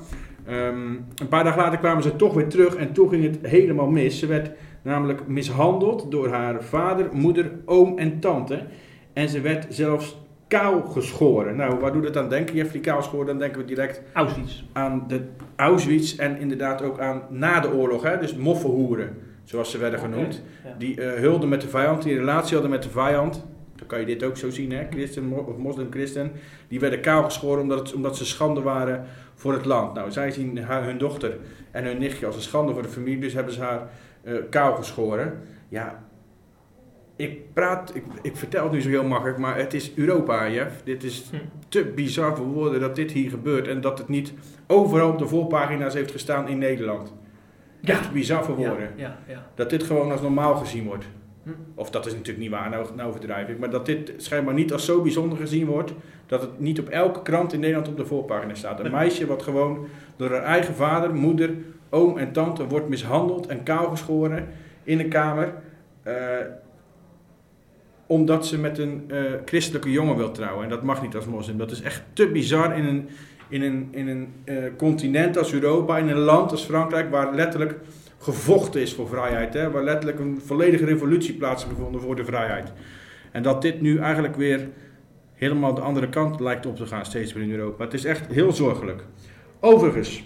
Ehm, 0.47 0.93
een 1.17 1.29
paar 1.29 1.45
dagen 1.45 1.63
later 1.63 1.79
kwamen 1.79 2.03
ze 2.03 2.17
toch 2.17 2.35
weer 2.35 2.49
terug 2.49 2.75
en 2.75 2.93
toen 2.93 3.09
ging 3.09 3.23
het 3.23 3.39
helemaal 3.43 3.87
mis. 3.87 4.19
Ze 4.19 4.27
werd 4.27 4.51
namelijk 4.83 5.27
mishandeld 5.27 6.11
door 6.11 6.29
haar 6.29 6.63
vader, 6.63 7.09
moeder, 7.13 7.51
oom 7.65 7.99
en 7.99 8.21
tante. 8.21 8.63
En 9.13 9.29
ze 9.29 9.41
werd 9.41 9.67
zelfs 9.69 10.19
kaal 10.49 10.83
geschoren. 10.83 11.57
Nou, 11.57 11.79
waar 11.81 11.93
doet 11.93 12.05
het 12.05 12.17
aan 12.17 12.29
denken? 12.29 12.55
Jeffrey 12.55 12.81
kaal 12.81 12.97
geschoren, 12.97 13.27
dan 13.27 13.39
denken 13.39 13.61
we 13.61 13.67
direct 13.67 14.03
Auschwitz. 14.13 14.63
aan 14.73 15.05
de 15.09 15.23
Auschwitz 15.57 16.19
en 16.19 16.39
inderdaad 16.39 16.83
ook 16.83 17.01
aan 17.01 17.23
na 17.29 17.61
de 17.61 17.73
oorlog. 17.73 18.03
Hè? 18.03 18.19
Dus 18.19 18.35
moffenhoeren, 18.35 19.17
zoals 19.45 19.71
ze 19.71 19.79
werden 19.79 19.99
genoemd. 19.99 20.43
ja. 20.65 20.75
Die 20.79 21.03
eh 21.03 21.21
hulden 21.21 21.49
met 21.49 21.61
de 21.61 21.69
vijand, 21.69 22.03
die 22.03 22.13
een 22.13 22.19
relatie 22.19 22.53
hadden 22.53 22.71
met 22.71 22.83
de 22.83 22.91
vijand. 22.91 23.47
Dan 23.77 23.87
kan 23.87 24.01
je 24.01 24.07
dit 24.07 24.23
ook 24.23 24.37
zo 24.37 24.51
zien, 24.51 24.73
hè? 24.73 24.87
Christen 24.91 25.33
of 25.47 25.57
moslim-christen. 25.57 26.33
Die 26.69 26.81
werden 26.81 27.01
kaal 27.01 27.25
geschoren 27.25 27.63
omdat, 27.63 27.79
het, 27.79 27.95
omdat 27.95 28.17
ze 28.17 28.25
schande 28.25 28.61
waren 28.61 29.05
voor 29.35 29.53
het 29.53 29.65
land. 29.65 29.95
Nou, 29.95 30.11
zij 30.11 30.31
zien 30.31 30.59
haar, 30.59 30.85
hun 30.85 30.99
dochter 30.99 31.37
en 31.71 31.85
hun 31.85 31.99
nichtje 31.99 32.27
als 32.27 32.37
een 32.37 32.43
schande 32.43 32.73
voor 32.73 32.83
de 32.83 32.89
familie. 32.89 33.19
Dus 33.19 33.33
hebben 33.33 33.53
ze 33.53 33.61
haar 33.61 33.89
eh 34.29 34.35
kaal 34.51 34.75
geschoren. 34.75 35.39
Ja, 35.69 36.05
ik 37.17 37.55
praat, 37.55 37.95
ik, 37.95 38.05
ik 38.23 38.37
vertel 38.37 38.63
het 38.63 38.73
nu 38.73 38.81
zo 38.81 38.89
heel 38.89 39.05
makkelijk, 39.05 39.39
maar 39.39 39.57
het 39.57 39.75
is 39.75 39.93
Europa, 39.95 40.51
Jeff. 40.51 40.83
Dit 40.85 41.05
is 41.05 41.27
Hm. 41.31 41.37
te 41.69 41.85
bizar 41.85 42.37
voor 42.37 42.47
woorden 42.47 42.81
dat 42.81 42.97
dit 42.97 43.11
hier 43.13 43.31
gebeurt. 43.31 43.69
En 43.69 43.81
dat 43.81 43.99
het 43.99 44.09
niet 44.09 44.33
overal 44.67 45.11
op 45.11 45.19
de 45.19 45.27
voorpagina's 45.27 45.95
heeft 45.95 46.11
gestaan 46.11 46.49
in 46.49 46.59
Nederland. 46.59 47.15
Ja. 47.81 47.93
Echt 47.93 48.13
bizar 48.13 48.45
voor 48.45 48.55
woorden. 48.57 48.91
Ja, 48.97 49.19
ja. 49.29 49.47
Dat 49.55 49.71
dit 49.71 49.83
gewoon 49.83 50.11
als 50.13 50.21
normaal 50.21 50.55
gezien 50.57 50.85
wordt. 50.85 51.05
Hm. 51.43 51.51
Of 51.75 51.91
dat 51.91 52.07
is 52.07 52.13
natuurlijk 52.13 52.39
niet 52.39 52.51
waar, 52.51 52.71
nou, 52.71 52.87
nou 52.97 53.09
overdrijf 53.09 53.49
ik. 53.49 53.59
Maar 53.59 53.71
dat 53.71 53.87
dit 53.87 54.13
schijnbaar 54.17 54.55
niet 54.55 54.73
als 54.73 54.85
zo 54.85 55.03
bijzonder 55.03 55.39
gezien 55.39 55.67
wordt. 55.67 55.93
Dat 56.27 56.41
het 56.41 56.61
niet 56.61 56.81
op 56.81 56.89
elke 56.89 57.23
krant 57.23 57.53
in 57.53 57.61
Nederland 57.61 57.89
op 57.89 57.97
de 57.97 58.07
voorpagina 58.07 58.55
staat. 58.55 58.81
Een 58.81 58.91
meisje 59.03 59.27
wat 59.27 59.43
gewoon 59.43 59.87
door 60.17 60.31
haar 60.31 60.43
eigen 60.43 60.75
vader, 60.75 61.15
moeder, 61.15 61.51
oom 61.91 62.19
en 62.19 62.33
tante 62.33 62.67
wordt 62.67 62.89
mishandeld 62.89 63.47
en 63.47 63.63
kaalgeschoren 63.63 64.49
in 64.83 65.01
een 65.01 65.09
kamer. 65.09 65.55
eh, 66.03 66.15
omdat 68.07 68.47
ze 68.47 68.59
met 68.59 68.79
een 68.79 69.05
eh, 69.09 69.23
christelijke 69.45 69.91
jongen 69.91 70.17
wil 70.17 70.31
trouwen. 70.31 70.65
En 70.65 70.71
dat 70.71 70.83
mag 70.83 71.03
niet 71.03 71.15
als 71.15 71.27
moslim. 71.27 71.59
Dat 71.59 71.71
is 71.71 71.83
echt 71.83 72.03
te 72.13 72.29
bizar 72.29 72.77
in 72.77 72.85
een, 72.85 73.09
in 73.49 73.63
een, 73.63 73.89
in 73.91 74.09
een 74.09 74.29
eh, 74.45 74.57
continent 74.77 75.39
als 75.39 75.53
Europa, 75.53 75.99
in 75.99 76.09
een 76.09 76.19
land 76.19 76.51
als 76.51 76.65
Frankrijk, 76.65 77.11
waar 77.11 77.35
letterlijk 77.35 77.75
gevochten 78.19 78.81
is 78.81 78.95
voor 78.95 79.09
vrijheid. 79.09 79.55
Hè? 79.55 79.71
Waar 79.71 79.85
letterlijk 79.85 80.19
een 80.19 80.41
volledige 80.45 80.85
revolutie 80.85 81.35
plaatsgevonden 81.35 82.01
voor 82.01 82.17
de 82.17 82.25
vrijheid. 82.25 82.73
En 83.33 83.43
dat 83.43 83.63
dit 83.63 83.81
nu 83.81 83.99
eigenlijk 83.99 84.37
weer 84.37 84.69
helemaal 85.35 85.75
de 85.75 85.81
andere 85.81 86.09
kant 86.09 86.41
lijkt 86.41 86.67
op 86.67 86.77
te 86.77 86.87
gaan, 86.87 87.05
steeds 87.05 87.33
weer 87.33 87.43
in 87.43 87.51
Europa. 87.51 87.85
Het 87.85 87.95
is 87.95 88.05
echt 88.05 88.27
heel 88.27 88.53
zorgelijk. 88.53 89.05
Overigens, 89.61 90.25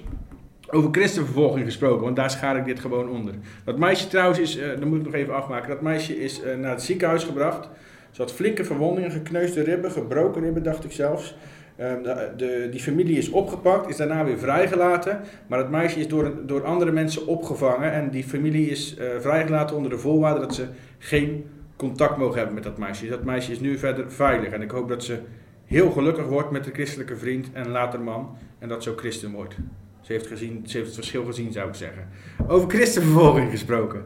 over 0.74 0.90
christenvervolging 0.92 1.64
gesproken, 1.64 2.04
want 2.04 2.16
daar 2.16 2.30
schaar 2.30 2.56
ik 2.56 2.64
dit 2.64 2.80
gewoon 2.80 3.08
onder. 3.08 3.34
Dat 3.64 3.78
meisje 3.78 4.06
trouwens 4.06 4.38
is, 4.38 4.58
dat 4.58 4.84
moet 4.84 4.98
ik 4.98 5.04
nog 5.04 5.14
even 5.14 5.34
afmaken, 5.34 5.68
dat 5.68 5.80
meisje 5.80 6.20
is 6.20 6.42
eh, 6.42 6.56
naar 6.56 6.70
het 6.70 6.82
ziekenhuis 6.82 7.24
gebracht. 7.24 7.68
Ze 8.10 8.22
had 8.22 8.32
flinke 8.32 8.64
verwondingen, 8.64 9.10
gekneusde 9.10 9.62
ribben, 9.62 9.90
gebroken 9.90 10.42
ribben 10.42 10.62
dacht 10.62 10.84
ik 10.84 10.92
zelfs. 10.92 11.36
Ehm, 11.76 12.02
de, 12.36 12.68
die 12.70 12.80
familie 12.80 13.18
is 13.18 13.30
opgepakt, 13.30 13.88
is 13.88 13.96
daarna 13.96 14.24
weer 14.24 14.38
vrijgelaten. 14.38 15.20
Maar 15.46 15.58
het 15.58 15.70
meisje 15.70 15.98
is 15.98 16.08
door, 16.08 16.32
door 16.46 16.64
andere 16.64 16.92
mensen 16.92 17.26
opgevangen. 17.26 17.92
En 17.92 18.10
die 18.10 18.24
familie 18.24 18.70
is 18.70 18.96
eh, 18.96 19.06
vrijgelaten 19.20 19.76
onder 19.76 19.90
de 19.90 19.98
voorwaarde 19.98 20.40
dat 20.40 20.54
ze 20.54 20.66
geen 20.98 21.44
contact 21.76 22.16
mogen 22.16 22.36
hebben 22.36 22.54
met 22.54 22.64
dat 22.64 22.78
meisje. 22.78 23.08
Dat 23.08 23.24
meisje 23.24 23.52
is 23.52 23.60
nu 23.60 23.78
verder 23.78 24.10
veilig. 24.10 24.52
En 24.52 24.62
ik 24.62 24.70
hoop 24.70 24.88
dat 24.88 25.04
ze 25.04 25.18
heel 25.66 25.90
gelukkig 25.90 26.26
wordt 26.26 26.50
met 26.50 26.64
de 26.64 26.72
christelijke 26.72 27.16
vriend 27.16 27.48
en 27.52 27.68
later 27.68 28.00
man. 28.00 28.36
En 28.58 28.68
dat 28.68 28.82
ze 28.82 28.90
ook 28.90 28.98
christen 28.98 29.32
wordt. 29.32 29.54
Ze 30.02 30.12
heeft, 30.12 30.26
gezien, 30.26 30.62
ze 30.66 30.72
heeft 30.76 30.86
het 30.88 30.96
verschil 30.96 31.24
gezien, 31.24 31.52
zou 31.52 31.68
ik 31.68 31.74
zeggen. 31.74 32.08
Over 32.46 32.68
christenvervolging 32.70 33.50
gesproken. 33.50 34.04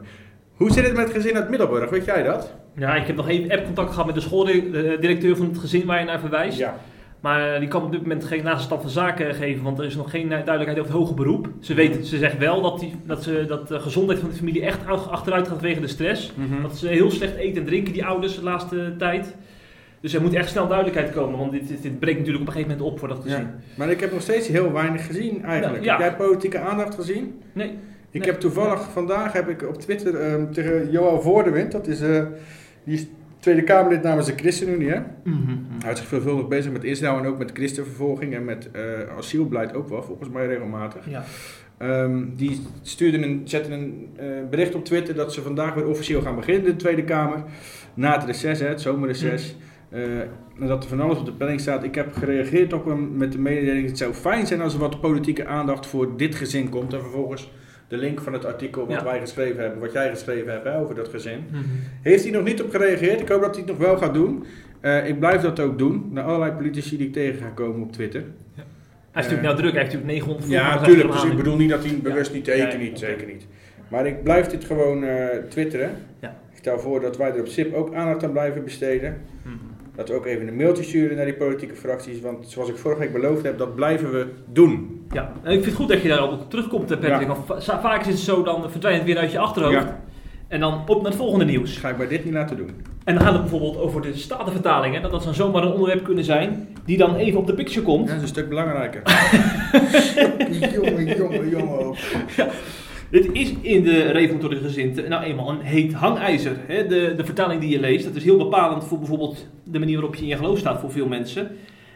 Hoe 0.53 0.71
zit 0.71 0.85
het 0.85 0.95
met 0.95 1.05
het 1.07 1.15
gezin 1.15 1.35
uit 1.35 1.49
Middelburg? 1.49 1.89
Weet 1.89 2.05
jij 2.05 2.23
dat? 2.23 2.53
Ja, 2.75 2.95
ik 2.95 3.07
heb 3.07 3.15
nog 3.15 3.27
even 3.27 3.51
app-contact 3.51 3.89
gehad 3.89 4.05
met 4.05 4.15
de 4.15 4.21
schooldirecteur 4.21 5.35
van 5.37 5.45
het 5.47 5.57
gezin 5.57 5.85
waar 5.85 5.99
je 5.99 6.05
naar 6.05 6.19
verwijst. 6.19 6.57
Ja. 6.57 6.77
Maar 7.19 7.53
eh, 7.53 7.59
die 7.59 7.67
kan 7.67 7.83
op 7.83 7.91
dit 7.91 8.01
moment 8.01 8.25
geen 8.25 8.43
laatste 8.43 8.63
stand 8.65 8.81
van 8.81 8.89
zaken 8.89 9.35
geven, 9.35 9.63
want 9.63 9.79
er 9.79 9.85
is 9.85 9.95
nog 9.95 10.09
geen 10.09 10.23
eh, 10.23 10.29
duidelijkheid 10.45 10.79
over 10.79 10.91
het 10.91 11.01
hoge 11.01 11.13
beroep. 11.13 11.47
Ze, 11.59 11.73
weet, 11.73 12.07
ze 12.07 12.17
zegt 12.17 12.37
wel 12.37 12.61
dat, 12.61 12.79
die, 12.79 12.93
dat, 13.05 13.23
ze, 13.23 13.45
dat 13.47 13.67
de 13.67 13.79
gezondheid 13.79 14.19
van 14.19 14.29
de 14.29 14.35
familie 14.35 14.61
echt 14.65 14.79
ach- 14.85 15.09
achteruit 15.09 15.47
gaat 15.47 15.57
vanwege 15.57 15.81
de 15.81 15.87
stress. 15.87 16.31
Mhm. 16.35 16.61
Dat 16.61 16.77
ze 16.77 16.87
heel 16.87 17.11
slecht 17.11 17.35
eten 17.35 17.61
en 17.61 17.67
drinken, 17.67 17.93
die 17.93 18.05
ouders, 18.05 18.35
de 18.35 18.43
laatste 18.43 18.95
tijd. 18.97 19.35
Dus 20.01 20.13
er 20.13 20.21
moet 20.21 20.33
echt 20.33 20.49
snel 20.49 20.67
duidelijkheid 20.67 21.11
komen, 21.11 21.39
want 21.39 21.51
dit, 21.51 21.67
dit, 21.67 21.81
dit 21.81 21.99
breekt 21.99 22.17
natuurlijk 22.17 22.43
op 22.43 22.47
een 22.47 22.53
gegeven 22.53 22.77
moment 22.77 22.93
op 22.93 22.99
voor 22.99 23.07
dat 23.07 23.19
gezin. 23.21 23.39
Ja. 23.39 23.55
Maar 23.75 23.89
ik 23.89 23.99
heb 23.99 24.11
nog 24.11 24.21
steeds 24.21 24.47
heel 24.47 24.71
weinig 24.71 25.05
gezien 25.05 25.43
eigenlijk. 25.43 25.83
Ja. 25.83 25.91
Heb 25.91 25.99
jij 25.99 26.15
politieke 26.27 26.59
aandacht 26.59 26.95
gezien? 26.95 27.41
Nee. 27.53 27.67
Ik 28.11 28.21
Nee. 28.21 28.31
heb 28.31 28.39
toevallig 28.39 28.89
vandaag 28.91 29.33
heb 29.33 29.49
ik 29.49 29.67
op 29.67 29.81
Twitter 29.81 30.15
ehm, 30.15 30.51
tegen 30.51 30.91
Johan 30.91 31.21
Voordewind, 31.21 31.71
dat 31.71 31.87
is, 31.87 32.01
eh, 32.01 32.23
die 32.83 32.95
is 32.95 33.05
Tweede 33.39 33.63
Kamerlid 33.63 34.03
namens 34.03 34.27
de 34.27 34.33
ChristenUnie. 34.35 34.89
Hè? 34.89 34.99
Mhm. 35.23 35.47
Hij 35.47 35.83
houdt 35.83 35.97
zich 35.97 36.07
veelvuldig 36.07 36.47
bezig 36.47 36.71
met 36.71 36.83
Israël 36.83 37.17
en 37.17 37.25
ook 37.25 37.37
met 37.37 37.51
christenvervolging 37.53 38.33
en 38.35 38.45
met 38.45 38.69
eh, 38.71 38.81
asielbeleid 39.17 39.73
ook 39.75 39.89
wel, 39.89 40.03
volgens 40.03 40.29
mij 40.29 40.47
regelmatig. 40.47 41.09
Ja. 41.09 41.23
Ehm, 41.77 42.23
die 42.35 42.61
stuurde 42.81 43.17
een, 43.23 43.41
zette 43.43 43.71
een 43.71 44.07
eh, 44.15 44.25
bericht 44.49 44.75
op 44.75 44.85
Twitter 44.85 45.15
dat 45.15 45.33
ze 45.33 45.41
vandaag 45.41 45.73
weer 45.73 45.87
officieel 45.87 46.21
gaan 46.21 46.35
beginnen 46.35 46.63
in 46.65 46.69
de 46.71 46.75
Tweede 46.75 47.03
Kamer. 47.03 47.43
Na 47.93 48.13
het 48.13 48.23
reces, 48.23 48.59
hè, 48.59 48.67
het 48.67 48.81
zomerreces. 48.81 49.49
Eh, 49.49 49.65
en 49.89 50.67
dat 50.67 50.83
er 50.83 50.89
van 50.89 50.99
alles 50.99 51.17
op 51.19 51.25
de 51.25 51.33
planning 51.33 51.61
staat. 51.61 51.83
Ik 51.83 51.95
heb 51.95 52.13
gereageerd 52.13 52.73
op 52.73 52.85
hem 52.85 53.17
met 53.17 53.31
de 53.31 53.39
mededeling: 53.39 53.87
het 53.87 53.97
zou 53.97 54.13
fijn 54.13 54.47
zijn 54.47 54.61
als 54.61 54.73
er 54.73 54.79
wat 54.79 55.01
politieke 55.01 55.45
aandacht 55.45 55.85
voor 55.85 56.17
dit 56.17 56.35
gezin 56.35 56.69
komt. 56.69 56.93
En 56.93 57.01
vervolgens 57.01 57.51
de 57.87 57.97
link 57.97 58.21
van 58.21 58.33
het 58.33 58.45
artikel 58.45 58.87
wat 58.87 58.97
Ja. 58.97 59.03
wij 59.03 59.19
geschreven 59.19 59.61
hebben, 59.61 59.79
wat 59.79 59.91
jij 59.91 60.09
geschreven 60.09 60.51
hebt 60.51 60.63
hè, 60.63 60.79
over 60.79 60.95
dat 60.95 61.07
gezin. 61.07 61.45
Mhm. 61.51 61.61
Heeft 62.01 62.23
hij 62.23 62.31
nog 62.31 62.43
niet 62.43 62.61
op 62.61 62.69
gereageerd? 62.69 63.21
Ik 63.21 63.29
hoop 63.29 63.41
dat 63.41 63.55
hij 63.55 63.63
het 63.67 63.77
nog 63.77 63.87
wel 63.87 63.97
gaat 63.97 64.13
doen. 64.13 64.43
Eh, 64.79 65.07
ik 65.07 65.19
blijf 65.19 65.41
dat 65.41 65.59
ook 65.59 65.77
doen. 65.77 66.09
Naar 66.11 66.23
allerlei 66.23 66.51
politici 66.51 66.97
die 66.97 67.07
ik 67.07 67.13
tegen 67.13 67.41
ga 67.41 67.47
komen 67.49 67.81
op 67.81 67.91
Twitter. 67.91 68.23
Hij 69.11 69.25
is 69.25 69.31
natuurlijk 69.31 69.41
nou 69.41 69.55
druk, 69.55 69.71
hij 69.71 69.81
heeft 69.81 69.93
natuurlijk 69.93 70.25
900 70.25 70.51
Ja, 70.51 70.79
natuurlijk. 70.79 71.11
Dus 71.11 71.23
ik 71.23 71.35
bedoel 71.37 71.57
niet 71.57 71.69
dat 71.69 71.83
hij 71.85 71.99
bewust 72.03 72.33
niet, 72.33 72.45
Ja, 72.45 72.53
ja, 72.53 72.75
niet, 72.77 72.99
zeker 72.99 73.27
niet. 73.27 73.47
Maar 73.87 74.07
ik 74.07 74.23
blijf 74.23 74.47
dit 74.47 74.65
gewoon 74.65 75.03
eh, 75.03 75.25
twitteren. 75.49 75.91
Ja. 76.19 76.35
Ik 76.51 76.57
stel 76.57 76.79
voor 76.79 77.01
dat 77.01 77.17
wij 77.17 77.33
er 77.33 77.39
op 77.39 77.47
SIP 77.47 77.73
ook 77.73 77.93
aandacht 77.93 78.23
aan 78.23 78.31
blijven 78.31 78.63
besteden. 78.63 79.17
Mhm. 79.41 79.55
Dat 79.97 80.09
we 80.09 80.15
ook 80.15 80.25
even 80.25 80.47
een 80.47 80.55
mailtje 80.55 80.83
sturen 80.83 81.15
naar 81.15 81.25
die 81.25 81.33
politieke 81.33 81.75
fracties. 81.75 82.21
Want 82.21 82.49
zoals 82.49 82.69
ik 82.69 82.77
vorige 82.77 82.99
week 82.99 83.13
beloofd 83.13 83.43
heb, 83.43 83.57
dat 83.57 83.75
blijven 83.75 84.11
we 84.11 84.27
doen. 84.45 85.05
Ja, 85.11 85.31
en 85.43 85.51
ik 85.51 85.63
vind 85.63 85.65
het 85.65 85.75
goed 85.75 85.87
dat 85.87 86.01
je 86.01 86.07
daarop 86.07 86.31
ook 86.31 86.49
terugkomt, 86.49 86.91
eh, 86.91 86.97
Patrick. 86.97 87.27
Ja. 87.27 87.35
Want 87.47 87.63
vaak 87.63 88.01
is 88.01 88.07
het 88.07 88.19
zo, 88.19 88.43
dan 88.43 88.71
verdwijnt 88.71 88.97
het 88.97 89.07
weer 89.07 89.17
uit 89.17 89.31
je 89.31 89.39
achterhoofd. 89.39 89.73
Ja. 89.73 89.99
En 90.47 90.59
dan 90.59 90.81
op 90.87 91.01
naar 91.01 91.11
het 91.11 91.15
volgende 91.15 91.45
nieuws. 91.45 91.73
Dat 91.73 91.79
ga 91.79 91.89
ik 91.89 91.97
bij 91.97 92.07
dit 92.07 92.25
niet 92.25 92.33
laten 92.33 92.57
doen. 92.57 92.69
En 93.03 93.15
dan 93.15 93.23
gaat 93.23 93.33
het 93.33 93.41
bijvoorbeeld 93.41 93.77
over 93.77 94.01
de 94.01 94.15
statenvertalingen. 94.15 95.01
Dat 95.01 95.11
dat 95.11 95.23
zou 95.23 95.35
zomaar 95.35 95.63
een 95.63 95.71
onderwerp 95.71 96.03
kunnen 96.03 96.23
zijn 96.23 96.67
die 96.85 96.97
dan 96.97 97.15
even 97.15 97.39
op 97.39 97.47
de 97.47 97.53
picture 97.53 97.81
komt. 97.81 98.07
Ja, 98.07 98.13
dat 98.13 98.15
is 98.15 98.21
een 98.21 98.27
stuk 98.27 98.49
belangrijker. 98.49 99.01
jongen, 100.81 101.17
jongen, 101.17 101.49
jongen 101.49 101.79
ook. 101.79 101.95
Dit 103.09 103.29
is 103.31 103.53
in 103.61 103.83
de 103.83 104.11
reformatorische 104.11 104.63
gezinte 104.63 105.01
nou 105.01 105.23
eenmaal 105.23 105.49
een 105.49 105.61
heet 105.61 105.93
hangijzer. 105.93 106.55
Hè? 106.67 106.87
De, 106.87 107.13
de 107.17 107.25
vertaling 107.25 107.61
die 107.61 107.69
je 107.69 107.79
leest, 107.79 108.05
dat 108.05 108.15
is 108.15 108.23
heel 108.23 108.37
bepalend 108.37 108.83
voor 108.83 108.97
bijvoorbeeld 108.97 109.47
de 109.63 109.79
manier 109.79 109.95
waarop 109.95 110.15
je 110.15 110.21
in 110.21 110.27
je 110.27 110.35
geloof 110.35 110.57
staat 110.57 110.79
voor 110.79 110.91
veel 110.91 111.07
mensen. 111.07 111.51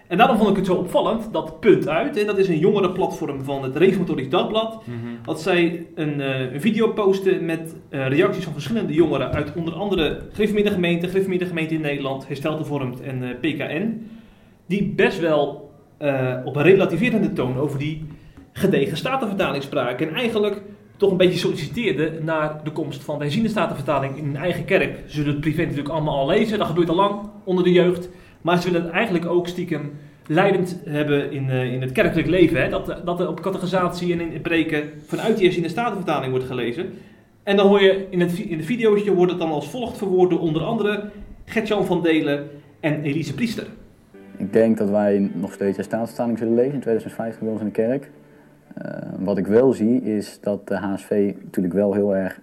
En 0.08 0.18
daarom 0.18 0.38
vond 0.38 0.50
ik 0.50 0.56
het 0.56 0.66
zo 0.66 0.74
opvallend 0.74 1.34
dat 1.34 1.60
Punt 1.60 1.88
Uit, 1.88 2.18
en 2.18 2.26
dat 2.26 2.38
is 2.38 2.48
een 2.48 2.60
jongerenplatform 2.60 3.44
van 3.44 3.64
het 3.64 3.76
Reformatorisch 3.76 4.30
Dagblad, 4.30 4.84
dat 5.26 5.42
zij 5.42 5.88
een, 5.96 6.22
eh, 6.22 6.54
een 6.54 6.62
video 6.62 6.88
posten 6.88 7.46
met 7.46 7.76
eh, 7.90 8.08
reacties 8.08 8.44
van 8.44 8.54
verschillende 8.54 8.94
jongeren 8.94 9.32
uit 9.32 9.54
onder 9.56 9.74
andere 9.74 10.22
Gereformeerde 10.32 10.72
Gemeente, 10.72 11.08
Gemeente 11.10 11.74
in 11.74 11.82
Nederland, 11.82 12.28
Hervormd 12.28 13.02
en 13.02 13.24
eh, 13.24 13.30
PKN, 13.40 14.08
die 14.66 14.94
best 14.96 15.20
wel 15.20 15.70
op 16.46 16.56
een 16.56 16.64
relativerende 16.64 17.34
toon 17.34 17.58
over 17.58 17.80
die 17.80 18.06
gedegen 18.52 18.98
statenvertaling 18.98 19.64
spraken. 19.64 20.10
En 20.10 20.16
eigenlijk 20.16 20.62
toch 21.02 21.12
een 21.12 21.18
beetje 21.18 21.40
solliciteerden 21.40 22.26
naar 22.26 22.60
de 22.64 22.72
komst 22.72 23.04
van 23.04 23.18
de 23.18 23.24
herziende 23.24 23.50
statenvertaling 23.50 24.18
in 24.18 24.24
hun 24.24 24.36
eigen 24.36 24.66
kerk. 24.66 24.96
Ze 25.06 25.14
zullen 25.16 25.32
het 25.32 25.42
privé 25.42 25.62
natuurlijk 25.62 25.90
allemaal 25.90 26.20
al 26.20 26.28
lezen, 26.28 26.58
dat 26.58 26.68
gebeurt 26.68 26.90
al 26.90 26.96
lang 26.96 27.20
onder 27.44 27.64
de 27.64 27.72
jeugd. 27.72 28.10
Maar 28.42 28.62
ze 28.62 28.72
willen 28.72 28.86
het 28.86 28.92
eigenlijk 28.96 29.26
ook 29.26 29.48
stiekem 29.48 29.92
leidend 30.28 30.80
hebben 30.86 31.32
in, 31.32 31.50
eh, 31.50 31.74
in 31.74 31.82
het 31.82 31.92
kerkelijk 31.92 32.28
leven. 32.28 32.62
Hè? 32.62 32.70
Dat, 32.70 32.96
dat 33.06 33.20
er 33.20 33.28
op 33.28 33.42
categorisatie 33.42 34.14
en 34.14 34.34
in 34.34 34.42
preken 34.42 34.90
vanuit 35.06 35.36
die 35.36 35.46
herziende 35.46 35.70
statenvertaling 35.70 36.32
wordt 36.32 36.46
gelezen. 36.46 36.86
En 37.44 37.58
dan 37.58 37.68
hoor 37.68 37.82
je 37.82 38.08
in 38.10 38.20
het, 38.20 38.40
in 38.40 38.58
het 38.58 38.66
videootje 38.66 39.14
wordt 39.14 39.32
het 39.32 39.42
dan 39.42 39.52
als 39.52 39.70
volgt 39.70 39.98
verwoord 39.98 40.30
door 40.30 40.40
onder 40.40 40.62
andere 40.62 41.10
Gertjan 41.46 41.86
van 41.86 42.04
Delen 42.04 42.50
en 42.80 43.04
Elise 43.04 43.34
Priester. 43.34 43.68
Ik 44.38 44.54
denk 44.54 44.78
dat 44.78 44.90
wij 44.90 45.32
nog 45.34 45.54
steeds 45.54 45.78
de 45.78 45.84
staatsvertaling 45.84 46.38
zullen 46.38 46.56
lezen 46.56 46.74
in 46.74 46.80
2050 46.80 47.42
bij 47.42 47.52
ons 47.52 47.62
in 47.62 47.66
de 47.66 47.72
kerk. 47.72 48.10
Eh, 48.76 48.98
wat 49.20 49.38
ik 49.38 49.48
wel 49.48 49.74
zie 49.74 50.02
is 50.02 50.40
dat 50.42 50.68
de 50.68 50.76
HSV 50.76 51.34
natuurlijk 51.44 51.74
wel 51.74 51.94
heel 51.94 52.16
erg 52.16 52.40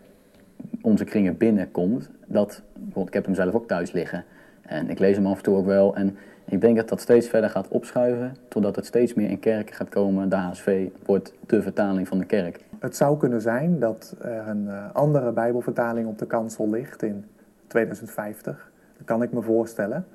onze 0.82 1.04
kringen 1.04 1.36
binnenkomt. 1.36 2.10
Dat, 2.26 2.62
ik 2.94 3.14
heb 3.14 3.24
hem 3.24 3.34
zelf 3.34 3.54
ook 3.54 3.66
thuis 3.66 3.92
liggen 3.92 4.24
en 4.62 4.90
ik 4.90 4.98
lees 4.98 5.16
hem 5.16 5.26
af 5.26 5.36
en 5.36 5.42
toe 5.42 5.56
ook 5.56 5.66
wel. 5.66 5.94
En 5.94 6.16
ik 6.44 6.60
denk 6.60 6.76
dat 6.76 6.88
dat 6.88 7.00
steeds 7.00 7.28
verder 7.28 7.50
gaat 7.50 7.68
opschuiven 7.68 8.36
totdat 8.48 8.76
het 8.76 8.86
steeds 8.86 9.14
meer 9.14 9.30
in 9.30 9.40
kerken 9.40 9.74
gaat 9.74 9.88
komen. 9.88 10.28
De 10.28 10.36
HSV 10.36 10.88
wordt 11.04 11.32
de 11.46 11.62
vertaling 11.62 12.08
van 12.08 12.18
de 12.18 12.24
kerk. 12.24 12.60
Het 12.78 12.96
zou 12.96 13.18
kunnen 13.18 13.40
zijn 13.40 13.78
dat 13.78 14.16
er 14.20 14.48
een 14.48 14.68
eh, 14.68 14.94
andere 14.94 15.32
Bijbelvertaling 15.32 16.06
op 16.06 16.18
de 16.18 16.26
kansel 16.26 16.70
ligt 16.70 17.02
in 17.02 17.24
2050. 17.66 18.70
Dat 18.96 19.06
kan 19.06 19.22
ik 19.22 19.32
me 19.32 19.42
voorstellen. 19.42 20.06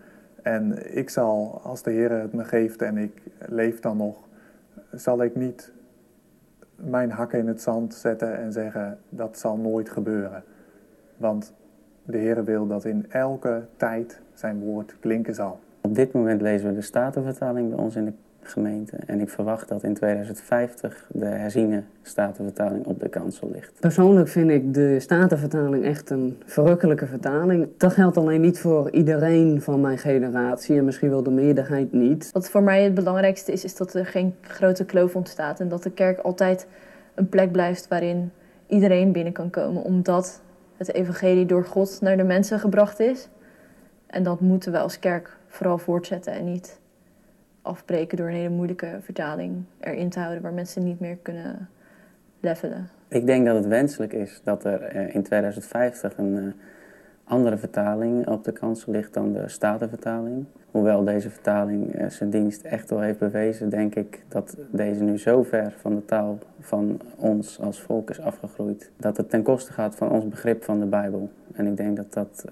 En 0.41 0.95
ik 0.97 1.09
zal, 1.09 1.61
als 1.63 1.83
de 1.83 1.91
Heer 1.91 2.11
het 2.11 2.33
me 2.33 2.43
geeft 2.43 2.81
en 2.81 2.97
ik 2.97 3.21
leef 3.47 3.79
dan 3.79 3.97
nog, 3.97 4.17
zal 4.91 5.23
ik 5.23 5.35
niet 5.35 5.71
mijn 6.89 7.11
hakken 7.11 7.39
in 7.39 7.47
het 7.47 7.61
zand 7.61 7.93
zetten 7.93 8.37
en 8.37 8.51
zeggen 8.51 8.99
dat 9.09 9.39
zal 9.39 9.57
nooit 9.57 9.89
gebeuren. 9.89 10.43
Want 11.17 11.53
de 12.03 12.17
Heer 12.17 12.43
wil 12.43 12.67
dat 12.67 12.85
in 12.85 13.05
elke 13.11 13.65
tijd 13.77 14.21
zijn 14.33 14.59
woord 14.59 14.95
klinken 14.99 15.35
zal. 15.35 15.59
Op 15.85 15.95
dit 15.95 16.13
moment 16.13 16.41
lezen 16.41 16.67
we 16.67 16.73
de 16.73 16.81
Statenvertaling 16.81 17.69
bij 17.69 17.77
ons 17.77 17.95
in 17.95 18.05
de 18.05 18.13
gemeente. 18.41 18.97
En 19.05 19.19
ik 19.19 19.29
verwacht 19.29 19.67
dat 19.67 19.83
in 19.83 19.93
2050 19.93 21.07
de 21.13 21.25
herziene 21.25 21.83
Statenvertaling 22.01 22.85
op 22.85 22.99
de 22.99 23.09
kansel 23.09 23.49
ligt. 23.53 23.79
Persoonlijk 23.79 24.27
vind 24.27 24.49
ik 24.49 24.73
de 24.73 24.99
Statenvertaling 24.99 25.83
echt 25.83 26.09
een 26.09 26.37
verrukkelijke 26.45 27.05
vertaling. 27.05 27.67
Dat 27.77 27.93
geldt 27.93 28.17
alleen 28.17 28.41
niet 28.41 28.59
voor 28.59 28.91
iedereen 28.91 29.61
van 29.61 29.81
mijn 29.81 29.97
generatie 29.97 30.77
en 30.77 30.85
misschien 30.85 31.09
wel 31.09 31.23
de 31.23 31.31
meerderheid 31.31 31.93
niet. 31.93 32.29
Wat 32.31 32.49
voor 32.49 32.63
mij 32.63 32.83
het 32.83 32.93
belangrijkste 32.93 33.51
is, 33.51 33.63
is 33.63 33.75
dat 33.75 33.93
er 33.93 34.05
geen 34.05 34.35
grote 34.41 34.85
kloof 34.85 35.15
ontstaat. 35.15 35.59
En 35.59 35.67
dat 35.67 35.83
de 35.83 35.91
kerk 35.91 36.19
altijd 36.19 36.67
een 37.15 37.29
plek 37.29 37.51
blijft 37.51 37.87
waarin 37.87 38.31
iedereen 38.67 39.11
binnen 39.11 39.33
kan 39.33 39.49
komen. 39.49 39.83
Omdat 39.83 40.41
het 40.77 40.93
evangelie 40.93 41.45
door 41.45 41.65
God 41.65 41.97
naar 42.01 42.17
de 42.17 42.23
mensen 42.23 42.59
gebracht 42.59 42.99
is. 42.99 43.29
En 44.07 44.23
dat 44.23 44.39
moeten 44.39 44.71
we 44.71 44.79
als 44.79 44.99
kerk 44.99 45.37
vooral 45.53 45.77
voortzetten 45.77 46.33
en 46.33 46.45
niet 46.45 46.79
afbreken 47.61 48.17
door 48.17 48.27
een 48.27 48.33
hele 48.33 48.49
moeilijke 48.49 48.97
vertaling 49.01 49.63
erin 49.79 50.09
te 50.09 50.19
houden 50.19 50.41
waar 50.41 50.53
mensen 50.53 50.83
niet 50.83 50.99
meer 50.99 51.17
kunnen 51.21 51.69
levelen. 52.39 52.89
Ik 53.07 53.25
denk 53.25 53.45
dat 53.45 53.55
het 53.55 53.67
wenselijk 53.67 54.13
is 54.13 54.41
dat 54.43 54.65
er 54.65 54.81
eh, 54.81 55.15
in 55.15 55.23
2050 55.23 56.17
een 56.17 56.37
eh, 56.37 56.43
andere 57.23 57.57
vertaling 57.57 58.27
op 58.27 58.43
de 58.43 58.51
kansel 58.51 58.91
ligt 58.91 59.13
dan 59.13 59.33
de 59.33 59.49
Statenvertaling. 59.49 60.45
Hoewel 60.71 61.03
deze 61.03 61.29
vertaling 61.29 61.95
eh, 61.95 62.09
zijn 62.09 62.29
dienst 62.29 62.61
echt 62.61 62.89
wel 62.89 62.99
heeft 62.99 63.19
bewezen, 63.19 63.69
denk 63.69 63.95
ik 63.95 64.23
dat 64.27 64.57
deze 64.71 65.03
nu 65.03 65.17
zo 65.17 65.43
ver 65.43 65.73
van 65.79 65.95
de 65.95 66.05
taal 66.05 66.37
van 66.59 66.99
ons 67.15 67.59
als 67.59 67.81
volk 67.81 68.09
is 68.09 68.19
afgegroeid. 68.19 68.91
Dat 68.97 69.17
het 69.17 69.29
ten 69.29 69.43
koste 69.43 69.73
gaat 69.73 69.95
van 69.95 70.09
ons 70.09 70.27
begrip 70.27 70.63
van 70.63 70.79
de 70.79 70.85
Bijbel. 70.85 71.29
En 71.53 71.67
ik 71.67 71.77
denk 71.77 71.95
dat 71.97 72.13
dat 72.13 72.45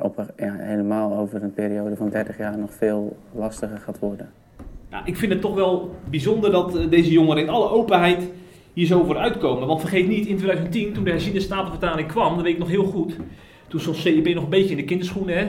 op, 0.00 0.32
ja, 0.36 0.54
helemaal 0.58 1.16
over 1.16 1.42
een 1.42 1.54
periode 1.54 1.96
van 1.96 2.08
30 2.10 2.38
jaar 2.38 2.58
nog 2.58 2.74
veel 2.74 3.16
lastiger 3.34 3.78
gaat 3.78 3.98
worden. 3.98 4.30
Ja, 4.90 5.02
ik 5.04 5.16
vind 5.16 5.32
het 5.32 5.40
toch 5.40 5.54
wel 5.54 5.94
bijzonder 6.10 6.50
dat 6.50 6.76
eh, 6.76 6.90
deze 6.90 7.10
jongeren 7.10 7.42
in 7.42 7.48
alle 7.48 7.70
openheid 7.70 8.28
hier 8.72 8.86
zo 8.86 9.04
voor 9.04 9.16
uitkomen. 9.18 9.66
Want 9.68 9.80
vergeet 9.80 10.08
niet, 10.08 10.26
in 10.26 10.36
2010, 10.36 10.92
toen 10.92 11.04
de 11.04 11.10
herziende 11.10 11.40
statenvertaling 11.40 12.08
kwam, 12.08 12.34
dat 12.34 12.44
weet 12.44 12.52
ik 12.52 12.58
nog 12.58 12.68
heel 12.68 12.84
goed. 12.84 13.16
Toen 13.68 13.80
stond 13.80 13.96
CIP 13.96 14.34
nog 14.34 14.44
een 14.44 14.50
beetje 14.50 14.70
in 14.70 14.76
de 14.76 14.84
kinderschoenen. 14.84 15.36
Hè? 15.38 15.46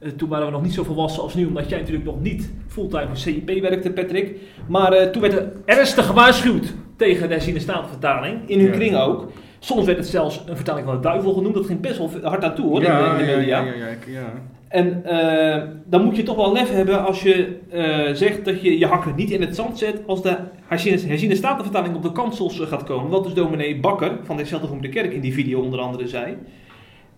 Eh, 0.00 0.10
toen 0.16 0.28
waren 0.28 0.46
we 0.46 0.52
nog 0.52 0.62
niet 0.62 0.74
zo 0.74 0.82
volwassen 0.84 1.22
als 1.22 1.34
nu, 1.34 1.46
omdat 1.46 1.68
jij 1.68 1.78
natuurlijk 1.78 2.04
nog 2.04 2.20
niet 2.20 2.50
fulltime 2.66 3.06
voor 3.06 3.16
CIP 3.16 3.60
werkte, 3.60 3.90
Patrick. 3.90 4.40
Maar 4.68 4.92
eh, 4.92 5.10
toen 5.10 5.22
werd 5.22 5.34
er 5.34 5.52
ernstig 5.64 6.06
gewaarschuwd 6.06 6.74
tegen 6.96 7.28
de 7.28 7.34
herziende 7.34 7.60
statenvertaling, 7.60 8.38
in 8.48 8.58
hun 8.58 8.68
Ja. 8.68 8.74
kring 8.74 8.96
ook. 8.96 9.30
Soms 9.64 9.86
werd 9.86 9.98
het 9.98 10.06
zelfs 10.06 10.42
een 10.46 10.56
vertaling 10.56 10.86
van 10.86 10.94
de 10.94 11.00
duivel 11.00 11.32
genoemd. 11.32 11.54
Dat 11.54 11.66
ging 11.66 11.80
best 11.80 11.98
wel 11.98 12.10
hard 12.22 12.44
aan 12.44 12.54
toe 12.54 12.66
hoor, 12.66 12.82
ja, 12.82 13.18
in, 13.18 13.26
de, 13.26 13.32
in 13.32 13.38
de 13.38 13.46
ja, 13.46 13.62
media. 13.62 13.64
ja, 13.64 13.72
ja, 13.72 13.86
ja, 13.86 14.20
ja. 14.20 14.32
En 14.74 15.04
eh, 15.04 15.62
dan 15.86 16.04
moet 16.04 16.16
je 16.16 16.22
toch 16.22 16.36
wel 16.36 16.52
lef 16.52 16.70
hebben 16.70 17.04
als 17.04 17.22
je 17.22 17.56
eh, 17.70 18.14
zegt 18.14 18.44
dat 18.44 18.62
je 18.62 18.78
je 18.78 18.86
hakken 18.86 19.14
niet 19.16 19.30
in 19.30 19.40
het 19.40 19.54
zand 19.54 19.78
zet 19.78 20.00
als 20.06 20.22
de 20.22 20.36
herziene, 20.66 21.34
statenvertaling 21.34 21.94
op 21.94 22.02
de 22.02 22.12
kansels 22.12 22.60
eh, 22.60 22.66
gaat 22.66 22.84
komen. 22.84 23.10
Wat 23.10 23.24
dus 23.24 23.34
dominee 23.34 23.80
Bakker 23.80 24.18
van 24.22 24.36
de 24.36 24.78
de 24.80 24.88
Kerk 24.88 25.12
in 25.12 25.20
die 25.20 25.32
video 25.32 25.60
onder 25.60 25.80
andere 25.80 26.08
zei. 26.08 26.36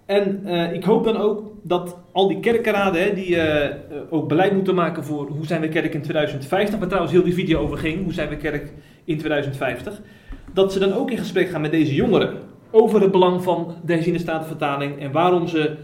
En 0.06 0.46
ik 0.74 0.84
hoop 0.84 1.04
dan 1.04 1.16
ook 1.16 1.52
dat 1.62 1.98
al 2.12 2.28
die 2.28 2.40
kerkenraden 2.40 3.02
hè, 3.02 3.14
die 3.14 3.38
ook 4.10 4.28
beleid 4.28 4.52
moeten 4.52 4.74
maken 4.74 5.04
voor 5.04 5.28
hoe 5.28 5.46
zijn 5.46 5.60
we 5.60 5.68
kerk 5.68 5.94
in 5.94 6.02
2050, 6.02 6.78
waar 6.78 6.88
trouwens 6.88 7.14
heel 7.14 7.24
die 7.24 7.34
video 7.34 7.60
over 7.60 7.78
ging, 7.78 8.02
hoe 8.02 8.12
zijn 8.12 8.28
we 8.28 8.36
kerk 8.36 8.72
in 9.04 9.18
2050, 9.18 10.00
dat 10.56 10.72
ze 10.72 10.78
dan 10.78 10.92
ook 10.92 11.10
in 11.10 11.18
gesprek 11.18 11.48
gaan 11.48 11.60
met 11.60 11.70
deze 11.70 11.94
jongeren 11.94 12.34
over 12.70 13.00
het 13.00 13.10
belang 13.10 13.42
van 13.42 13.74
de 13.84 13.92
herziene 13.92 14.18
statenvertaling 14.18 15.00
en 15.00 15.12
waarom 15.12 15.48
ze 15.48 15.76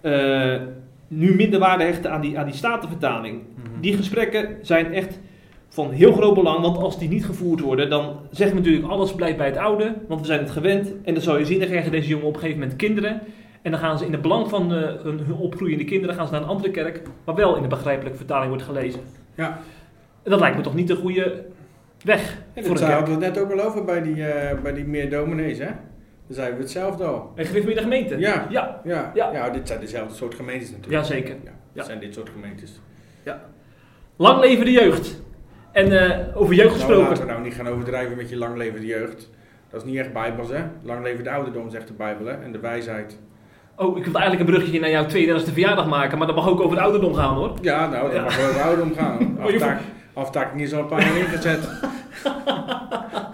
eh, 0.00 0.60
nu 1.08 1.34
minder 1.34 1.60
waarde 1.60 1.84
hechten 1.84 2.10
aan 2.10 2.20
die, 2.20 2.38
aan 2.38 2.46
die 2.46 2.54
statenvertaling. 2.54 3.42
Die 3.80 3.96
gesprekken 3.96 4.56
zijn 4.62 4.92
echt 4.92 5.20
van 5.68 5.90
heel 5.90 6.12
groot 6.12 6.34
belang, 6.34 6.60
want 6.60 6.78
als 6.78 6.98
die 6.98 7.08
niet 7.08 7.24
gevoerd 7.24 7.60
worden, 7.60 7.90
dan 7.90 8.16
zeggen 8.30 8.56
we 8.56 8.62
natuurlijk 8.62 8.92
alles 8.92 9.14
blijft 9.14 9.36
bij 9.36 9.46
het 9.46 9.56
oude, 9.56 9.94
want 10.08 10.20
we 10.20 10.26
zijn 10.26 10.40
het 10.40 10.50
gewend. 10.50 10.92
En 11.04 11.14
dan 11.14 11.22
zou 11.22 11.38
je 11.38 11.44
zien, 11.44 11.58
dan 11.58 11.68
krijgen 11.68 11.90
deze 11.90 12.08
jongen 12.08 12.26
op 12.26 12.34
een 12.34 12.40
gegeven 12.40 12.60
moment 12.60 12.78
kinderen. 12.78 13.20
En 13.62 13.70
dan 13.70 13.80
gaan 13.80 13.98
ze 13.98 14.06
in 14.06 14.12
het 14.12 14.22
belang 14.22 14.48
van 14.48 14.74
eh, 14.74 15.02
hun, 15.02 15.18
hun 15.18 15.36
opgroeiende 15.36 15.84
kinderen 15.84 16.14
gaan 16.14 16.26
ze 16.26 16.32
naar 16.32 16.42
een 16.42 16.48
andere 16.48 16.70
kerk, 16.70 17.02
waar 17.24 17.34
wel 17.34 17.56
in 17.56 17.62
de 17.62 17.68
begrijpelijke 17.68 18.18
vertaling 18.18 18.48
wordt 18.48 18.64
gelezen. 18.64 19.00
Ja. 19.34 19.58
En 20.22 20.30
dat 20.30 20.40
lijkt 20.40 20.56
me 20.56 20.62
toch 20.62 20.74
niet 20.74 20.88
de 20.88 20.96
goede 20.96 21.44
weg 22.04 22.38
voor 22.54 22.74
dat 22.78 22.80
hadden 22.88 23.18
we 23.18 23.24
het 23.24 23.34
net 23.34 23.44
ook 23.44 23.52
al 23.52 23.60
over 23.66 23.84
bij 23.84 24.02
die, 24.02 24.26
eh, 24.26 24.58
bij 24.62 24.72
die 24.72 24.84
meer 24.84 25.10
dominees, 25.10 25.58
hè? 25.58 25.66
Dan 26.26 26.34
zeiden 26.36 26.56
we 26.56 26.62
hetzelfde 26.62 27.04
al. 27.04 27.32
En 27.34 27.44
gereformeerde 27.44 27.82
gemeente? 27.82 28.18
Ja. 28.18 28.46
Ja. 28.50 28.80
Ja. 28.84 29.10
Ja. 29.14 29.30
ja. 29.32 29.50
dit 29.50 29.68
zijn 29.68 29.80
dezelfde 29.80 30.14
soort 30.14 30.34
gemeentes 30.34 30.70
natuurlijk. 30.70 31.02
Jazeker. 31.06 31.34
Ja, 31.44 31.50
Ja. 31.72 31.82
zijn 31.84 31.98
dit 32.00 32.14
soort 32.14 32.28
gemeentes. 32.28 32.80
Lang 34.16 34.40
leven 34.40 34.64
de 34.64 34.70
jeugd. 34.70 35.22
En 35.72 36.00
eh, 36.00 36.36
over 36.36 36.54
jeugd 36.54 36.68
Nou, 36.68 36.78
gesproken. 36.80 37.08
laten 37.08 37.26
we 37.26 37.30
nou 37.32 37.42
niet 37.42 37.54
gaan 37.54 37.68
overdrijven 37.68 38.16
met 38.16 38.28
je 38.28 38.36
lang 38.36 38.56
leven 38.56 38.80
de 38.80 38.86
jeugd. 38.86 39.30
Dat 39.70 39.80
is 39.82 39.86
niet 39.90 39.98
echt 39.98 40.12
bijbels, 40.12 40.48
hè? 40.50 40.58
Lang 40.82 41.02
leven 41.02 41.24
de 41.24 41.30
ouderdom, 41.30 41.70
zegt 41.70 41.86
de 41.86 41.92
Bijbel, 41.92 42.26
hè? 42.26 42.32
En 42.32 42.52
de 42.52 42.58
wijsheid. 42.58 43.18
Oh, 43.76 43.96
ik 43.98 44.04
wilde 44.04 44.18
eigenlijk 44.18 44.48
een 44.48 44.54
bruggetje 44.54 44.80
naar 44.80 44.90
jouw 44.90 45.06
32e 45.06 45.52
verjaardag 45.52 45.86
maken, 45.88 46.18
maar 46.18 46.26
dat 46.26 46.36
mag 46.36 46.48
ook 46.48 46.60
over 46.60 46.76
de 46.76 46.82
ouderdom 46.82 47.14
gaan 47.14 47.34
hoor. 47.34 47.52
Ja, 47.60 47.88
nou, 47.88 48.04
dat 48.04 48.12
Ja. 48.16 48.22
mag 48.22 48.40
over 48.40 48.54
de 48.54 48.60
ouderdom 48.60 48.94
gaan. 48.94 49.36
Aftaak, 49.40 49.80
aftaking 50.12 50.60
is 50.60 50.74
al 50.74 50.80
een 50.80 50.86
paar 50.86 51.00
jaar 51.00 51.16
ingezet. 51.16 51.68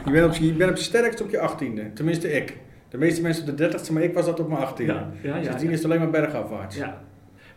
je, 0.04 0.10
bent 0.12 0.26
op, 0.26 0.34
je 0.34 0.52
bent 0.52 0.70
op 0.70 0.76
je 0.76 0.82
sterkst 0.82 1.20
op 1.20 1.30
je 1.30 1.40
achttiende. 1.40 1.92
Tenminste, 1.92 2.32
ik. 2.32 2.56
De 2.88 2.98
meeste 2.98 3.22
mensen 3.22 3.42
op 3.42 3.48
de 3.48 3.54
dertigste, 3.54 3.92
maar 3.92 4.02
ik 4.02 4.14
was 4.14 4.24
dat 4.24 4.40
op 4.40 4.48
mijn 4.48 4.60
achttiende. 4.60 4.92
Ja, 4.92 5.10
ja, 5.22 5.36
ja, 5.36 5.42
Sindsdien 5.42 5.66
ja. 5.66 5.70
is 5.70 5.82
het 5.82 5.84
alleen 5.84 6.00
maar 6.00 6.10
bergafwaarts. 6.10 6.76
Ja. 6.76 7.00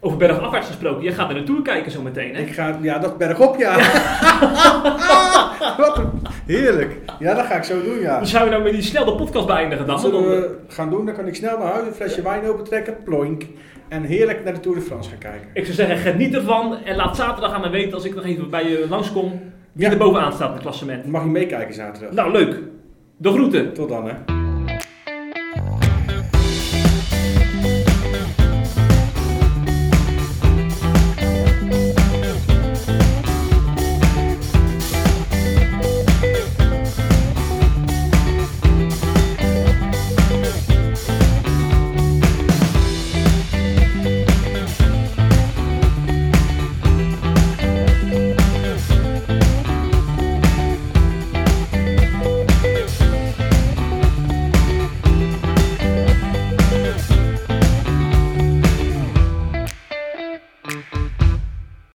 Over 0.03 0.17
bergafwaarts 0.17 0.67
gesproken, 0.67 1.03
jij 1.03 1.13
gaat 1.13 1.29
er 1.29 1.35
naartoe 1.35 1.61
kijken 1.61 1.91
zo 1.91 2.01
meteen 2.01 2.35
hè? 2.35 2.41
Ik 2.41 2.53
ga, 2.53 2.77
ja, 2.81 2.99
dat 2.99 3.17
bergop, 3.17 3.57
ja. 3.57 3.75
Wat 5.77 5.97
een, 5.97 6.09
heerlijk. 6.45 6.97
Ja, 7.19 7.33
dat 7.33 7.45
ga 7.45 7.55
ik 7.55 7.63
zo 7.63 7.83
doen, 7.83 7.99
ja. 7.99 8.19
Dus 8.19 8.29
zouden 8.29 8.51
we 8.53 8.59
nou 8.59 8.71
met 8.71 8.81
die 8.81 8.89
snel 8.89 9.05
de 9.05 9.15
podcast 9.15 9.47
beëindigen 9.47 9.85
dan? 9.85 9.95
Dat 10.01 10.05
zullen 10.05 10.29
we 10.29 10.55
gaan 10.67 10.89
doen, 10.89 11.05
dan 11.05 11.15
kan 11.15 11.27
ik 11.27 11.35
snel 11.35 11.57
naar 11.57 11.71
huis, 11.71 11.87
een 11.87 11.93
flesje 11.93 12.21
wijn 12.21 12.45
opentrekken, 12.47 12.95
ploink. 13.03 13.43
En 13.89 14.03
heerlijk 14.03 14.43
naar 14.43 14.53
de 14.53 14.59
Tour 14.59 14.77
de 14.77 14.83
France 14.83 15.09
gaan 15.09 15.19
kijken. 15.19 15.47
Ik 15.53 15.63
zou 15.63 15.75
zeggen, 15.75 15.97
geniet 15.97 16.33
ervan 16.35 16.77
en 16.85 16.95
laat 16.95 17.15
zaterdag 17.15 17.53
aan 17.53 17.61
me 17.61 17.69
weten 17.69 17.93
als 17.93 18.05
ik 18.05 18.15
nog 18.15 18.25
even 18.25 18.49
bij 18.49 18.69
je 18.69 18.85
langskom 18.89 19.31
wie 19.71 19.85
Ja. 19.85 19.91
er 19.91 19.97
bovenaan 19.97 20.33
staat 20.33 20.47
in 20.47 20.53
het 20.53 20.61
klassement. 20.63 21.05
Mag 21.05 21.23
je 21.23 21.29
meekijken 21.29 21.73
zaterdag. 21.73 22.11
Nou, 22.13 22.31
leuk. 22.31 22.59
De 23.17 23.29
groeten. 23.31 23.73
Tot 23.73 23.89
dan, 23.89 24.05
hè. 24.07 24.13